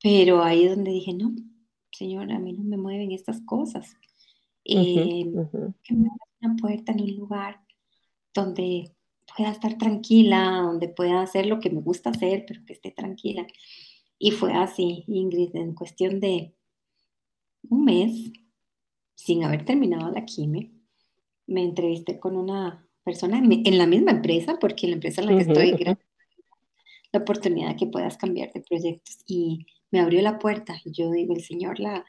pero 0.01 0.43
ahí 0.43 0.65
es 0.65 0.75
donde 0.75 0.91
dije, 0.91 1.13
no, 1.13 1.33
Señor, 1.91 2.31
a 2.31 2.39
mí 2.39 2.53
no 2.53 2.63
me 2.63 2.77
mueven 2.77 3.11
estas 3.11 3.39
cosas. 3.41 3.95
Eh, 4.65 5.25
ujú. 5.25 5.73
que 5.83 5.93
me 5.93 6.09
una 6.41 6.55
puerta 6.55 6.93
en 6.93 7.01
un 7.01 7.15
lugar 7.17 7.61
donde 8.33 8.95
pueda 9.35 9.51
estar 9.51 9.77
tranquila, 9.77 10.61
donde 10.63 10.89
pueda 10.89 11.21
hacer 11.21 11.45
lo 11.45 11.59
que 11.59 11.69
me 11.69 11.81
gusta 11.81 12.09
hacer, 12.09 12.45
pero 12.47 12.65
que 12.65 12.73
esté 12.73 12.91
tranquila. 12.91 13.45
Y 14.17 14.31
fue 14.31 14.53
así, 14.53 15.03
Ingrid, 15.07 15.55
en 15.55 15.75
cuestión 15.75 16.19
de 16.19 16.55
un 17.69 17.85
mes, 17.85 18.31
sin 19.15 19.43
haber 19.43 19.65
terminado 19.65 20.11
la 20.11 20.25
quimio, 20.25 20.69
me 21.47 21.63
entrevisté 21.63 22.19
con 22.19 22.37
una 22.37 22.87
persona 23.03 23.37
en, 23.37 23.77
la 23.77 23.85
misma 23.85 24.11
empresa, 24.11 24.57
porque 24.59 24.87
la 24.87 24.93
empresa 24.93 25.21
en 25.21 25.27
la 25.27 25.35
que 25.35 25.49
estoy, 25.49 25.97
la 27.11 27.19
oportunidad 27.19 27.75
que 27.77 27.87
puedas 27.87 28.17
cambiar 28.17 28.51
de 28.53 28.61
proyectos. 28.61 29.19
Y 29.27 29.67
me 29.91 29.99
abrió 29.99 30.21
la 30.21 30.39
puerta. 30.39 30.75
Y 30.83 30.91
yo 30.91 31.11
digo, 31.11 31.35
el 31.35 31.43
Señor 31.43 31.79
la, 31.79 32.05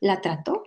la 0.00 0.20
trató, 0.20 0.64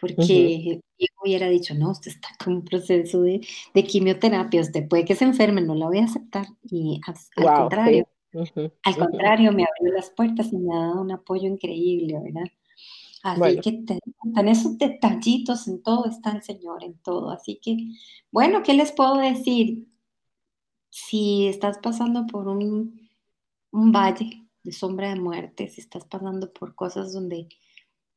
porque 0.00 0.80
yo 0.98 1.06
hubiera 1.22 1.48
dicho, 1.48 1.74
no, 1.74 1.90
usted 1.90 2.10
está 2.12 2.28
con 2.42 2.54
un 2.54 2.64
proceso 2.64 3.20
de, 3.22 3.46
de 3.74 3.84
quimioterapia, 3.84 4.60
usted 4.60 4.88
puede 4.88 5.04
que 5.04 5.14
se 5.14 5.24
enferme, 5.24 5.60
no 5.60 5.74
la 5.74 5.86
voy 5.86 5.98
a 5.98 6.04
aceptar. 6.04 6.46
Y 6.62 7.00
al 7.06 7.14
Wow, 7.36 7.60
contrario, 7.68 8.08
sí. 8.32 8.72
Al 8.82 8.96
contrario, 8.96 9.52
me 9.52 9.64
abrió 9.64 9.92
las 9.94 10.10
puertas 10.10 10.52
y 10.52 10.56
me 10.56 10.74
ha 10.74 10.78
dado 10.78 11.02
un 11.02 11.12
apoyo 11.12 11.46
increíble, 11.46 12.18
¿verdad? 12.22 12.50
Así 13.22 13.38
Bueno, 13.38 13.62
que 13.62 13.84
en 14.36 14.48
esos 14.48 14.78
detallitos, 14.78 15.68
en 15.68 15.82
todo 15.82 16.06
está 16.06 16.32
el 16.32 16.42
Señor, 16.42 16.82
en 16.84 16.98
todo. 16.98 17.30
Así 17.30 17.60
que, 17.62 17.76
bueno, 18.32 18.62
¿qué 18.62 18.74
les 18.74 18.92
puedo 18.92 19.16
decir? 19.16 19.86
Si 20.90 21.46
estás 21.48 21.78
pasando 21.78 22.26
por 22.26 22.48
un, 22.48 23.00
un 23.72 23.92
valle 23.92 24.46
de 24.64 24.72
sombra 24.72 25.10
de 25.10 25.20
muerte, 25.20 25.68
si 25.68 25.80
estás 25.80 26.04
pasando 26.06 26.52
por 26.52 26.74
cosas 26.74 27.12
donde, 27.12 27.48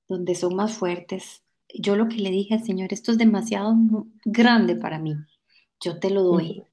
donde 0.08 0.36
son 0.36 0.56
más 0.56 0.78
fuertes, 0.78 1.44
yo 1.74 1.96
lo 1.96 2.08
que 2.10 2.18
le 2.18 2.32
dije 2.32 2.56
al 2.56 2.64
Señor, 2.64 2.94
esto 2.94 3.12
es 3.12 3.18
demasiado 3.18 3.76
grande 4.26 4.76
para 4.76 5.00
mí, 5.00 5.16
yo 5.82 6.00
te 6.00 6.10
lo 6.12 6.24
doy. 6.24 6.64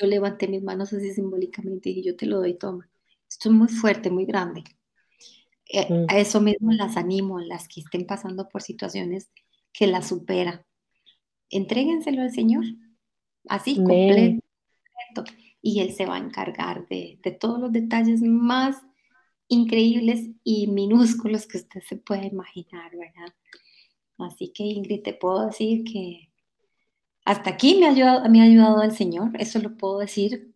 yo 0.00 0.06
levanté 0.06 0.48
mis 0.48 0.62
manos 0.62 0.92
así 0.92 1.12
simbólicamente 1.14 1.90
y 1.90 1.94
dije, 1.96 2.08
yo 2.10 2.16
te 2.16 2.26
lo 2.26 2.38
doy, 2.38 2.54
toma. 2.58 2.88
Esto 3.28 3.50
es 3.50 3.54
muy 3.54 3.68
fuerte, 3.68 4.10
muy 4.10 4.26
grande. 4.26 4.64
Eh, 5.68 5.92
mm, 5.92 6.06
a 6.08 6.18
eso 6.18 6.40
mismo 6.40 6.72
las 6.72 6.96
animo, 6.96 7.40
las 7.40 7.68
que 7.68 7.80
estén 7.80 8.06
pasando 8.06 8.48
por 8.48 8.62
situaciones 8.62 9.30
que 9.72 9.86
las 9.86 10.08
superan. 10.08 10.64
Entréguenselo 11.50 12.22
al 12.22 12.32
Señor, 12.32 12.64
así 13.48 13.76
completo, 13.76 14.42
y 15.62 15.80
Él 15.80 15.92
se 15.92 16.06
va 16.06 16.16
a 16.16 16.20
encargar 16.20 16.86
de, 16.88 17.18
de 17.22 17.30
todos 17.32 17.60
los 17.60 17.72
detalles 17.72 18.22
más 18.22 18.76
increíbles 19.48 20.30
y 20.42 20.66
minúsculos 20.68 21.46
que 21.46 21.58
usted 21.58 21.80
se 21.82 21.96
pueda 21.96 22.24
imaginar, 22.24 22.90
¿verdad? 22.96 23.34
Así 24.18 24.52
que 24.52 24.64
Ingrid, 24.64 25.02
te 25.02 25.14
puedo 25.14 25.46
decir 25.46 25.84
que 25.84 26.30
hasta 27.24 27.50
aquí 27.50 27.76
me 27.78 27.86
ha 27.86 27.90
ayudado, 27.90 28.28
me 28.30 28.40
ha 28.40 28.44
ayudado 28.44 28.82
el 28.82 28.92
Señor, 28.92 29.30
eso 29.38 29.58
lo 29.58 29.76
puedo 29.76 29.98
decir 29.98 30.54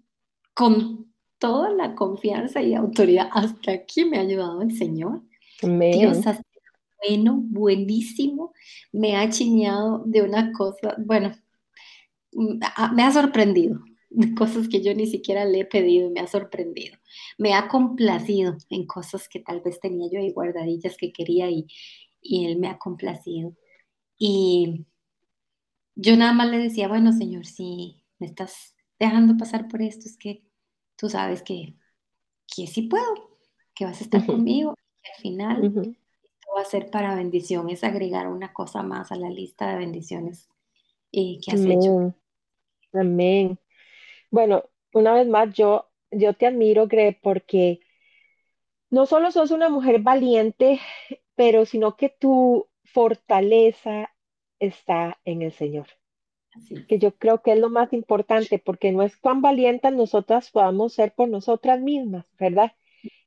con 0.55 1.10
toda 1.41 1.71
la 1.71 1.97
confianza 1.97 2.63
y 2.63 2.75
autoridad, 2.75 3.29
hasta 3.33 3.73
aquí 3.73 4.05
me 4.05 4.19
ha 4.19 4.21
ayudado 4.21 4.63
el 4.63 4.77
Señor. 4.77 5.23
Dios 5.61 6.27
ha 6.27 6.35
sido 6.35 6.51
bueno, 7.09 7.41
buenísimo, 7.43 8.53
me 8.93 9.17
ha 9.17 9.29
chineado 9.31 10.03
de 10.05 10.23
una 10.23 10.53
cosa, 10.53 10.95
bueno, 10.99 11.33
me 12.33 13.03
ha 13.03 13.11
sorprendido, 13.11 13.81
de 14.11 14.35
cosas 14.35 14.69
que 14.69 14.83
yo 14.83 14.95
ni 14.95 15.07
siquiera 15.07 15.45
le 15.45 15.61
he 15.61 15.65
pedido, 15.65 16.11
me 16.11 16.21
ha 16.21 16.27
sorprendido. 16.27 16.97
Me 17.39 17.55
ha 17.55 17.69
complacido 17.69 18.57
en 18.69 18.87
cosas 18.87 19.29
que 19.29 19.41
tal 19.41 19.61
vez 19.63 19.81
tenía 19.81 20.09
yo 20.13 20.21
ahí 20.21 20.33
guardadillas 20.33 20.97
que 20.97 21.13
quería 21.13 21.51
y, 21.51 21.67
y 22.21 22.47
él 22.47 22.59
me 22.59 22.69
ha 22.69 22.79
complacido. 22.79 23.55
Y 24.19 24.85
yo 25.95 26.17
nada 26.17 26.33
más 26.33 26.51
le 26.51 26.59
decía, 26.59 26.89
bueno, 26.89 27.13
Señor, 27.13 27.47
si 27.47 28.05
me 28.19 28.27
estás 28.27 28.75
dejando 28.99 29.37
pasar 29.37 29.69
por 29.69 29.81
esto, 29.81 30.07
es 30.07 30.19
que 30.19 30.43
tú 31.01 31.09
sabes 31.09 31.43
que, 31.43 31.73
que 32.47 32.67
sí 32.67 32.83
puedo, 32.83 33.39
que 33.75 33.87
vas 33.87 34.03
a 34.03 34.05
estar 34.05 34.27
conmigo, 34.27 34.75
que 35.03 35.11
al 35.17 35.23
final 35.23 35.65
esto 35.65 36.51
va 36.55 36.61
a 36.61 36.67
ser 36.67 36.91
para 36.91 37.15
bendición, 37.15 37.71
es 37.71 37.83
agregar 37.85 38.29
una 38.29 38.53
cosa 38.53 38.83
más 38.83 39.11
a 39.11 39.17
la 39.17 39.31
lista 39.31 39.71
de 39.71 39.79
bendiciones 39.79 40.51
eh, 41.11 41.39
que 41.43 41.53
has 41.53 41.61
hecho. 41.63 41.97
Amén, 41.97 42.15
amén. 42.93 43.59
Bueno, 44.31 44.65
una 44.93 45.15
vez 45.15 45.27
más, 45.27 45.55
yo, 45.55 45.89
yo 46.11 46.35
te 46.35 46.47
admiro, 46.47 46.87
Gre, 46.87 47.19
porque 47.23 47.81
no 48.91 49.07
solo 49.07 49.31
sos 49.31 49.53
una 49.53 49.71
mujer 49.71 50.03
valiente, 50.03 50.81
pero 51.35 51.65
sino 51.65 51.97
que 51.97 52.11
tu 52.11 52.69
fortaleza 52.85 54.11
está 54.59 55.19
en 55.25 55.41
el 55.41 55.53
Señor, 55.53 55.87
Que 56.89 56.99
yo 56.99 57.17
creo 57.17 57.43
que 57.43 57.53
es 57.53 57.59
lo 57.59 57.71
más 57.71 57.93
importante, 57.93 58.59
porque 58.59 58.93
no 58.93 59.03
es 59.03 59.17
cuán 59.17 59.41
valientes 59.41 59.93
nosotras 59.93 60.51
podamos 60.51 60.93
ser 60.95 61.13
por 61.15 61.29
nosotras 61.29 61.81
mismas, 61.81 62.27
¿verdad? 62.39 62.73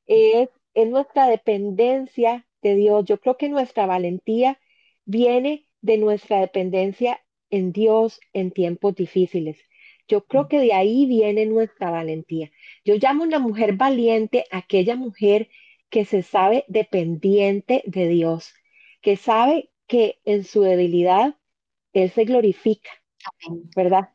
Es, 0.05 0.49
es 0.73 0.89
nuestra 0.89 1.27
dependencia 1.27 2.45
de 2.61 2.75
Dios. 2.75 3.05
Yo 3.05 3.19
creo 3.19 3.37
que 3.37 3.49
nuestra 3.49 3.85
valentía 3.85 4.59
viene 5.05 5.67
de 5.81 5.97
nuestra 5.97 6.39
dependencia 6.39 7.21
en 7.49 7.71
Dios 7.71 8.19
en 8.33 8.51
tiempos 8.51 8.95
difíciles. 8.95 9.57
Yo 10.07 10.25
creo 10.25 10.47
que 10.47 10.59
de 10.59 10.73
ahí 10.73 11.05
viene 11.05 11.45
nuestra 11.45 11.91
valentía. 11.91 12.51
Yo 12.83 12.95
llamo 12.95 13.23
una 13.23 13.39
mujer 13.39 13.75
valiente 13.75 14.45
aquella 14.51 14.95
mujer 14.95 15.49
que 15.89 16.05
se 16.05 16.23
sabe 16.23 16.65
dependiente 16.67 17.83
de 17.85 18.07
Dios, 18.07 18.53
que 19.01 19.15
sabe 19.15 19.69
que 19.87 20.19
en 20.25 20.43
su 20.43 20.61
debilidad 20.61 21.35
Él 21.93 22.09
se 22.09 22.25
glorifica, 22.25 22.89
Amén. 23.25 23.69
¿verdad? 23.75 24.09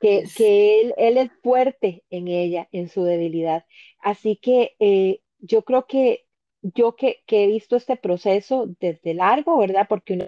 Que, 0.00 0.22
Yes. 0.22 0.34
que 0.34 0.80
él, 0.80 0.94
él 0.98 1.18
es 1.18 1.30
fuerte 1.42 2.04
en 2.10 2.28
ella, 2.28 2.68
en 2.72 2.88
su 2.88 3.04
debilidad. 3.04 3.64
Así 4.00 4.36
que 4.36 4.76
eh, 4.78 5.20
yo 5.38 5.62
creo 5.64 5.86
que 5.86 6.26
yo 6.62 6.96
que, 6.96 7.22
que 7.26 7.44
he 7.44 7.46
visto 7.48 7.76
este 7.76 7.96
proceso 7.96 8.66
desde 8.80 9.14
largo, 9.14 9.58
¿verdad? 9.58 9.86
Porque 9.88 10.14
uno 10.14 10.26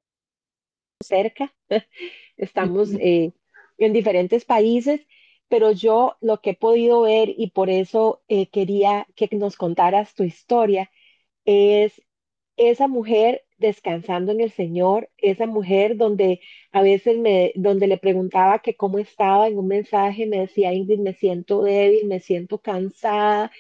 cerca, 1.03 1.55
estamos 2.37 2.93
eh, 2.95 3.33
en 3.79 3.93
diferentes 3.93 4.45
países, 4.45 5.07
pero 5.49 5.73
yo 5.73 6.17
lo 6.21 6.41
que 6.41 6.51
he 6.51 6.55
podido 6.57 7.03
ver 7.03 7.29
y 7.37 7.51
por 7.51 7.71
eso 7.71 8.23
eh, 8.29 8.49
quería 8.49 9.07
que 9.15 9.29
nos 9.37 9.57
contaras 9.57 10.15
tu 10.15 10.25
historia 10.25 10.91
es 11.47 12.03
esa 12.59 12.89
mujer 12.89 13.46
descansando 13.59 14.33
en 14.33 14.41
el 14.41 14.51
Señor, 14.53 15.11
esa 15.19 15.47
mujer 15.47 15.97
donde 15.97 16.41
a 16.73 16.83
veces 16.83 17.19
me, 17.19 17.53
donde 17.57 17.87
le 17.87 17.99
preguntaba 17.99 18.61
que 18.61 18.77
cómo 18.77 18.99
estaba 18.99 19.49
en 19.49 19.59
un 19.59 19.69
mensaje, 19.69 20.27
me 20.27 20.39
decía, 20.41 20.73
Ingrid, 20.73 21.01
me 21.01 21.15
siento 21.15 21.63
débil, 21.63 22.07
me 22.07 22.21
siento 22.21 22.59
cansada, 22.61 23.51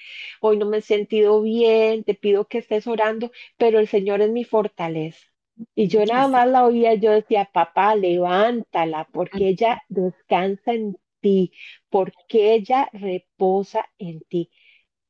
hoy 0.40 0.57
no 0.59 0.66
me 0.66 0.78
he 0.78 0.82
sentido 0.82 1.42
bien, 1.42 2.05
te 2.05 2.14
pido 2.14 2.47
que 2.49 2.59
estés 2.59 2.86
orando, 2.86 3.30
pero 3.57 3.78
el 3.78 3.88
Señor 3.88 4.20
es 4.20 4.30
mi 4.30 4.44
fortaleza. 4.44 5.26
Y 5.74 5.88
yo 5.88 6.05
nada 6.07 6.28
más 6.28 6.47
la 6.49 6.64
oía, 6.66 6.94
yo 6.94 7.12
decía, 7.12 7.49
papá, 7.53 7.94
levántala, 7.97 9.09
porque 9.12 9.49
ella 9.49 9.82
descansa 9.88 10.72
en 10.74 10.97
ti, 11.20 11.53
porque 11.90 12.55
ella 12.55 12.88
reposa 12.92 13.86
en 13.99 14.20
ti. 14.22 14.51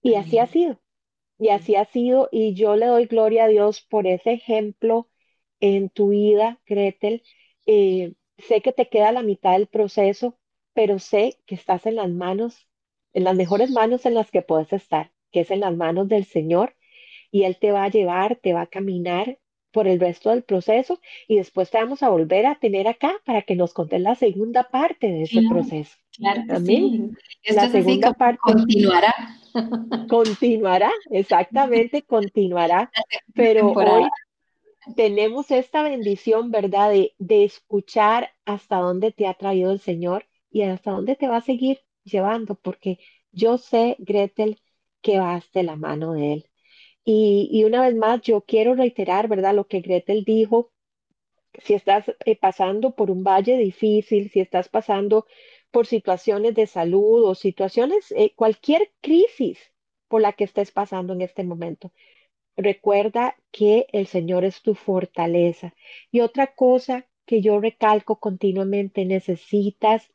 Y 0.02 0.14
así 0.16 0.38
ha 0.38 0.46
sido. 0.46 0.80
Y 1.38 1.48
así 1.50 1.76
ha 1.76 1.84
sido, 1.86 2.28
y 2.32 2.54
yo 2.54 2.76
le 2.76 2.86
doy 2.86 3.06
gloria 3.06 3.44
a 3.44 3.48
Dios 3.48 3.80
por 3.82 4.06
ese 4.06 4.32
ejemplo 4.32 5.08
en 5.60 5.90
tu 5.90 6.08
vida, 6.10 6.60
Gretel. 6.66 7.22
Eh, 7.66 8.14
sé 8.38 8.62
que 8.62 8.72
te 8.72 8.88
queda 8.88 9.12
la 9.12 9.22
mitad 9.22 9.52
del 9.52 9.66
proceso, 9.66 10.38
pero 10.74 10.98
sé 10.98 11.38
que 11.46 11.54
estás 11.54 11.86
en 11.86 11.96
las 11.96 12.10
manos, 12.10 12.66
en 13.12 13.24
las 13.24 13.36
mejores 13.36 13.70
manos 13.70 14.06
en 14.06 14.14
las 14.14 14.30
que 14.30 14.42
puedes 14.42 14.72
estar, 14.72 15.12
que 15.32 15.40
es 15.40 15.50
en 15.50 15.60
las 15.60 15.76
manos 15.76 16.08
del 16.08 16.24
Señor, 16.24 16.74
y 17.30 17.44
Él 17.44 17.58
te 17.58 17.72
va 17.72 17.84
a 17.84 17.90
llevar, 17.90 18.36
te 18.36 18.52
va 18.52 18.62
a 18.62 18.66
caminar 18.66 19.38
por 19.72 19.88
el 19.88 20.00
resto 20.00 20.30
del 20.30 20.42
proceso, 20.44 21.00
y 21.28 21.36
después 21.36 21.70
te 21.70 21.78
vamos 21.78 22.02
a 22.02 22.08
volver 22.08 22.46
a 22.46 22.58
tener 22.58 22.88
acá 22.88 23.12
para 23.26 23.42
que 23.42 23.56
nos 23.56 23.74
contes 23.74 24.00
la 24.00 24.14
segunda 24.14 24.70
parte 24.70 25.08
de 25.08 25.22
ese 25.24 25.42
Claro, 25.42 25.44
proceso. 25.44 25.96
claro 26.16 26.42
Amén. 26.48 26.80
sí. 26.80 27.16
Esto 27.42 27.60
La 27.60 27.68
segunda 27.68 28.12
parte 28.14 28.40
continuará 28.42 29.14
continuará, 30.06 30.90
exactamente, 31.10 32.02
continuará, 32.04 32.92
pero 33.34 33.74
temporada. 33.74 33.78
hoy 33.78 34.12
tenemos 34.96 35.50
esta 35.50 35.82
bendición, 35.82 36.50
¿verdad? 36.50 36.90
De, 36.90 37.14
de 37.18 37.44
escuchar 37.44 38.30
hasta 38.44 38.78
dónde 38.78 39.12
te 39.12 39.26
ha 39.26 39.34
traído 39.34 39.72
el 39.72 39.80
Señor 39.80 40.26
y 40.50 40.62
hasta 40.62 40.92
dónde 40.92 41.16
te 41.16 41.28
va 41.28 41.38
a 41.38 41.40
seguir 41.42 41.80
llevando, 42.04 42.54
porque 42.56 42.98
yo 43.32 43.58
sé, 43.58 43.96
Gretel, 43.98 44.60
que 45.02 45.18
vas 45.20 45.50
de 45.52 45.62
la 45.64 45.76
mano 45.76 46.14
de 46.14 46.32
Él. 46.34 46.50
Y, 47.04 47.48
y 47.52 47.64
una 47.64 47.82
vez 47.82 47.96
más, 47.96 48.22
yo 48.22 48.42
quiero 48.42 48.74
reiterar, 48.74 49.28
¿verdad? 49.28 49.54
Lo 49.54 49.66
que 49.68 49.80
Gretel 49.80 50.24
dijo 50.24 50.72
si 51.62 51.74
estás 51.74 52.04
eh, 52.24 52.36
pasando 52.36 52.94
por 52.94 53.10
un 53.10 53.22
valle 53.24 53.56
difícil, 53.56 54.30
si 54.30 54.40
estás 54.40 54.68
pasando 54.68 55.26
por 55.70 55.86
situaciones 55.86 56.54
de 56.54 56.66
salud 56.66 57.24
o 57.24 57.34
situaciones, 57.34 58.12
eh, 58.12 58.32
cualquier 58.36 58.92
crisis 59.00 59.58
por 60.08 60.20
la 60.22 60.32
que 60.32 60.44
estés 60.44 60.70
pasando 60.72 61.12
en 61.12 61.22
este 61.22 61.44
momento, 61.44 61.92
recuerda 62.56 63.36
que 63.52 63.86
el 63.92 64.06
Señor 64.06 64.44
es 64.44 64.62
tu 64.62 64.74
fortaleza. 64.74 65.74
Y 66.10 66.20
otra 66.20 66.54
cosa 66.54 67.06
que 67.26 67.40
yo 67.42 67.60
recalco 67.60 68.20
continuamente, 68.20 69.04
necesitas 69.04 70.08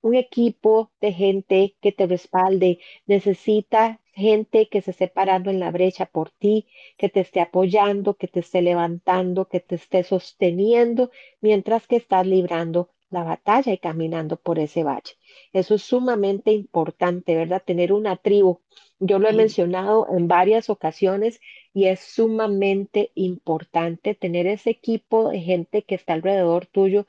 un 0.00 0.14
equipo 0.14 0.92
de 1.00 1.12
gente 1.12 1.76
que 1.80 1.92
te 1.92 2.06
respalde, 2.06 2.78
necesitas 3.06 3.98
gente 4.12 4.68
que 4.68 4.82
se 4.82 4.90
esté 4.92 5.08
parando 5.08 5.50
en 5.50 5.60
la 5.60 5.70
brecha 5.70 6.06
por 6.06 6.30
ti, 6.30 6.66
que 6.96 7.08
te 7.08 7.20
esté 7.20 7.40
apoyando, 7.40 8.16
que 8.16 8.28
te 8.28 8.40
esté 8.40 8.62
levantando, 8.62 9.48
que 9.48 9.60
te 9.60 9.76
esté 9.76 10.02
sosteniendo 10.04 11.10
mientras 11.40 11.86
que 11.86 11.96
estás 11.96 12.26
librando 12.26 12.90
la 13.10 13.24
batalla 13.24 13.72
y 13.72 13.78
caminando 13.78 14.36
por 14.36 14.58
ese 14.58 14.84
valle. 14.84 15.14
Eso 15.52 15.74
es 15.74 15.82
sumamente 15.82 16.52
importante, 16.52 17.34
¿verdad? 17.36 17.62
Tener 17.64 17.92
una 17.92 18.16
tribu. 18.16 18.60
Yo 18.98 19.18
lo 19.18 19.28
he 19.28 19.32
Sí, 19.32 19.34
mencionado 19.34 20.06
en 20.10 20.28
varias 20.28 20.70
ocasiones 20.70 21.40
y 21.72 21.86
es 21.86 22.00
sumamente 22.00 23.10
importante 23.14 24.14
tener 24.14 24.46
ese 24.46 24.70
equipo 24.70 25.30
de 25.30 25.40
gente 25.40 25.82
que 25.84 25.94
está 25.94 26.14
alrededor 26.14 26.66
tuyo 26.66 27.06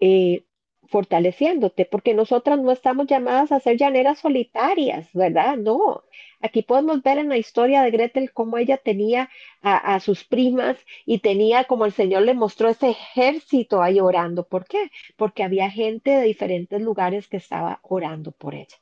eh, 0.00 0.44
fortaleciéndote, 0.90 1.86
porque 1.86 2.14
nosotras 2.14 2.58
no 2.60 2.72
estamos 2.72 3.06
llamadas 3.06 3.52
a 3.52 3.60
ser 3.60 3.76
llaneras 3.78 4.18
solitarias, 4.18 5.08
¿verdad? 5.14 5.56
No. 5.56 6.02
Aquí 6.40 6.62
podemos 6.62 7.02
ver 7.02 7.18
en 7.18 7.28
la 7.28 7.38
historia 7.38 7.82
de 7.82 7.90
Gretel 7.90 8.32
cómo 8.32 8.58
ella 8.58 8.76
tenía 8.78 9.30
a, 9.62 10.00
sus 10.00 10.24
primas 10.24 10.76
y 11.06 11.18
tenía, 11.20 11.64
como 11.64 11.84
el 11.86 11.92
Señor 11.92 12.22
le 12.22 12.34
mostró, 12.34 12.68
ese 12.68 12.90
ejército 12.90 13.82
ahí 13.82 14.00
orando. 14.00 14.46
¿Por 14.48 14.66
qué? 14.66 14.90
Porque 15.16 15.42
había 15.42 15.70
gente 15.70 16.10
de 16.10 16.22
diferentes 16.24 16.80
lugares 16.80 17.28
que 17.28 17.36
estaba 17.36 17.80
orando 17.82 18.32
por 18.32 18.54
ella. 18.54 18.76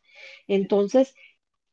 Entonces, 0.47 1.15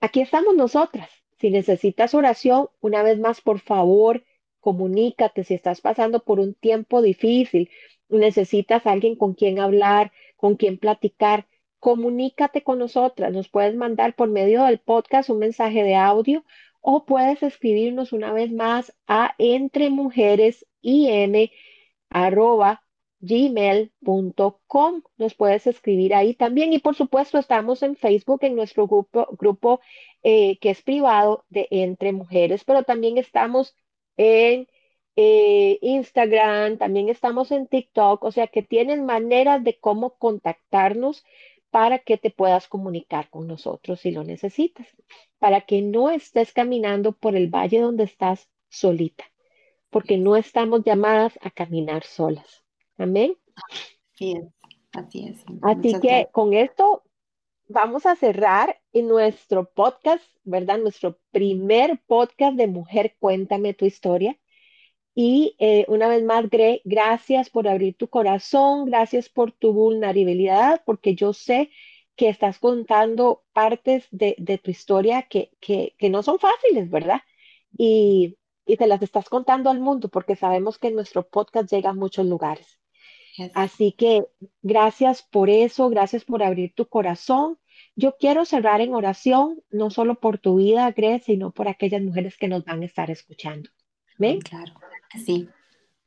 Aquí 0.05 0.21
estamos 0.21 0.55
nosotras. 0.55 1.09
Si 1.39 1.49
necesitas 1.49 2.13
oración, 2.13 2.69
una 2.79 3.01
vez 3.01 3.17
más, 3.19 3.41
por 3.41 3.59
favor, 3.59 4.23
comunícate. 4.59 5.43
Si 5.43 5.55
estás 5.55 5.81
pasando 5.81 6.23
por 6.23 6.39
un 6.39 6.53
tiempo 6.53 7.01
difícil, 7.01 7.71
necesitas 8.09 8.85
alguien 8.85 9.15
con 9.15 9.33
quien 9.33 9.59
hablar, 9.59 10.11
con 10.37 10.55
quien 10.55 10.77
platicar, 10.77 11.47
comunícate 11.79 12.63
con 12.63 12.79
nosotras. 12.79 13.31
Nos 13.33 13.49
puedes 13.49 13.75
mandar 13.75 14.15
por 14.15 14.29
medio 14.29 14.63
del 14.63 14.79
podcast 14.79 15.29
un 15.29 15.39
mensaje 15.39 15.83
de 15.83 15.95
audio 15.95 16.43
o 16.81 17.05
puedes 17.05 17.43
escribirnos 17.43 18.13
una 18.13 18.31
vez 18.33 18.51
más 18.51 18.95
a 19.07 19.35
gmail.com. 23.19 25.01
Nos 25.17 25.35
puedes 25.35 25.67
escribir 25.67 26.13
ahí 26.13 26.33
también. 26.35 26.73
Y 26.73 26.79
por 26.79 26.95
supuesto, 26.95 27.37
estamos 27.37 27.83
en 27.83 27.95
Facebook, 27.95 28.39
en 28.43 28.55
nuestro 28.55 28.87
grupo, 28.87 29.27
grupo 29.37 29.81
eh, 30.23 30.57
que 30.59 30.69
es 30.71 30.81
privado 30.81 31.45
de 31.49 31.67
Entre 31.71 32.13
Mujeres, 32.13 32.63
pero 32.63 32.83
también 32.83 33.17
estamos 33.17 33.75
en 34.17 34.67
eh, 35.15 35.79
Instagram, 35.81 36.77
también 36.77 37.09
estamos 37.09 37.51
en 37.51 37.67
TikTok, 37.67 38.23
o 38.23 38.31
sea 38.31 38.47
que 38.47 38.61
tienen 38.61 39.05
maneras 39.05 39.63
de 39.63 39.79
cómo 39.79 40.17
contactarnos 40.17 41.23
para 41.69 41.99
que 41.99 42.17
te 42.17 42.31
puedas 42.31 42.67
comunicar 42.67 43.29
con 43.29 43.47
nosotros 43.47 43.99
si 43.99 44.11
lo 44.11 44.23
necesitas, 44.23 44.87
para 45.39 45.61
que 45.61 45.81
no 45.81 46.09
estés 46.09 46.53
caminando 46.53 47.13
por 47.13 47.35
el 47.35 47.47
valle 47.49 47.79
donde 47.79 48.03
estás 48.05 48.49
solita 48.69 49.25
porque 49.95 50.17
no 50.17 50.35
estamos 50.35 50.83
llamadas 50.83 51.39
a 51.41 51.49
caminar 51.49 52.03
solas. 52.03 52.65
Amén. 52.97 53.37
así 54.11 54.33
es, 54.33 54.45
así 54.91 55.27
es. 55.29 55.39
Así 55.61 55.87
Muchas 55.87 56.01
que 56.01 56.07
gracias. 56.09 56.31
con 56.33 56.53
esto 56.53 57.03
vamos 57.69 58.05
a 58.05 58.17
cerrar 58.17 58.81
en 58.91 59.07
nuestro 59.07 59.71
podcast, 59.71 60.21
¿verdad? 60.43 60.79
Nuestro 60.79 61.17
primer 61.31 62.01
podcast 62.07 62.57
de 62.57 62.67
Mujer, 62.67 63.15
cuéntame 63.19 63.73
tu 63.73 63.85
historia. 63.85 64.37
Y 65.15 65.55
eh, 65.59 65.85
una 65.87 66.07
vez 66.09 66.23
más, 66.23 66.49
Gre, 66.49 66.81
gracias 66.85 67.49
por 67.49 67.67
abrir 67.67 67.95
tu 67.97 68.09
corazón, 68.09 68.85
gracias 68.85 69.29
por 69.29 69.51
tu 69.51 69.73
vulnerabilidad, 69.73 70.83
porque 70.85 71.15
yo 71.15 71.33
sé 71.33 71.71
que 72.15 72.29
estás 72.29 72.59
contando 72.59 73.43
partes 73.53 74.07
de, 74.11 74.35
de 74.37 74.57
tu 74.57 74.71
historia 74.71 75.23
que, 75.23 75.51
que, 75.59 75.95
que 75.97 76.09
no 76.09 76.21
son 76.23 76.39
fáciles, 76.39 76.89
¿verdad? 76.89 77.21
y, 77.77 78.37
y 78.65 78.77
te 78.77 78.87
las 78.87 79.01
estás 79.01 79.29
contando 79.29 79.69
al 79.69 79.79
mundo 79.79 80.09
porque 80.09 80.35
sabemos 80.35 80.77
que 80.79 80.91
nuestro 80.91 81.27
podcast 81.27 81.71
llega 81.71 81.91
a 81.91 81.93
muchos 81.93 82.25
lugares. 82.25 82.79
Así 83.53 83.91
que 83.91 84.25
gracias 84.61 85.21
por 85.21 85.49
eso, 85.49 85.89
gracias 85.89 86.23
por 86.23 86.41
abrir 86.41 86.73
tu 86.73 86.87
corazón. 86.87 87.59
Yo 87.93 88.15
quiero 88.17 88.45
cerrar 88.45 88.79
en 88.79 88.93
oración, 88.93 89.61
no 89.69 89.89
solo 89.89 90.15
por 90.21 90.37
tu 90.37 90.55
vida, 90.55 90.89
Grace, 90.91 91.25
sino 91.25 91.51
por 91.51 91.67
aquellas 91.67 92.01
mujeres 92.01 92.37
que 92.37 92.47
nos 92.47 92.63
van 92.63 92.81
a 92.81 92.85
estar 92.85 93.11
escuchando. 93.11 93.69
¿Ven? 94.17 94.39
Claro, 94.39 94.73
así. 95.15 95.49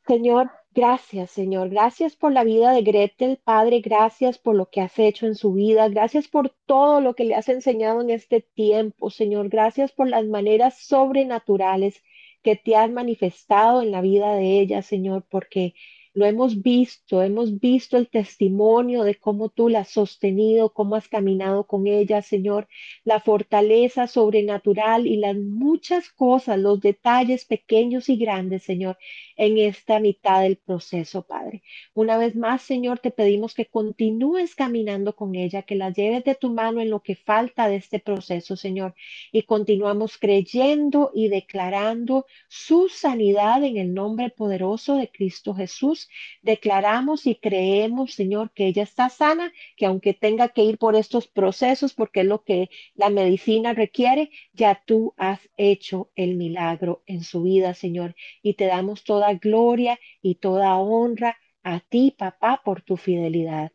Señor, 0.06 0.50
gracias, 0.74 1.30
Señor. 1.30 1.68
Gracias 1.68 2.16
por 2.16 2.32
la 2.32 2.44
vida 2.44 2.72
de 2.72 2.82
Gretel, 2.82 3.38
Padre. 3.44 3.80
Gracias 3.80 4.38
por 4.38 4.54
lo 4.54 4.70
que 4.70 4.80
has 4.80 4.98
hecho 4.98 5.26
en 5.26 5.34
su 5.34 5.52
vida. 5.52 5.88
Gracias 5.88 6.28
por 6.28 6.50
todo 6.66 7.00
lo 7.00 7.14
que 7.14 7.24
le 7.24 7.34
has 7.34 7.48
enseñado 7.48 8.00
en 8.00 8.10
este 8.10 8.40
tiempo, 8.40 9.10
Señor. 9.10 9.48
Gracias 9.50 9.92
por 9.92 10.08
las 10.08 10.24
maneras 10.24 10.78
sobrenaturales 10.78 12.02
que 12.42 12.56
te 12.56 12.76
has 12.76 12.90
manifestado 12.90 13.82
en 13.82 13.90
la 13.90 14.00
vida 14.00 14.34
de 14.34 14.60
ella, 14.60 14.82
Señor, 14.82 15.26
porque 15.28 15.74
lo 16.18 16.26
hemos 16.26 16.62
visto, 16.62 17.22
hemos 17.22 17.60
visto 17.60 17.96
el 17.96 18.08
testimonio 18.08 19.04
de 19.04 19.14
cómo 19.14 19.50
tú 19.50 19.68
la 19.68 19.80
has 19.80 19.90
sostenido, 19.90 20.72
cómo 20.72 20.96
has 20.96 21.06
caminado 21.08 21.66
con 21.66 21.86
ella, 21.86 22.22
Señor, 22.22 22.66
la 23.04 23.20
fortaleza 23.20 24.08
sobrenatural 24.08 25.06
y 25.06 25.16
las 25.18 25.36
muchas 25.36 26.10
cosas, 26.10 26.58
los 26.58 26.80
detalles 26.80 27.44
pequeños 27.44 28.08
y 28.08 28.16
grandes, 28.16 28.64
Señor, 28.64 28.98
en 29.36 29.58
esta 29.58 30.00
mitad 30.00 30.42
del 30.42 30.56
proceso, 30.56 31.22
Padre. 31.22 31.62
Una 31.94 32.18
vez 32.18 32.34
más, 32.34 32.62
Señor, 32.62 32.98
te 32.98 33.12
pedimos 33.12 33.54
que 33.54 33.66
continúes 33.66 34.56
caminando 34.56 35.14
con 35.14 35.36
ella, 35.36 35.62
que 35.62 35.76
la 35.76 35.90
lleves 35.90 36.24
de 36.24 36.34
tu 36.34 36.52
mano 36.52 36.80
en 36.80 36.90
lo 36.90 37.00
que 37.00 37.14
falta 37.14 37.68
de 37.68 37.76
este 37.76 38.00
proceso, 38.00 38.56
Señor, 38.56 38.96
y 39.30 39.42
continuamos 39.42 40.18
creyendo 40.18 41.12
y 41.14 41.28
declarando 41.28 42.26
su 42.48 42.88
sanidad 42.88 43.62
en 43.62 43.76
el 43.76 43.94
nombre 43.94 44.30
poderoso 44.30 44.96
de 44.96 45.08
Cristo 45.08 45.54
Jesús. 45.54 46.07
Declaramos 46.42 47.26
y 47.26 47.36
creemos, 47.36 48.14
Señor, 48.14 48.52
que 48.52 48.66
ella 48.66 48.82
está 48.82 49.08
sana, 49.08 49.52
que 49.76 49.86
aunque 49.86 50.14
tenga 50.14 50.48
que 50.48 50.62
ir 50.64 50.78
por 50.78 50.96
estos 50.96 51.28
procesos, 51.28 51.94
porque 51.94 52.20
es 52.20 52.26
lo 52.26 52.44
que 52.44 52.70
la 52.94 53.10
medicina 53.10 53.72
requiere, 53.74 54.30
ya 54.52 54.82
tú 54.86 55.14
has 55.16 55.40
hecho 55.56 56.10
el 56.14 56.36
milagro 56.36 57.02
en 57.06 57.22
su 57.22 57.42
vida, 57.42 57.74
Señor, 57.74 58.14
y 58.42 58.54
te 58.54 58.66
damos 58.66 59.04
toda 59.04 59.34
gloria 59.34 59.98
y 60.22 60.36
toda 60.36 60.76
honra 60.76 61.36
a 61.62 61.80
ti, 61.80 62.14
papá, 62.16 62.62
por 62.64 62.82
tu 62.82 62.96
fidelidad. 62.96 63.72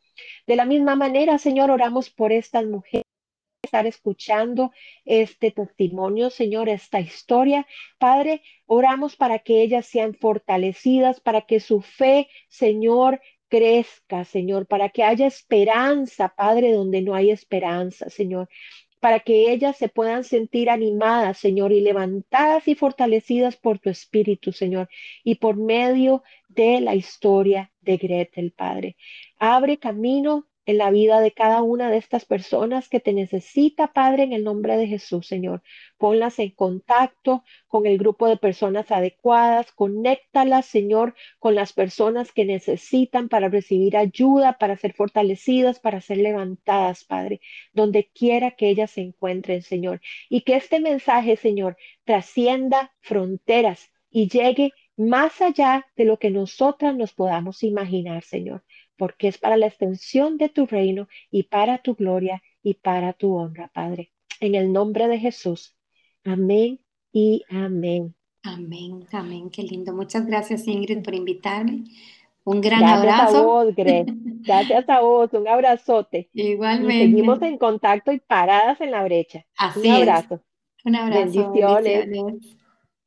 De 0.47 0.55
la 0.55 0.65
misma 0.65 0.95
manera, 0.95 1.37
Señor, 1.37 1.69
oramos 1.71 2.09
por 2.09 2.31
estas 2.31 2.65
mujeres 2.65 3.02
estar 3.73 3.87
escuchando 3.87 4.71
este 5.03 5.49
testimonio, 5.49 6.29
Señor, 6.29 6.69
esta 6.69 6.99
historia. 6.99 7.65
Padre, 7.97 8.43
oramos 8.67 9.15
para 9.15 9.39
que 9.39 9.63
ellas 9.63 9.87
sean 9.87 10.13
fortalecidas, 10.13 11.19
para 11.19 11.41
que 11.41 11.59
su 11.59 11.81
fe, 11.81 12.27
Señor, 12.49 13.19
crezca, 13.49 14.25
Señor, 14.25 14.67
para 14.67 14.89
que 14.89 15.01
haya 15.03 15.25
esperanza, 15.25 16.35
Padre, 16.37 16.71
donde 16.73 17.01
no 17.01 17.15
hay 17.15 17.31
esperanza, 17.31 18.09
Señor 18.09 18.47
para 18.99 19.19
que 19.19 19.51
ellas 19.51 19.75
se 19.75 19.89
puedan 19.89 20.23
sentir 20.23 20.69
animadas, 20.69 21.37
Señor, 21.37 21.73
y 21.73 21.81
levantadas 21.81 22.69
y 22.69 22.75
fortalecidas 22.75 23.57
por 23.57 23.77
tu 23.79 23.89
Espíritu, 23.89 24.53
Señor, 24.53 24.87
y 25.25 25.35
por 25.35 25.57
medio 25.57 26.23
de 26.47 26.79
la 26.79 26.95
historia 26.95 27.69
de 27.81 27.97
Gretel, 27.97 28.53
Padre. 28.53 28.95
Abre 29.39 29.77
camino 29.77 30.47
en 30.65 30.77
la 30.77 30.91
vida 30.91 31.19
de 31.19 31.31
cada 31.31 31.61
una 31.61 31.89
de 31.89 31.97
estas 31.97 32.25
personas 32.25 32.87
que 32.87 32.99
te 32.99 33.13
necesita, 33.13 33.91
Padre, 33.91 34.23
en 34.23 34.33
el 34.33 34.43
nombre 34.43 34.77
de 34.77 34.87
Jesús, 34.87 35.27
Señor. 35.27 35.61
Ponlas 35.97 36.39
en 36.39 36.51
contacto 36.51 37.43
con 37.67 37.85
el 37.85 37.97
grupo 37.97 38.27
de 38.27 38.37
personas 38.37 38.91
adecuadas, 38.91 39.71
conéctalas, 39.73 40.65
Señor, 40.65 41.15
con 41.39 41.55
las 41.55 41.73
personas 41.73 42.31
que 42.31 42.45
necesitan 42.45 43.27
para 43.29 43.49
recibir 43.49 43.97
ayuda, 43.97 44.57
para 44.57 44.77
ser 44.77 44.93
fortalecidas, 44.93 45.79
para 45.79 45.99
ser 46.01 46.17
levantadas, 46.17 47.03
Padre, 47.03 47.41
donde 47.73 48.09
quiera 48.13 48.51
que 48.51 48.69
ellas 48.69 48.91
se 48.91 49.01
encuentren, 49.01 49.61
Señor. 49.61 50.01
Y 50.29 50.41
que 50.41 50.55
este 50.55 50.79
mensaje, 50.79 51.35
Señor, 51.35 51.77
trascienda 52.05 52.93
fronteras 53.01 53.91
y 54.09 54.29
llegue 54.29 54.71
más 54.95 55.41
allá 55.41 55.85
de 55.95 56.05
lo 56.05 56.19
que 56.19 56.29
nosotras 56.29 56.95
nos 56.95 57.13
podamos 57.13 57.63
imaginar, 57.63 58.23
Señor 58.23 58.63
porque 58.97 59.27
es 59.27 59.37
para 59.37 59.57
la 59.57 59.67
extensión 59.67 60.37
de 60.37 60.49
tu 60.49 60.65
reino 60.65 61.07
y 61.31 61.43
para 61.43 61.79
tu 61.79 61.95
gloria 61.95 62.41
y 62.61 62.75
para 62.75 63.13
tu 63.13 63.35
honra, 63.35 63.69
Padre. 63.73 64.11
En 64.39 64.55
el 64.55 64.71
nombre 64.73 65.07
de 65.07 65.19
Jesús. 65.19 65.75
Amén 66.23 66.79
y 67.11 67.43
amén. 67.49 68.15
Amén, 68.43 69.05
amén, 69.11 69.49
qué 69.49 69.63
lindo. 69.63 69.93
Muchas 69.93 70.25
gracias, 70.25 70.67
Ingrid, 70.67 71.01
por 71.03 71.15
invitarme. 71.15 71.83
Un 72.45 72.59
gran 72.59 72.81
Gracias 72.81 72.99
abrazo. 72.99 73.37
a 73.37 73.41
vos, 73.45 73.75
Gre. 73.75 74.05
Gracias 74.45 74.89
a 74.89 74.99
vos. 74.99 75.31
Un 75.33 75.47
abrazote. 75.47 76.29
Y 76.33 76.47
Igualmente. 76.49 77.05
seguimos 77.05 77.41
en 77.41 77.57
contacto 77.57 78.11
y 78.11 78.19
paradas 78.19 78.81
en 78.81 78.91
la 78.91 79.03
brecha. 79.05 79.45
Así 79.57 79.79
Un 79.79 79.85
es. 79.85 80.01
abrazo. 80.01 80.41
Un 80.83 80.95
abrazo. 80.97 81.19
Bendiciones. 81.21 81.99
bendiciones. 81.99 82.57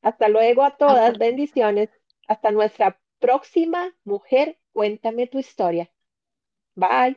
Hasta 0.01 0.28
luego 0.28 0.62
a 0.62 0.76
todas. 0.78 1.11
Hasta- 1.12 1.18
Bendiciones. 1.18 1.91
Hasta 2.28 2.51
nuestra 2.51 2.99
próxima 3.18 3.93
mujer. 4.05 4.59
Cuéntame 4.77 5.27
tu 5.27 5.39
historia. 5.41 5.91
Bye. 6.77 7.16